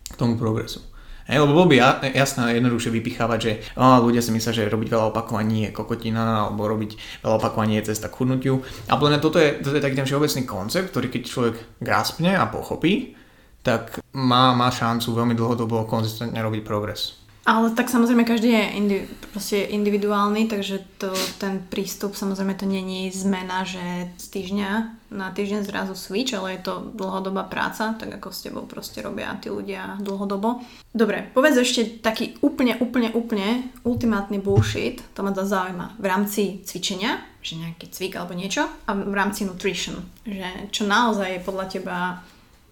k 0.06 0.14
tomu 0.14 0.36
progresu. 0.36 0.84
Hej, 1.26 1.42
lebo 1.42 1.58
bolo 1.58 1.66
by 1.66 1.74
ja- 1.74 1.98
jasné 2.06 2.54
jednoduchšie 2.54 2.94
vypichávať, 3.02 3.38
že 3.42 3.52
á, 3.74 3.98
ľudia 3.98 4.22
si 4.22 4.30
myslia, 4.30 4.54
že 4.54 4.70
robiť 4.70 4.94
veľa 4.94 5.10
opakovaní 5.10 5.66
je 5.66 5.74
kokotina, 5.74 6.46
alebo 6.46 6.70
robiť 6.70 7.22
veľa 7.26 7.34
opakovaní 7.42 7.82
je 7.82 7.90
cesta 7.90 8.06
k 8.06 8.14
chudnutiu. 8.14 8.62
A 8.86 8.94
podľa 8.94 9.18
mňa 9.18 9.24
toto 9.26 9.42
je, 9.42 9.58
toto 9.58 9.74
je 9.74 9.82
taký 9.82 9.98
ten 9.98 10.06
všeobecný 10.06 10.42
koncept, 10.46 10.94
ktorý 10.94 11.10
keď 11.10 11.22
človek 11.26 11.54
graspne 11.82 12.38
a 12.38 12.46
pochopí, 12.46 13.18
tak 13.66 13.98
má, 14.14 14.54
má 14.54 14.70
šancu 14.70 15.10
veľmi 15.10 15.34
dlhodobo 15.34 15.90
konzistentne 15.90 16.38
robiť 16.38 16.62
progres. 16.62 17.25
Ale 17.46 17.70
tak 17.78 17.86
samozrejme 17.86 18.26
každý 18.26 18.50
je 18.50 18.64
indi, 18.74 18.98
proste 19.30 19.70
individuálny, 19.70 20.50
takže 20.50 20.82
to, 20.98 21.14
ten 21.38 21.62
prístup 21.70 22.18
samozrejme 22.18 22.58
to 22.58 22.66
není 22.66 23.06
zmena, 23.14 23.62
že 23.62 24.10
z 24.18 24.26
týždňa 24.34 24.70
na 25.14 25.30
týždeň 25.30 25.62
zrazu 25.62 25.94
switch, 25.94 26.34
ale 26.34 26.58
je 26.58 26.66
to 26.66 26.90
dlhodobá 26.98 27.46
práca, 27.46 27.94
tak 27.94 28.18
ako 28.18 28.34
s 28.34 28.42
tebou 28.50 28.66
proste 28.66 28.98
robia 28.98 29.30
tí 29.38 29.46
ľudia 29.46 29.94
dlhodobo. 30.02 30.58
Dobre, 30.90 31.30
povedz 31.30 31.62
ešte 31.62 32.02
taký 32.02 32.34
úplne, 32.42 32.82
úplne, 32.82 33.14
úplne 33.14 33.70
ultimátny 33.86 34.42
bullshit, 34.42 35.06
to 35.14 35.22
ma 35.22 35.30
to 35.30 35.46
zaujíma, 35.46 36.02
v 36.02 36.06
rámci 36.10 36.42
cvičenia, 36.66 37.22
že 37.46 37.62
nejaký 37.62 37.94
cvik 37.94 38.18
alebo 38.18 38.34
niečo, 38.34 38.66
a 38.66 38.90
v 38.90 39.14
rámci 39.14 39.46
nutrition, 39.46 40.02
že 40.26 40.74
čo 40.74 40.82
naozaj 40.82 41.38
je 41.38 41.46
podľa 41.46 41.66
teba 41.70 41.98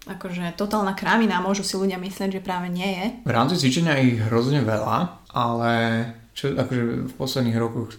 akože 0.05 0.53
totálna 0.53 0.93
kravina, 0.93 1.41
môžu 1.41 1.65
si 1.65 1.75
ľudia 1.77 1.97
myslieť, 1.97 2.37
že 2.37 2.45
práve 2.45 2.69
nie 2.69 2.85
je. 2.85 3.05
V 3.25 3.33
rámci 3.33 3.57
cvičenia 3.57 3.97
ich 4.01 4.21
hrozne 4.21 4.61
veľa, 4.61 5.25
ale 5.33 5.71
čo 6.35 6.53
akože 6.53 7.09
v 7.09 7.13
posledných 7.15 7.57
rokoch, 7.57 7.95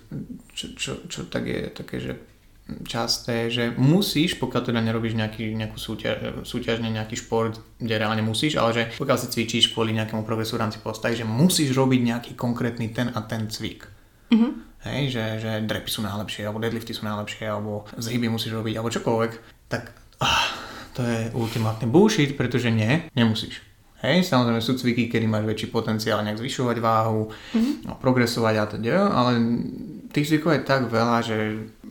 čo, 0.54 0.66
čo, 0.76 0.92
čo 1.10 1.26
tak 1.26 1.48
je 1.48 1.60
také, 1.72 1.96
že 1.98 2.12
časté, 2.82 3.46
že 3.46 3.70
musíš, 3.78 4.42
pokiaľ 4.42 4.62
teda 4.66 4.80
nerobíš 4.82 5.14
nejaký, 5.14 5.54
nejakú 5.54 5.78
súťaž, 5.78 6.42
súťažne 6.42 6.90
nejaký 6.90 7.14
šport, 7.14 7.62
kde 7.78 7.94
reálne 7.94 8.26
musíš, 8.26 8.58
ale 8.58 8.70
že 8.74 8.82
pokiaľ 8.98 9.18
si 9.22 9.30
cvičíš 9.30 9.70
kvôli 9.70 9.94
nejakému 9.94 10.26
progresu 10.26 10.58
v 10.58 10.66
rámci 10.66 10.82
postavy, 10.82 11.14
že 11.14 11.26
musíš 11.26 11.70
robiť 11.78 12.00
nejaký 12.02 12.32
konkrétny 12.34 12.90
ten 12.90 13.14
a 13.14 13.22
ten 13.22 13.46
cvik. 13.46 13.86
Mm-hmm. 14.34 14.52
Hej, 14.86 15.02
že, 15.14 15.24
že 15.42 15.50
drepy 15.66 15.90
sú 15.90 16.02
najlepšie, 16.02 16.42
alebo 16.46 16.62
deadlifty 16.62 16.90
sú 16.90 17.06
najlepšie, 17.06 17.46
alebo 17.46 17.86
zhyby 17.98 18.26
musíš 18.26 18.58
robiť, 18.58 18.74
alebo 18.78 18.90
čokoľvek, 18.90 19.32
tak 19.70 19.94
ah, 20.22 20.50
to 20.96 21.04
je 21.04 21.30
ultimátny 21.36 21.84
bullshit, 21.84 22.32
pretože 22.40 22.72
nie, 22.72 23.04
nemusíš. 23.12 23.60
Hej, 24.04 24.28
samozrejme 24.28 24.60
sú 24.60 24.76
cviky, 24.76 25.08
kedy 25.08 25.24
máš 25.24 25.48
väčší 25.48 25.66
potenciál 25.72 26.20
nejak 26.20 26.40
zvyšovať 26.40 26.76
váhu, 26.84 27.32
mm-hmm. 27.32 27.96
progresovať 27.96 28.54
a 28.60 28.64
teda, 28.76 28.96
ale 29.08 29.40
tých 30.12 30.28
zvykov 30.32 30.52
je 30.52 30.68
tak 30.68 30.92
veľa, 30.92 31.18
že 31.24 31.36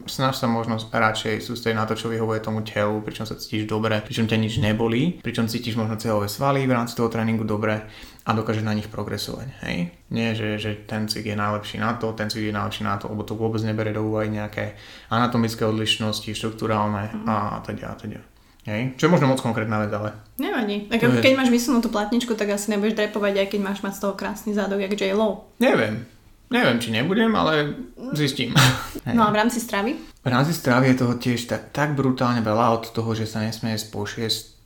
snaž 0.06 0.38
sa 0.38 0.46
možno 0.46 0.78
radšej 0.78 1.42
sústrediť 1.42 1.78
na 1.78 1.90
to, 1.90 1.98
čo 1.98 2.14
vyhovuje 2.14 2.46
tomu 2.46 2.62
telu, 2.62 3.02
pričom 3.02 3.26
sa 3.26 3.34
cítiš 3.34 3.66
dobre, 3.66 4.06
pričom 4.06 4.30
ťa 4.30 4.38
nič 4.38 4.62
nebolí, 4.62 5.18
pričom 5.26 5.50
cítiš 5.50 5.78
možno 5.82 5.98
celové 5.98 6.30
svaly 6.30 6.70
v 6.70 6.78
rámci 6.78 6.94
toho 6.94 7.10
tréningu 7.10 7.42
dobre 7.42 7.90
a 8.26 8.30
dokážeš 8.34 8.62
na 8.62 8.78
nich 8.78 8.86
progresovať. 8.86 9.66
Hej? 9.66 9.90
Nie, 10.14 10.38
že, 10.38 10.62
že 10.62 10.86
ten 10.86 11.10
cvik 11.10 11.34
je 11.34 11.38
najlepší 11.38 11.82
na 11.82 11.98
to, 11.98 12.14
ten 12.14 12.30
cvik 12.30 12.50
je 12.50 12.58
najlepší 12.58 12.86
na 12.86 13.02
to, 13.02 13.10
lebo 13.10 13.26
to 13.26 13.34
vôbec 13.34 13.66
nebere 13.66 13.90
do 13.90 14.06
úvahy 14.06 14.30
nejaké 14.30 14.78
anatomické 15.10 15.66
odlišnosti, 15.66 16.38
štruktúrálne 16.38 17.26
a 17.26 17.66
teda 17.66 17.94
a 17.94 17.98
teda. 17.98 18.22
Hej? 18.66 18.98
Čo 18.98 19.08
je 19.08 19.14
možno 19.14 19.30
moc 19.30 19.40
konkrétna 19.42 19.86
vec, 19.86 19.94
ale 19.94 20.10
Nevadí. 20.42 20.90
Tak 20.90 21.00
je- 21.00 21.22
keď 21.22 21.34
máš 21.38 21.50
vysunutú 21.54 21.88
platničku, 21.94 22.34
tak 22.34 22.50
asi 22.50 22.74
nebudeš 22.74 22.98
drepovať, 22.98 23.34
aj 23.46 23.48
keď 23.54 23.60
máš 23.62 23.80
mať 23.86 23.94
z 23.96 24.02
toho 24.02 24.14
krásny 24.18 24.52
zádok, 24.58 24.82
jak 24.82 24.98
J-Lo. 24.98 25.48
neviem. 25.62 26.06
Neviem, 26.46 26.78
či 26.78 26.94
nebudem, 26.94 27.34
ale 27.34 27.74
zistím. 28.14 28.54
No 29.06 29.26
a 29.26 29.30
v 29.34 29.38
rámci 29.38 29.62
stravy? 29.62 29.98
V 29.98 30.28
rámci 30.30 30.54
stravy 30.54 30.94
je 30.94 30.98
toho 30.98 31.14
tiež 31.18 31.46
tak, 31.46 31.70
tak 31.70 31.94
brutálne 31.94 32.42
veľa 32.42 32.74
od 32.74 32.90
toho, 32.90 33.14
že 33.14 33.30
sa 33.30 33.42
nesmie 33.42 33.74
jesť 33.74 33.88
po 33.94 34.06
6 34.06 34.58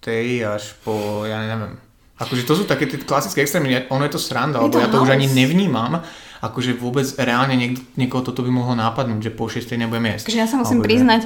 až 0.47 0.63
po, 0.83 1.23
ja 1.27 1.43
neviem. 1.43 1.75
Akože 2.19 2.43
to 2.43 2.55
sú 2.55 2.63
také 2.63 2.87
tie 2.87 2.99
klasické 2.99 3.43
extrémy, 3.43 3.87
ono 3.91 4.03
je 4.03 4.15
to 4.15 4.19
sranda, 4.19 4.59
lebo 4.59 4.79
ja 4.79 4.91
to 4.91 4.99
už 4.99 5.11
ani 5.11 5.27
nevnímam, 5.27 6.03
akože 6.39 6.75
vôbec 6.75 7.03
reálne 7.19 7.55
niek- 7.55 7.83
niekoho 7.99 8.23
toto 8.23 8.41
by 8.43 8.51
mohlo 8.51 8.75
nápadnúť, 8.75 9.19
že 9.19 9.31
po 9.31 9.51
6 9.51 9.75
nebudem 9.75 10.15
jesť. 10.15 10.31
Takže 10.31 10.39
ja 10.39 10.47
sa 10.47 10.55
musím 10.55 10.79
Alebo 10.79 10.87
že- 10.87 10.89
priznať, 10.89 11.21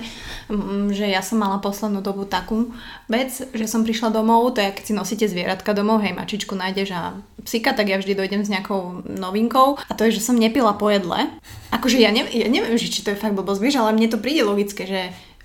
mm, 0.49 0.85
že 0.93 1.05
ja 1.05 1.21
som 1.21 1.37
mala 1.37 1.57
poslednú 1.61 2.01
dobu 2.01 2.25
takú 2.25 2.73
vec, 3.05 3.29
že 3.29 3.65
som 3.69 3.85
prišla 3.85 4.09
domov, 4.09 4.57
to 4.57 4.61
je, 4.61 4.73
keď 4.73 4.83
si 4.83 4.93
nosíte 4.93 5.25
zvieratka 5.29 5.71
domov, 5.77 6.01
hej, 6.01 6.17
mačičku 6.17 6.57
nájdeš 6.57 6.89
a 6.97 7.01
psika, 7.45 7.77
tak 7.77 7.93
ja 7.93 8.01
vždy 8.01 8.17
dojdem 8.17 8.41
s 8.41 8.49
nejakou 8.49 9.05
novinkou 9.05 9.77
a 9.77 9.91
to 9.93 10.05
je, 10.09 10.17
že 10.17 10.25
som 10.25 10.35
nepila 10.39 10.73
po 10.73 10.89
jedle. 10.89 11.29
Akože 11.69 12.01
ja, 12.01 12.09
ne, 12.09 12.25
ja 12.29 12.49
neviem, 12.49 12.77
že 12.77 12.89
či 12.89 13.05
to 13.05 13.13
je 13.13 13.19
fakt 13.19 13.37
blbosť, 13.37 13.61
vieš, 13.61 13.77
ale 13.81 13.93
mne 13.93 14.09
to 14.09 14.17
príde 14.21 14.41
logické, 14.41 14.85
že 14.89 15.01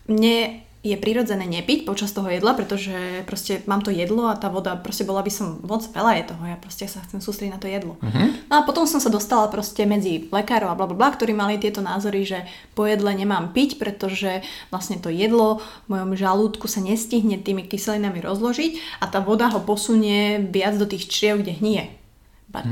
mne 0.08 0.64
je 0.88 0.96
prirodzené 0.96 1.44
nepiť 1.44 1.84
počas 1.84 2.10
toho 2.16 2.32
jedla, 2.32 2.56
pretože 2.56 3.22
proste 3.28 3.60
mám 3.68 3.84
to 3.84 3.92
jedlo 3.92 4.32
a 4.32 4.38
tá 4.40 4.48
voda, 4.48 4.74
proste 4.80 5.04
bola 5.04 5.20
by 5.20 5.28
som 5.28 5.60
moc 5.60 5.84
veľa 5.92 6.12
je 6.18 6.24
toho, 6.32 6.42
ja 6.48 6.56
proste 6.56 6.88
sa 6.88 7.04
chcem 7.04 7.20
sústrediť 7.20 7.52
na 7.52 7.60
to 7.60 7.68
jedlo. 7.68 8.00
No 8.48 8.54
a 8.58 8.64
potom 8.64 8.88
som 8.88 8.98
sa 8.98 9.12
dostala 9.12 9.52
proste 9.52 9.84
medzi 9.84 10.32
lekárov 10.32 10.72
a 10.72 10.78
bla 10.78 10.88
bla 10.88 11.08
ktorí 11.12 11.36
mali 11.36 11.60
tieto 11.60 11.84
názory, 11.84 12.24
že 12.24 12.48
po 12.72 12.88
jedle 12.88 13.12
nemám 13.12 13.52
piť, 13.52 13.76
pretože 13.76 14.40
vlastne 14.72 14.96
to 14.96 15.12
jedlo 15.12 15.60
v 15.86 15.96
mojom 15.96 16.16
žalúdku 16.16 16.64
sa 16.70 16.80
nestihne 16.80 17.36
tými 17.40 17.68
kyselinami 17.68 18.24
rozložiť 18.24 19.02
a 19.02 19.10
tá 19.10 19.20
voda 19.20 19.52
ho 19.52 19.60
posunie 19.60 20.40
viac 20.48 20.78
do 20.80 20.88
tých 20.88 21.10
čriev, 21.10 21.44
kde 21.44 21.58
hnie. 21.58 21.82
But, 22.48 22.64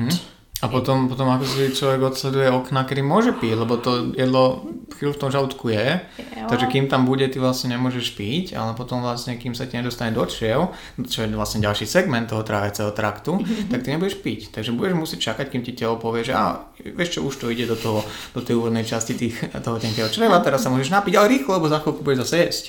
A 0.65 0.73
potom, 0.73 1.05
potom 1.05 1.29
ako 1.29 1.45
si 1.45 1.69
človek 1.69 2.01
odsleduje 2.01 2.49
okna, 2.49 2.89
kedy 2.89 3.05
môže 3.05 3.37
piť, 3.37 3.61
lebo 3.61 3.77
to 3.77 4.17
jedlo 4.17 4.65
chvíľu 4.97 5.13
v 5.13 5.21
tom 5.21 5.29
žalúdku 5.29 5.69
je, 5.69 6.01
Jo. 6.17 6.49
takže 6.49 6.67
kým 6.73 6.89
tam 6.89 7.05
bude, 7.05 7.29
ty 7.29 7.37
vlastne 7.37 7.77
nemôžeš 7.77 8.17
piť, 8.17 8.57
ale 8.57 8.73
potom 8.73 9.05
vlastne, 9.05 9.37
kým 9.37 9.53
sa 9.53 9.69
ti 9.69 9.77
nedostane 9.77 10.17
do 10.17 10.25
čriev, 10.25 10.73
čo 11.05 11.29
je 11.29 11.37
vlastne 11.37 11.61
ďalší 11.61 11.85
segment 11.85 12.25
toho 12.25 12.41
tráviaceho 12.41 12.89
traktu, 12.97 13.37
tak 13.71 13.85
ty 13.85 13.93
nebudeš 13.93 14.17
piť. 14.25 14.57
Takže 14.57 14.73
budeš 14.73 14.97
musieť 14.97 15.21
čakať, 15.33 15.47
kým 15.53 15.61
ti 15.61 15.77
telo 15.77 16.01
povie, 16.01 16.25
že 16.25 16.33
a, 16.33 16.65
vieš 16.81 17.21
čo, 17.21 17.29
už 17.29 17.37
to 17.37 17.53
ide 17.53 17.69
do, 17.69 17.77
toho, 17.77 18.01
do 18.33 18.41
tej 18.41 18.57
úvodnej 18.57 18.89
časti 18.89 19.13
tých, 19.13 19.37
toho 19.61 19.77
tenkého 19.77 20.09
čreva, 20.09 20.41
teraz 20.41 20.65
sa 20.65 20.73
môžeš 20.73 20.89
napiť, 20.89 21.21
ale 21.21 21.37
rýchlo, 21.37 21.61
lebo 21.61 21.69
za 21.69 21.85
chvíľku 21.85 22.01
budeš 22.01 22.25
zase 22.25 22.37
jesť. 22.49 22.65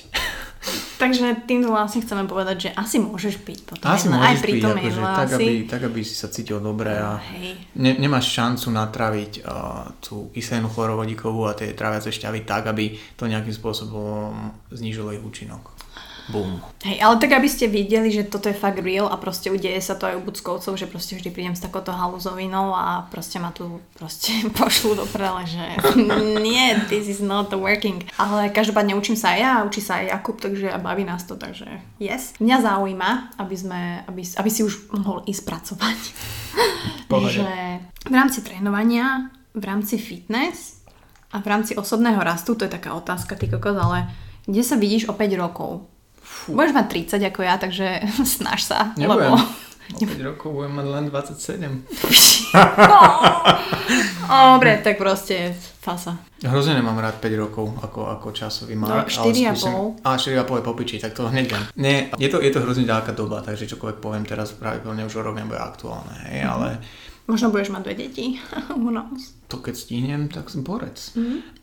Takže 0.98 1.46
týmto 1.46 1.70
vlastne 1.70 2.02
chceme 2.02 2.26
povedať, 2.26 2.56
že 2.68 2.70
asi 2.74 2.98
môžeš 2.98 3.38
piť 3.46 3.58
potom 3.70 3.86
Asi 3.86 4.10
môžeš 4.10 4.26
aj 4.26 4.36
pri 4.42 4.52
piť, 4.52 4.62
tom 4.66 4.74
akože, 4.74 5.00
tak, 5.00 5.28
asi. 5.30 5.34
aby, 5.38 5.54
tak, 5.70 5.82
aby 5.86 6.00
si 6.02 6.14
sa 6.18 6.26
cítil 6.26 6.58
dobre 6.58 6.90
a 6.90 7.22
Hej. 7.22 7.54
ne, 7.78 7.92
nemáš 8.02 8.34
šancu 8.34 8.66
natraviť 8.74 9.32
uh, 9.46 9.94
tú 10.02 10.26
kyselinu 10.34 10.66
chlorovodíkovú 10.66 11.46
a 11.46 11.54
tie 11.54 11.70
tráviace 11.70 12.10
šťavy 12.10 12.42
tak, 12.42 12.66
aby 12.66 12.98
to 13.14 13.30
nejakým 13.30 13.54
spôsobom 13.54 14.50
znížilo 14.74 15.14
ich 15.14 15.22
účinok. 15.22 15.70
Bum. 16.28 16.60
Hej, 16.84 17.00
ale 17.00 17.16
tak 17.16 17.32
aby 17.32 17.48
ste 17.48 17.72
videli, 17.72 18.12
že 18.12 18.28
toto 18.28 18.52
je 18.52 18.56
fakt 18.56 18.84
real 18.84 19.08
a 19.08 19.16
proste 19.16 19.48
udeje 19.48 19.80
sa 19.80 19.96
to 19.96 20.04
aj 20.04 20.20
u 20.20 20.22
buckovcov, 20.22 20.76
že 20.76 20.84
proste 20.84 21.16
vždy 21.16 21.32
prídem 21.32 21.56
s 21.56 21.64
takouto 21.64 21.88
haluzovinou 21.88 22.76
a 22.76 23.08
proste 23.08 23.40
ma 23.40 23.48
tu 23.48 23.80
proste 23.96 24.44
pošlu 24.60 24.92
do 24.92 25.08
prele, 25.08 25.48
že 25.48 25.64
nie, 26.44 26.76
this 26.92 27.08
is 27.08 27.24
not 27.24 27.48
working. 27.56 28.04
Ale 28.20 28.52
každopádne 28.52 28.92
učím 28.92 29.16
sa 29.16 29.32
aj 29.32 29.38
ja, 29.40 29.52
učí 29.64 29.80
sa 29.80 30.04
aj 30.04 30.20
Jakub, 30.20 30.36
takže 30.36 30.68
baví 30.84 31.08
nás 31.08 31.24
to, 31.24 31.40
takže 31.40 31.64
yes. 31.96 32.36
Mňa 32.44 32.56
zaujíma, 32.60 33.40
aby, 33.40 33.56
sme, 33.56 33.80
aby, 34.04 34.20
aby 34.20 34.50
si 34.52 34.60
už 34.60 34.92
mohol 34.92 35.24
ísť 35.24 35.42
pracovať. 35.48 36.00
Pohode. 37.08 37.40
že 37.40 37.48
v 38.04 38.14
rámci 38.14 38.44
trénovania, 38.44 39.32
v 39.56 39.64
rámci 39.64 39.96
fitness 39.96 40.84
a 41.32 41.40
v 41.40 41.46
rámci 41.48 41.72
osobného 41.72 42.20
rastu, 42.20 42.52
to 42.52 42.68
je 42.68 42.76
taká 42.76 42.92
otázka, 42.92 43.32
ty 43.32 43.48
kokos, 43.48 43.80
ale 43.80 44.12
kde 44.44 44.60
sa 44.60 44.76
vidíš 44.76 45.08
o 45.08 45.16
5 45.16 45.40
rokov? 45.40 45.88
Fú. 46.48 46.56
Budeš 46.56 46.72
mať 46.72 46.86
30 47.12 47.20
ako 47.26 47.40
ja, 47.42 47.54
takže 47.56 47.86
snaž 48.34 48.64
sa. 48.64 48.96
Nebudem. 48.96 49.28
Lebo... 49.28 49.36
O 49.88 49.96
5 49.96 50.20
rokov 50.22 50.52
budem 50.52 50.72
mať 50.74 50.86
len 50.86 51.04
27. 51.08 51.64
Dobre, 54.28 54.70
tak 54.78 54.94
proste 54.94 55.48
fasa. 55.80 56.20
Hrozne 56.38 56.74
nemám 56.74 56.98
rád 56.98 57.16
5 57.16 57.32
rokov 57.38 57.72
ako, 57.78 58.12
ako 58.12 58.28
časový 58.30 58.76
mark. 58.76 59.08
No, 59.08 59.24
ale 59.24 59.32
4,5. 59.32 59.56
skúsim- 59.56 59.96
A 60.02 60.10
4,5 60.14 60.28
je 60.52 60.62
popiči, 60.62 60.96
tak 60.98 61.12
to 61.12 61.24
hneď 61.26 61.46
viem. 61.46 61.64
Nie, 61.74 61.96
je 62.14 62.28
to, 62.28 62.36
je 62.36 62.50
to 62.50 62.60
hrozne 62.60 62.84
ďalká 62.84 63.12
doba, 63.12 63.40
takže 63.40 63.64
čokoľvek 63.66 63.96
poviem 63.96 64.24
teraz 64.24 64.52
pravdepodobne 64.52 65.02
už 65.02 65.14
o 65.14 65.22
rok 65.22 65.34
nebude 65.34 65.56
aktuálne, 65.56 66.12
hej, 66.26 66.42
Mhm. 66.42 66.50
ale 66.50 66.68
Možno 67.24 67.48
budeš 67.48 67.68
mať 67.70 67.82
dve 67.82 67.94
deti. 67.98 68.26
Who 68.70 68.88
knows? 68.88 69.36
to 69.46 69.56
keď 69.56 69.74
stihnem, 69.74 70.22
tak 70.26 70.48
som 70.48 70.60
borec. 70.60 70.96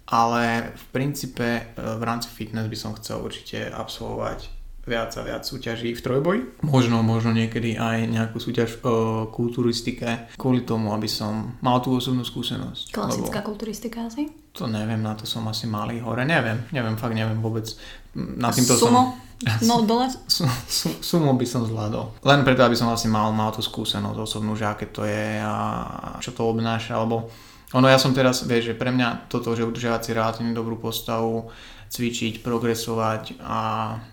Ale 0.07 0.43
v 0.71 0.83
princípe 0.89 1.45
e, 1.45 1.61
v 1.75 2.03
rámci 2.03 2.25
fitness 2.27 2.65
by 2.65 2.75
som 2.75 2.93
chcel 2.95 3.17
určite 3.19 3.69
absolvovať 3.69 4.49
viac 4.85 5.11
a 5.17 5.21
viac 5.25 5.43
súťaží 5.45 5.97
v 5.97 6.01
trojboji. 6.01 6.41
Možno, 6.61 7.01
možno 7.01 7.33
niekedy 7.33 7.77
aj 7.77 8.05
nejakú 8.09 8.37
súťaž 8.37 8.81
o 8.85 9.27
kulturistike, 9.33 10.29
kvôli 10.37 10.61
tomu, 10.61 10.93
aby 10.93 11.09
som 11.09 11.57
mal 11.61 11.81
tú 11.81 11.97
osobnú 11.97 12.21
skúsenosť. 12.21 12.93
Klasická 12.93 13.41
Lebo 13.41 13.49
kulturistika 13.53 14.05
asi? 14.05 14.45
to 14.55 14.71
neviem, 14.71 15.03
na 15.03 15.13
to 15.19 15.27
som 15.27 15.43
asi 15.51 15.67
malý 15.67 15.99
hore, 15.99 16.23
neviem, 16.23 16.63
neviem, 16.71 16.95
fakt 16.95 17.11
neviem 17.11 17.43
vôbec. 17.43 17.67
Na 18.15 18.47
A 18.47 18.55
týmto 18.55 18.79
sumo? 18.79 19.11
som... 19.11 19.25
No 19.67 19.83
dole? 19.83 20.07
Su, 20.31 20.47
su, 20.63 20.87
sumo 21.03 21.35
by 21.35 21.43
som 21.43 21.67
zvládol. 21.67 22.23
Len 22.23 22.47
preto, 22.47 22.63
aby 22.63 22.79
som 22.79 22.87
vlastne 22.87 23.11
mal, 23.11 23.35
mal 23.35 23.51
tú 23.51 23.59
skúsenosť 23.59 24.15
osobnú, 24.15 24.55
že 24.55 24.63
aké 24.63 24.87
to 24.87 25.03
je 25.03 25.43
a 25.43 26.15
čo 26.23 26.31
to 26.31 26.47
obnáša, 26.47 26.95
alebo 26.95 27.27
ono 27.75 27.91
ja 27.91 27.99
som 27.99 28.15
teraz, 28.15 28.47
vieš, 28.47 28.71
že 28.71 28.79
pre 28.79 28.95
mňa 28.95 29.27
toto, 29.27 29.51
že 29.51 29.67
udržiavať 29.67 30.01
si 30.07 30.15
relatívne 30.15 30.55
dobrú 30.55 30.79
postavu, 30.79 31.51
cvičiť, 31.89 32.41
progresovať 32.43 33.39
a 33.39 33.59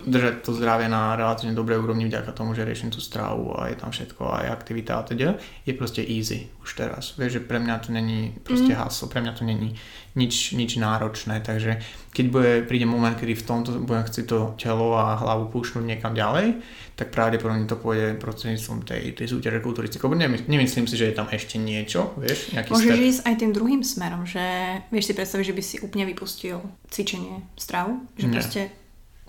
držať 0.04 0.34
to 0.44 0.54
zdravie 0.54 0.86
na 0.86 1.16
relatívne 1.16 1.56
dobrej 1.56 1.82
úrovni 1.82 2.06
vďaka 2.06 2.30
tomu, 2.36 2.54
že 2.54 2.68
riešim 2.68 2.92
tú 2.92 3.00
stravu 3.00 3.56
a 3.58 3.72
je 3.72 3.76
tam 3.80 3.90
všetko, 3.90 4.22
aj 4.22 4.46
aktivita 4.52 4.92
a 4.98 5.02
teda, 5.02 5.34
je 5.66 5.72
proste 5.74 6.04
easy 6.04 6.52
už 6.62 6.78
teraz. 6.78 7.16
Vieš, 7.18 7.40
že 7.40 7.42
pre 7.42 7.58
mňa 7.58 7.76
to 7.82 7.90
není 7.90 8.36
proste 8.44 8.76
haslo, 8.76 9.08
pre 9.08 9.24
mňa 9.24 9.32
to 9.34 9.42
není 9.48 9.74
nič, 10.12 10.52
nič 10.52 10.76
náročné, 10.76 11.40
takže 11.40 11.80
keď 12.12 12.26
bude, 12.28 12.50
príde 12.68 12.84
moment, 12.84 13.16
kedy 13.16 13.32
v 13.32 13.44
tomto 13.44 13.80
budem 13.80 14.04
chcieť 14.04 14.24
to 14.28 14.38
telo 14.60 14.92
a 14.92 15.16
hlavu 15.16 15.48
púšnuť 15.48 15.80
niekam 15.80 16.12
ďalej, 16.12 16.60
tak 16.92 17.08
pravdepodobne 17.08 17.64
to 17.64 17.80
pôjde 17.80 18.20
prostredníctvom 18.20 18.84
tej, 18.84 19.16
tej 19.16 19.26
súťaže 19.26 19.64
kulturistiky. 19.64 20.04
Lebo 20.04 20.20
nemysl- 20.20 20.44
nemyslím 20.44 20.84
si, 20.84 21.00
že 21.00 21.08
je 21.08 21.16
tam 21.16 21.32
ešte 21.32 21.56
niečo, 21.56 22.12
vieš, 22.20 22.52
nejaký 22.52 22.68
Môžeš 22.68 22.92
step. 22.92 23.08
ísť 23.08 23.20
aj 23.24 23.34
tým 23.40 23.50
druhým 23.56 23.80
smerom, 23.80 24.28
že 24.28 24.44
vieš 24.92 25.08
si 25.08 25.14
predstaviť, 25.16 25.44
že 25.48 25.56
by 25.56 25.62
si 25.64 25.76
úplne 25.80 26.04
vypustil 26.04 26.60
cvičenie, 26.92 27.40
stravu? 27.56 28.04
Že 28.20 28.26
Nie. 28.28 28.34
proste 28.36 28.60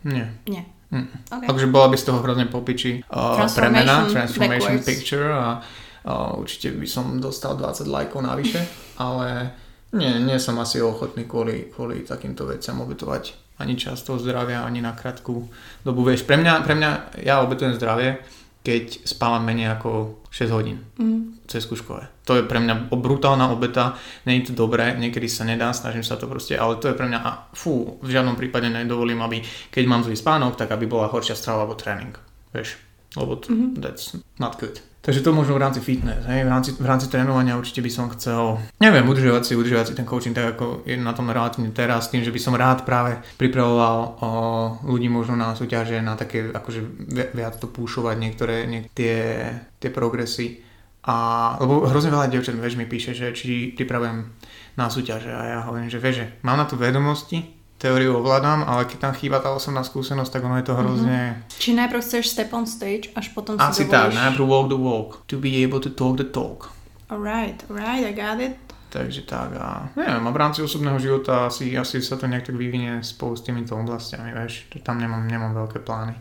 Nie. 0.03 0.25
nie. 0.43 0.63
Mm. 0.91 1.07
Okay. 1.31 1.47
Takže 1.47 1.67
bola 1.71 1.87
by 1.89 1.97
z 1.97 2.05
toho 2.05 2.19
hrozne 2.21 2.45
popiči 2.45 3.01
uh, 3.07 3.39
premena, 3.49 4.03
Transformation 4.05 4.11
transformation 4.11 4.73
backwards. 4.77 4.85
picture 4.85 5.25
a 5.25 5.57
uh, 5.57 6.37
určite 6.37 6.75
by 6.75 6.85
som 6.85 7.17
dostal 7.17 7.55
20 7.57 7.87
lajkov 7.87 8.21
navyše, 8.21 8.61
ale 8.99 9.55
nie, 9.93 10.09
nie 10.25 10.37
som 10.41 10.57
asi 10.57 10.81
ochotný 10.81 11.29
kvôli, 11.29 11.69
kvôli 11.69 12.01
takýmto 12.01 12.49
veciam 12.49 12.81
obetovať 12.81 13.43
ani 13.61 13.77
čas 13.77 14.01
toho 14.01 14.17
zdravia, 14.17 14.65
ani 14.65 14.81
na 14.81 14.97
krátku 14.97 15.45
dobu. 15.85 16.01
Vieš, 16.01 16.25
pre 16.25 16.41
mňa, 16.41 16.53
pre 16.65 16.73
mňa 16.73 17.21
ja 17.21 17.45
obetujem 17.45 17.77
zdravie, 17.77 18.17
keď 18.63 19.03
spávam 19.03 19.43
menej 19.43 19.75
ako 19.75 20.23
6 20.31 20.55
hodín 20.55 20.79
Mm. 20.95 21.35
cez 21.51 21.67
skúškové. 21.67 22.07
To 22.23 22.39
je 22.39 22.47
pre 22.47 22.63
mňa 22.63 22.87
brutálna 22.95 23.51
obeta, 23.51 23.99
je 24.23 24.47
to 24.47 24.55
dobré, 24.55 24.95
niekedy 24.95 25.27
sa 25.27 25.43
nedá, 25.43 25.75
snažím 25.75 26.01
sa 26.01 26.15
to 26.15 26.31
proste, 26.31 26.55
ale 26.55 26.79
to 26.79 26.87
je 26.87 26.95
pre 26.95 27.11
mňa, 27.11 27.19
a 27.19 27.51
fú, 27.51 27.99
v 27.99 28.09
žiadnom 28.09 28.39
prípade 28.39 28.71
nedovolím, 28.71 29.19
aby 29.19 29.43
keď 29.67 29.83
mám 29.83 30.07
zlý 30.07 30.15
spánok, 30.15 30.55
tak 30.55 30.71
aby 30.71 30.87
bola 30.87 31.11
horšia 31.11 31.35
strava 31.35 31.67
alebo 31.67 31.75
tréning. 31.75 32.15
Vieš, 32.55 32.79
lebo 33.19 33.35
to, 33.35 33.51
mm-hmm. 33.51 33.83
that's 33.83 34.15
not 34.39 34.55
good. 34.55 34.79
Takže 35.03 35.19
to 35.19 35.35
možno 35.35 35.59
v 35.59 35.63
rámci 35.67 35.83
fitness, 35.83 36.23
hej, 36.31 36.47
v 36.47 36.49
rámci, 36.49 36.71
v 36.79 36.87
rámci 36.87 37.11
trénovania 37.11 37.59
určite 37.59 37.83
by 37.83 37.91
som 37.91 38.07
chcel, 38.15 38.55
neviem, 38.79 39.03
udržovať 39.03 39.43
si, 39.43 39.53
udržovať 39.59 39.85
si 39.91 39.93
ten 39.93 40.07
coaching 40.07 40.31
tak, 40.31 40.55
ako 40.55 40.87
je 40.87 40.95
na 40.95 41.11
tom 41.11 41.27
relatívne 41.27 41.75
teraz, 41.75 42.07
tým, 42.07 42.23
že 42.23 42.31
by 42.31 42.39
som 42.39 42.55
rád 42.55 42.87
práve 42.87 43.19
pripravoval 43.35 43.97
o, 43.99 44.29
ľudí 44.87 45.11
možno 45.11 45.35
na 45.35 45.59
súťaže, 45.59 45.99
na 45.99 46.15
také, 46.15 46.47
akože 46.47 46.79
vi- 47.03 47.31
viac 47.35 47.59
to 47.59 47.67
púšovať 47.67 48.15
niektoré, 48.15 48.63
niek- 48.63 48.87
tie, 48.95 49.43
tie 49.75 49.91
progresy. 49.91 50.63
A, 51.03 51.15
lebo 51.59 51.83
hrozne 51.83 52.07
veľa 52.07 52.31
dievčat, 52.31 52.55
vieš, 52.55 52.79
mi 52.79 52.87
píše, 52.87 53.11
že 53.11 53.35
či 53.35 53.75
pripravujem 53.75 54.23
na 54.79 54.87
súťaže 54.87 55.27
a 55.27 55.41
ja 55.43 55.59
hovorím, 55.67 55.91
že 55.91 55.99
vieš, 55.99 56.15
že 56.15 56.25
mám 56.47 56.55
na 56.55 56.63
to 56.63 56.79
vedomosti, 56.79 57.43
teóriu 57.83 58.23
ovládam, 58.23 58.63
ale 58.63 58.87
keď 58.87 59.11
tam 59.11 59.13
chýba 59.13 59.43
tá 59.43 59.51
osobná 59.51 59.83
skúsenosť, 59.83 60.31
tak 60.31 60.41
ono 60.47 60.55
je 60.63 60.65
to 60.65 60.73
hrozne... 60.79 61.43
Či 61.51 61.75
najprv 61.75 61.99
chceš 61.99 62.31
step 62.31 62.55
on 62.55 62.63
stage, 62.63 63.11
až 63.11 63.35
potom 63.35 63.59
Asi 63.59 63.83
si 63.83 63.91
tak, 63.91 64.15
dovolíš... 64.15 64.23
najprv 64.23 64.45
walk 64.47 64.67
the 64.71 64.79
walk, 64.79 65.09
to 65.27 65.35
be 65.35 65.59
able 65.59 65.83
to 65.83 65.91
talk 65.91 66.15
the 66.15 66.23
talk. 66.23 66.71
Alright, 67.11 67.59
alright, 67.67 68.07
I 68.07 68.15
got 68.15 68.39
it. 68.39 68.55
Takže 68.93 69.25
tak 69.25 69.57
a 69.57 69.89
neviem, 69.97 70.21
a 70.21 70.29
v 70.29 70.37
rámci 70.37 70.61
osobného 70.61 71.01
života 71.01 71.49
asi, 71.49 71.73
asi 71.73 71.97
sa 71.97 72.13
to 72.13 72.29
nejak 72.29 72.45
tak 72.45 72.53
vyvinie 72.53 73.01
spolu 73.01 73.33
s 73.33 73.41
týmito 73.41 73.73
oblastiami, 73.73 74.29
vieš, 74.31 74.69
tam 74.85 75.01
nemám, 75.01 75.25
nemám 75.25 75.51
veľké 75.65 75.81
plány. 75.81 76.13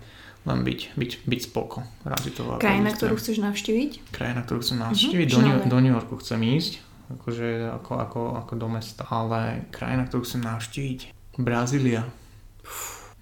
len 0.42 0.66
byť, 0.66 0.98
byť, 0.98 1.12
byť 1.22 1.40
spoko. 1.54 1.86
Rád 2.02 2.26
to 2.34 2.42
veľa 2.42 2.58
Krajina, 2.58 2.90
ilustrujem. 2.90 2.98
ktorú 2.98 3.14
chceš 3.14 3.36
navštíviť? 3.38 3.90
Krajina, 4.10 4.40
ktorú 4.42 4.58
chcem 4.58 4.78
navštíviť. 4.82 5.28
Mhm, 5.30 5.34
do, 5.36 5.40
New, 5.46 5.56
do 5.70 5.78
New 5.78 5.94
Yorku 5.94 6.14
chcem 6.18 6.40
ísť, 6.42 6.72
akože 7.14 7.48
ako, 7.78 7.92
ako, 8.02 8.20
ako 8.42 8.52
do 8.58 8.68
mesta. 8.72 9.06
Ale 9.06 9.70
krajina, 9.70 10.02
ktorú 10.10 10.26
chcem 10.26 10.42
navštíviť, 10.42 11.00
Brazília. 11.36 12.04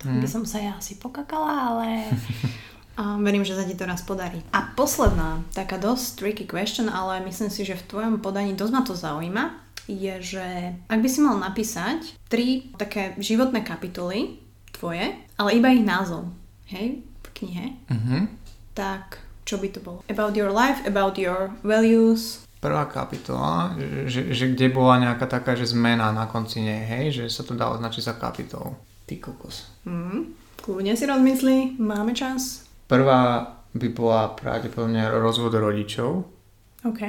Tam 0.01 0.17
by 0.17 0.29
som 0.29 0.49
sa 0.49 0.59
ja 0.59 0.73
asi 0.75 0.97
pokakala, 0.97 1.53
ale 1.71 2.09
a 3.01 3.21
verím, 3.21 3.45
že 3.45 3.53
sa 3.53 3.65
ti 3.65 3.77
to 3.77 3.85
raz 3.85 4.01
podarí. 4.01 4.41
A 4.51 4.73
posledná, 4.73 5.45
taká 5.53 5.77
dosť 5.77 6.07
tricky 6.17 6.45
question, 6.45 6.89
ale 6.89 7.21
myslím 7.25 7.49
si, 7.49 7.65
že 7.65 7.77
v 7.77 7.87
tvojom 7.87 8.15
podaní 8.19 8.57
dosť 8.57 8.73
ma 8.73 8.83
to 8.83 8.97
zaujíma, 8.97 9.45
je, 9.85 10.15
že 10.23 10.47
ak 10.87 11.01
by 11.01 11.09
si 11.09 11.21
mal 11.21 11.37
napísať 11.37 12.15
tri 12.29 12.71
také 12.77 13.13
životné 13.19 13.61
kapitoly 13.61 14.39
tvoje, 14.71 15.17
ale 15.37 15.51
iba 15.53 15.69
ich 15.69 15.83
názov, 15.83 16.31
hej, 16.71 17.03
v 17.05 17.29
knihe, 17.37 17.67
Mhm. 17.91 18.29
tak 18.73 19.19
čo 19.45 19.59
by 19.59 19.69
to 19.69 19.81
bolo? 19.83 20.01
About 20.07 20.39
your 20.39 20.49
life, 20.49 20.79
about 20.87 21.19
your 21.19 21.51
values. 21.61 22.45
Prvá 22.61 22.85
kapitola, 22.85 23.73
že, 24.05 24.31
že 24.31 24.53
kde 24.53 24.69
bola 24.69 25.01
nejaká 25.01 25.25
taká, 25.25 25.57
že 25.57 25.65
zmena 25.67 26.13
na 26.13 26.29
konci 26.29 26.61
nej, 26.61 26.85
hej, 26.85 27.07
že 27.11 27.25
sa 27.27 27.41
to 27.41 27.57
dá 27.57 27.73
označiť 27.73 28.03
za 28.05 28.15
kapitolu. 28.15 28.77
Ty 29.05 29.17
kokos. 29.17 29.65
Mm, 29.83 30.37
kľudne 30.61 30.93
si 30.93 31.05
rozmyslí, 31.05 31.81
máme 31.81 32.13
čas. 32.13 32.69
Prvá 32.85 33.49
by 33.73 33.89
bola 33.89 34.29
pravdepodobne 34.31 35.09
rozvod 35.11 35.51
rodičov, 35.51 36.27
OK. 36.83 37.01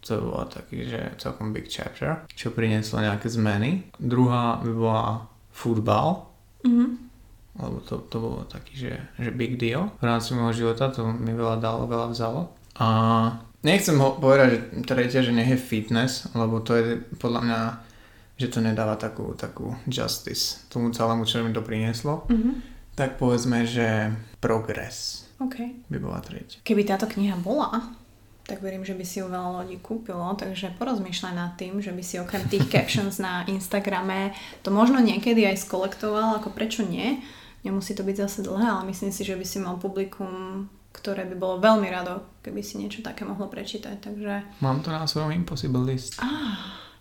to 0.00 0.14
by 0.14 0.24
bola 0.24 0.44
taký, 0.46 0.84
že 0.84 1.00
celkom 1.16 1.52
big 1.52 1.66
chapter, 1.66 2.24
čo 2.30 2.48
prinieslo 2.48 2.98
nejaké 2.98 3.28
zmeny. 3.28 3.84
Druhá 3.94 4.56
by 4.58 4.72
bola 4.72 5.04
futbal, 5.50 6.32
Mhm. 6.64 6.86
lebo 7.54 7.76
to, 7.82 8.00
to 8.08 8.16
bolo 8.16 8.48
taký, 8.48 8.72
že, 8.74 8.92
že 9.14 9.28
big 9.30 9.60
deal 9.60 9.92
v 10.00 10.08
rámci 10.08 10.32
môjho 10.32 10.64
života, 10.64 10.88
to 10.88 11.04
mi 11.04 11.30
veľa 11.30 11.60
dalo, 11.60 11.84
veľa 11.84 12.08
vzalo. 12.08 12.40
A 12.74 12.88
nechcem 13.64 13.96
ho 13.98 14.20
povedať, 14.20 14.48
že 14.52 14.58
tretia, 14.84 15.20
že 15.24 15.32
nech 15.32 15.50
je 15.50 15.58
fitness, 15.58 16.28
lebo 16.36 16.60
to 16.60 16.76
je 16.76 17.00
podľa 17.18 17.40
mňa, 17.40 17.60
že 18.36 18.48
to 18.52 18.58
nedáva 18.60 18.94
takú, 19.00 19.32
takú 19.34 19.74
justice 19.88 20.62
tomu 20.68 20.92
celému, 20.92 21.24
čo 21.24 21.42
mi 21.42 21.50
to 21.50 21.64
prinieslo. 21.64 22.28
Mhm. 22.28 22.76
Tak 22.94 23.18
povedzme, 23.18 23.66
že 23.66 24.14
progres 24.38 25.26
OK. 25.42 25.82
by 25.90 25.98
bola 25.98 26.22
tretia. 26.22 26.62
Keby 26.62 26.86
táto 26.86 27.10
kniha 27.10 27.34
bola, 27.42 27.90
tak 28.44 28.60
verím, 28.60 28.84
že 28.84 28.94
by 28.94 29.04
si 29.08 29.18
ju 29.18 29.26
veľa 29.26 29.64
ľudí 29.64 29.80
kúpilo, 29.80 30.36
takže 30.36 30.76
porozmýšľaj 30.76 31.34
nad 31.34 31.56
tým, 31.56 31.80
že 31.80 31.90
by 31.90 32.02
si 32.04 32.20
okrem 32.20 32.44
tých 32.46 32.68
captions 32.74 33.16
na 33.16 33.42
Instagrame 33.48 34.36
to 34.60 34.68
možno 34.68 35.00
niekedy 35.00 35.48
aj 35.48 35.64
skolektoval, 35.64 36.38
ako 36.38 36.52
prečo 36.52 36.84
nie. 36.84 37.24
Nemusí 37.64 37.96
to 37.96 38.04
byť 38.04 38.16
zase 38.28 38.38
dlhé, 38.44 38.68
ale 38.68 38.92
myslím 38.92 39.08
si, 39.08 39.24
že 39.24 39.34
by 39.34 39.44
si 39.48 39.58
mal 39.58 39.80
publikum, 39.80 40.68
ktoré 40.94 41.26
by 41.26 41.34
bolo 41.34 41.58
veľmi 41.58 41.90
rado, 41.90 42.38
keby 42.46 42.62
si 42.62 42.78
niečo 42.78 43.02
také 43.02 43.26
mohlo 43.26 43.50
prečítať. 43.50 43.98
Takže 43.98 44.62
Mám 44.62 44.86
to 44.86 44.94
na 44.94 45.10
svojom 45.10 45.34
impossible 45.34 45.82
list. 45.82 46.22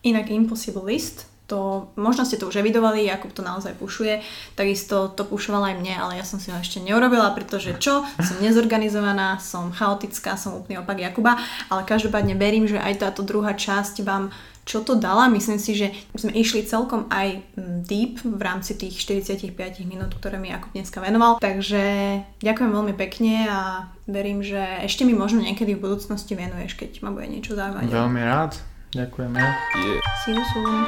inak 0.04 0.34
Impossible 0.34 0.84
List, 0.84 1.30
to, 1.48 1.92
možno 2.00 2.24
ste 2.26 2.40
to 2.40 2.48
už 2.48 2.64
evidovali, 2.64 3.06
Jakub 3.06 3.30
to 3.36 3.44
naozaj 3.44 3.76
pušuje, 3.76 4.24
takisto 4.56 5.12
to 5.12 5.28
pušoval 5.28 5.70
aj 5.70 5.76
mne, 5.76 5.94
ale 5.96 6.14
ja 6.18 6.26
som 6.26 6.40
si 6.40 6.50
ho 6.50 6.58
ešte 6.58 6.80
neurobila, 6.80 7.36
pretože 7.36 7.76
čo? 7.78 8.02
Som 8.24 8.40
nezorganizovaná, 8.40 9.38
som 9.44 9.70
chaotická, 9.70 10.40
som 10.40 10.56
úplný 10.56 10.82
opak 10.82 11.04
Jakuba, 11.04 11.36
ale 11.68 11.84
každopádne 11.84 12.40
verím, 12.40 12.66
že 12.66 12.80
aj 12.80 13.06
táto 13.06 13.22
druhá 13.28 13.54
časť 13.54 14.02
vám 14.08 14.32
čo 14.64 14.82
to 14.84 14.96
dala. 14.96 15.28
Myslím 15.28 15.60
si, 15.60 15.76
že 15.76 15.92
sme 16.16 16.32
išli 16.32 16.64
celkom 16.64 17.08
aj 17.12 17.44
mm, 17.56 17.78
deep 17.84 18.24
v 18.24 18.42
rámci 18.42 18.76
tých 18.80 19.00
45 19.04 19.56
minút, 19.84 20.16
ktoré 20.18 20.40
mi 20.40 20.50
Jakub 20.52 20.72
dneska 20.72 21.04
venoval. 21.04 21.40
Takže 21.44 21.84
ďakujem 22.40 22.72
veľmi 22.72 22.94
pekne 22.96 23.48
a 23.48 23.60
verím, 24.08 24.44
že 24.44 24.60
ešte 24.84 25.04
mi 25.04 25.16
možno 25.16 25.44
niekedy 25.44 25.76
v 25.76 25.84
budúcnosti 25.84 26.34
venuješ, 26.36 26.80
keď 26.80 27.04
ma 27.04 27.12
bude 27.12 27.28
niečo 27.28 27.56
zaujímať. 27.56 27.92
Veľmi 27.92 28.22
rád. 28.24 28.60
Ďakujeme. 28.94 29.42
Yeah. 29.42 30.00
See 30.22 30.38
you 30.38 30.46
soon. 30.54 30.86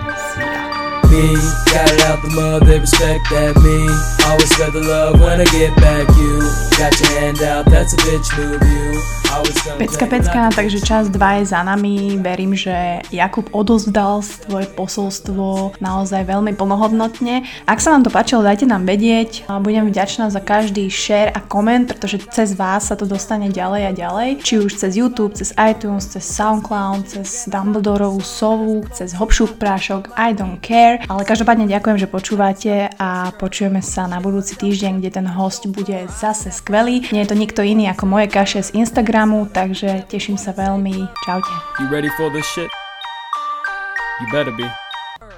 Me, 1.10 1.34
got 1.74 1.90
it 1.90 2.02
out 2.06 2.22
the 2.22 2.30
mud, 2.38 2.62
they 2.70 2.78
respect 2.78 3.26
that 3.34 3.58
me. 3.66 3.90
Always 4.30 4.54
got 4.58 4.74
the 4.74 4.86
love 4.86 5.20
when 5.20 5.42
I 5.42 5.46
get 5.50 5.74
back 5.78 6.06
you. 6.14 6.38
Got 6.78 6.94
your 7.02 7.12
hand 7.18 7.42
out, 7.42 7.66
that's 7.66 7.94
a 7.94 7.98
bitch 7.98 8.30
move 8.38 8.62
you. 8.62 9.25
Pecka, 9.76 10.08
pecka, 10.08 10.48
takže 10.56 10.80
čas 10.80 11.12
2 11.12 11.20
je 11.20 11.46
za 11.52 11.60
nami. 11.60 12.16
Verím, 12.16 12.56
že 12.56 13.04
Jakub 13.12 13.52
odovzdal 13.52 14.24
svoje 14.24 14.64
posolstvo 14.72 15.76
naozaj 15.84 16.24
veľmi 16.24 16.56
plnohodnotne. 16.56 17.44
Ak 17.68 17.84
sa 17.84 17.92
vám 17.92 18.08
to 18.08 18.16
páčilo, 18.16 18.48
dajte 18.48 18.64
nám 18.64 18.88
vedieť. 18.88 19.44
Budem 19.60 19.92
vďačná 19.92 20.32
za 20.32 20.40
každý 20.40 20.88
share 20.88 21.36
a 21.36 21.44
koment, 21.44 21.92
pretože 21.92 22.24
cez 22.32 22.56
vás 22.56 22.88
sa 22.88 22.96
to 22.96 23.04
dostane 23.04 23.52
ďalej 23.52 23.82
a 23.84 23.92
ďalej. 23.92 24.30
Či 24.40 24.64
už 24.64 24.72
cez 24.80 24.96
YouTube, 24.96 25.36
cez 25.36 25.52
iTunes, 25.60 26.08
cez 26.08 26.24
Soundcloud, 26.24 27.04
cez 27.04 27.52
Dumbledorovú 27.52 28.24
sovu, 28.24 28.88
cez 28.96 29.12
Hopšuk 29.12 29.60
prášok, 29.60 30.16
I 30.16 30.32
don't 30.32 30.64
care. 30.64 31.04
Ale 31.12 31.28
každopádne 31.28 31.68
ďakujem, 31.68 31.98
že 32.00 32.08
počúvate 32.08 32.74
a 32.96 33.36
počujeme 33.36 33.84
sa 33.84 34.08
na 34.08 34.24
budúci 34.24 34.56
týždeň, 34.56 35.04
kde 35.04 35.12
ten 35.12 35.28
host 35.28 35.68
bude 35.68 36.08
zase 36.08 36.56
skvelý. 36.56 37.04
Nie 37.12 37.28
je 37.28 37.36
to 37.36 37.36
nikto 37.36 37.60
iný 37.60 37.92
ako 37.92 38.08
moje 38.08 38.32
kaše 38.32 38.64
z 38.64 38.72
Instagramu, 39.26 39.50
takže 39.50 40.06
teším 40.06 40.38
sa 40.38 40.54
veľmi. 40.54 41.10
Čaute. 41.26 41.50
You 41.82 41.90
ready 41.90 42.10
for 42.14 42.30
this 42.30 42.46
shit? 42.54 42.70
You 44.22 44.30
better 44.30 44.54
be. 44.54 44.85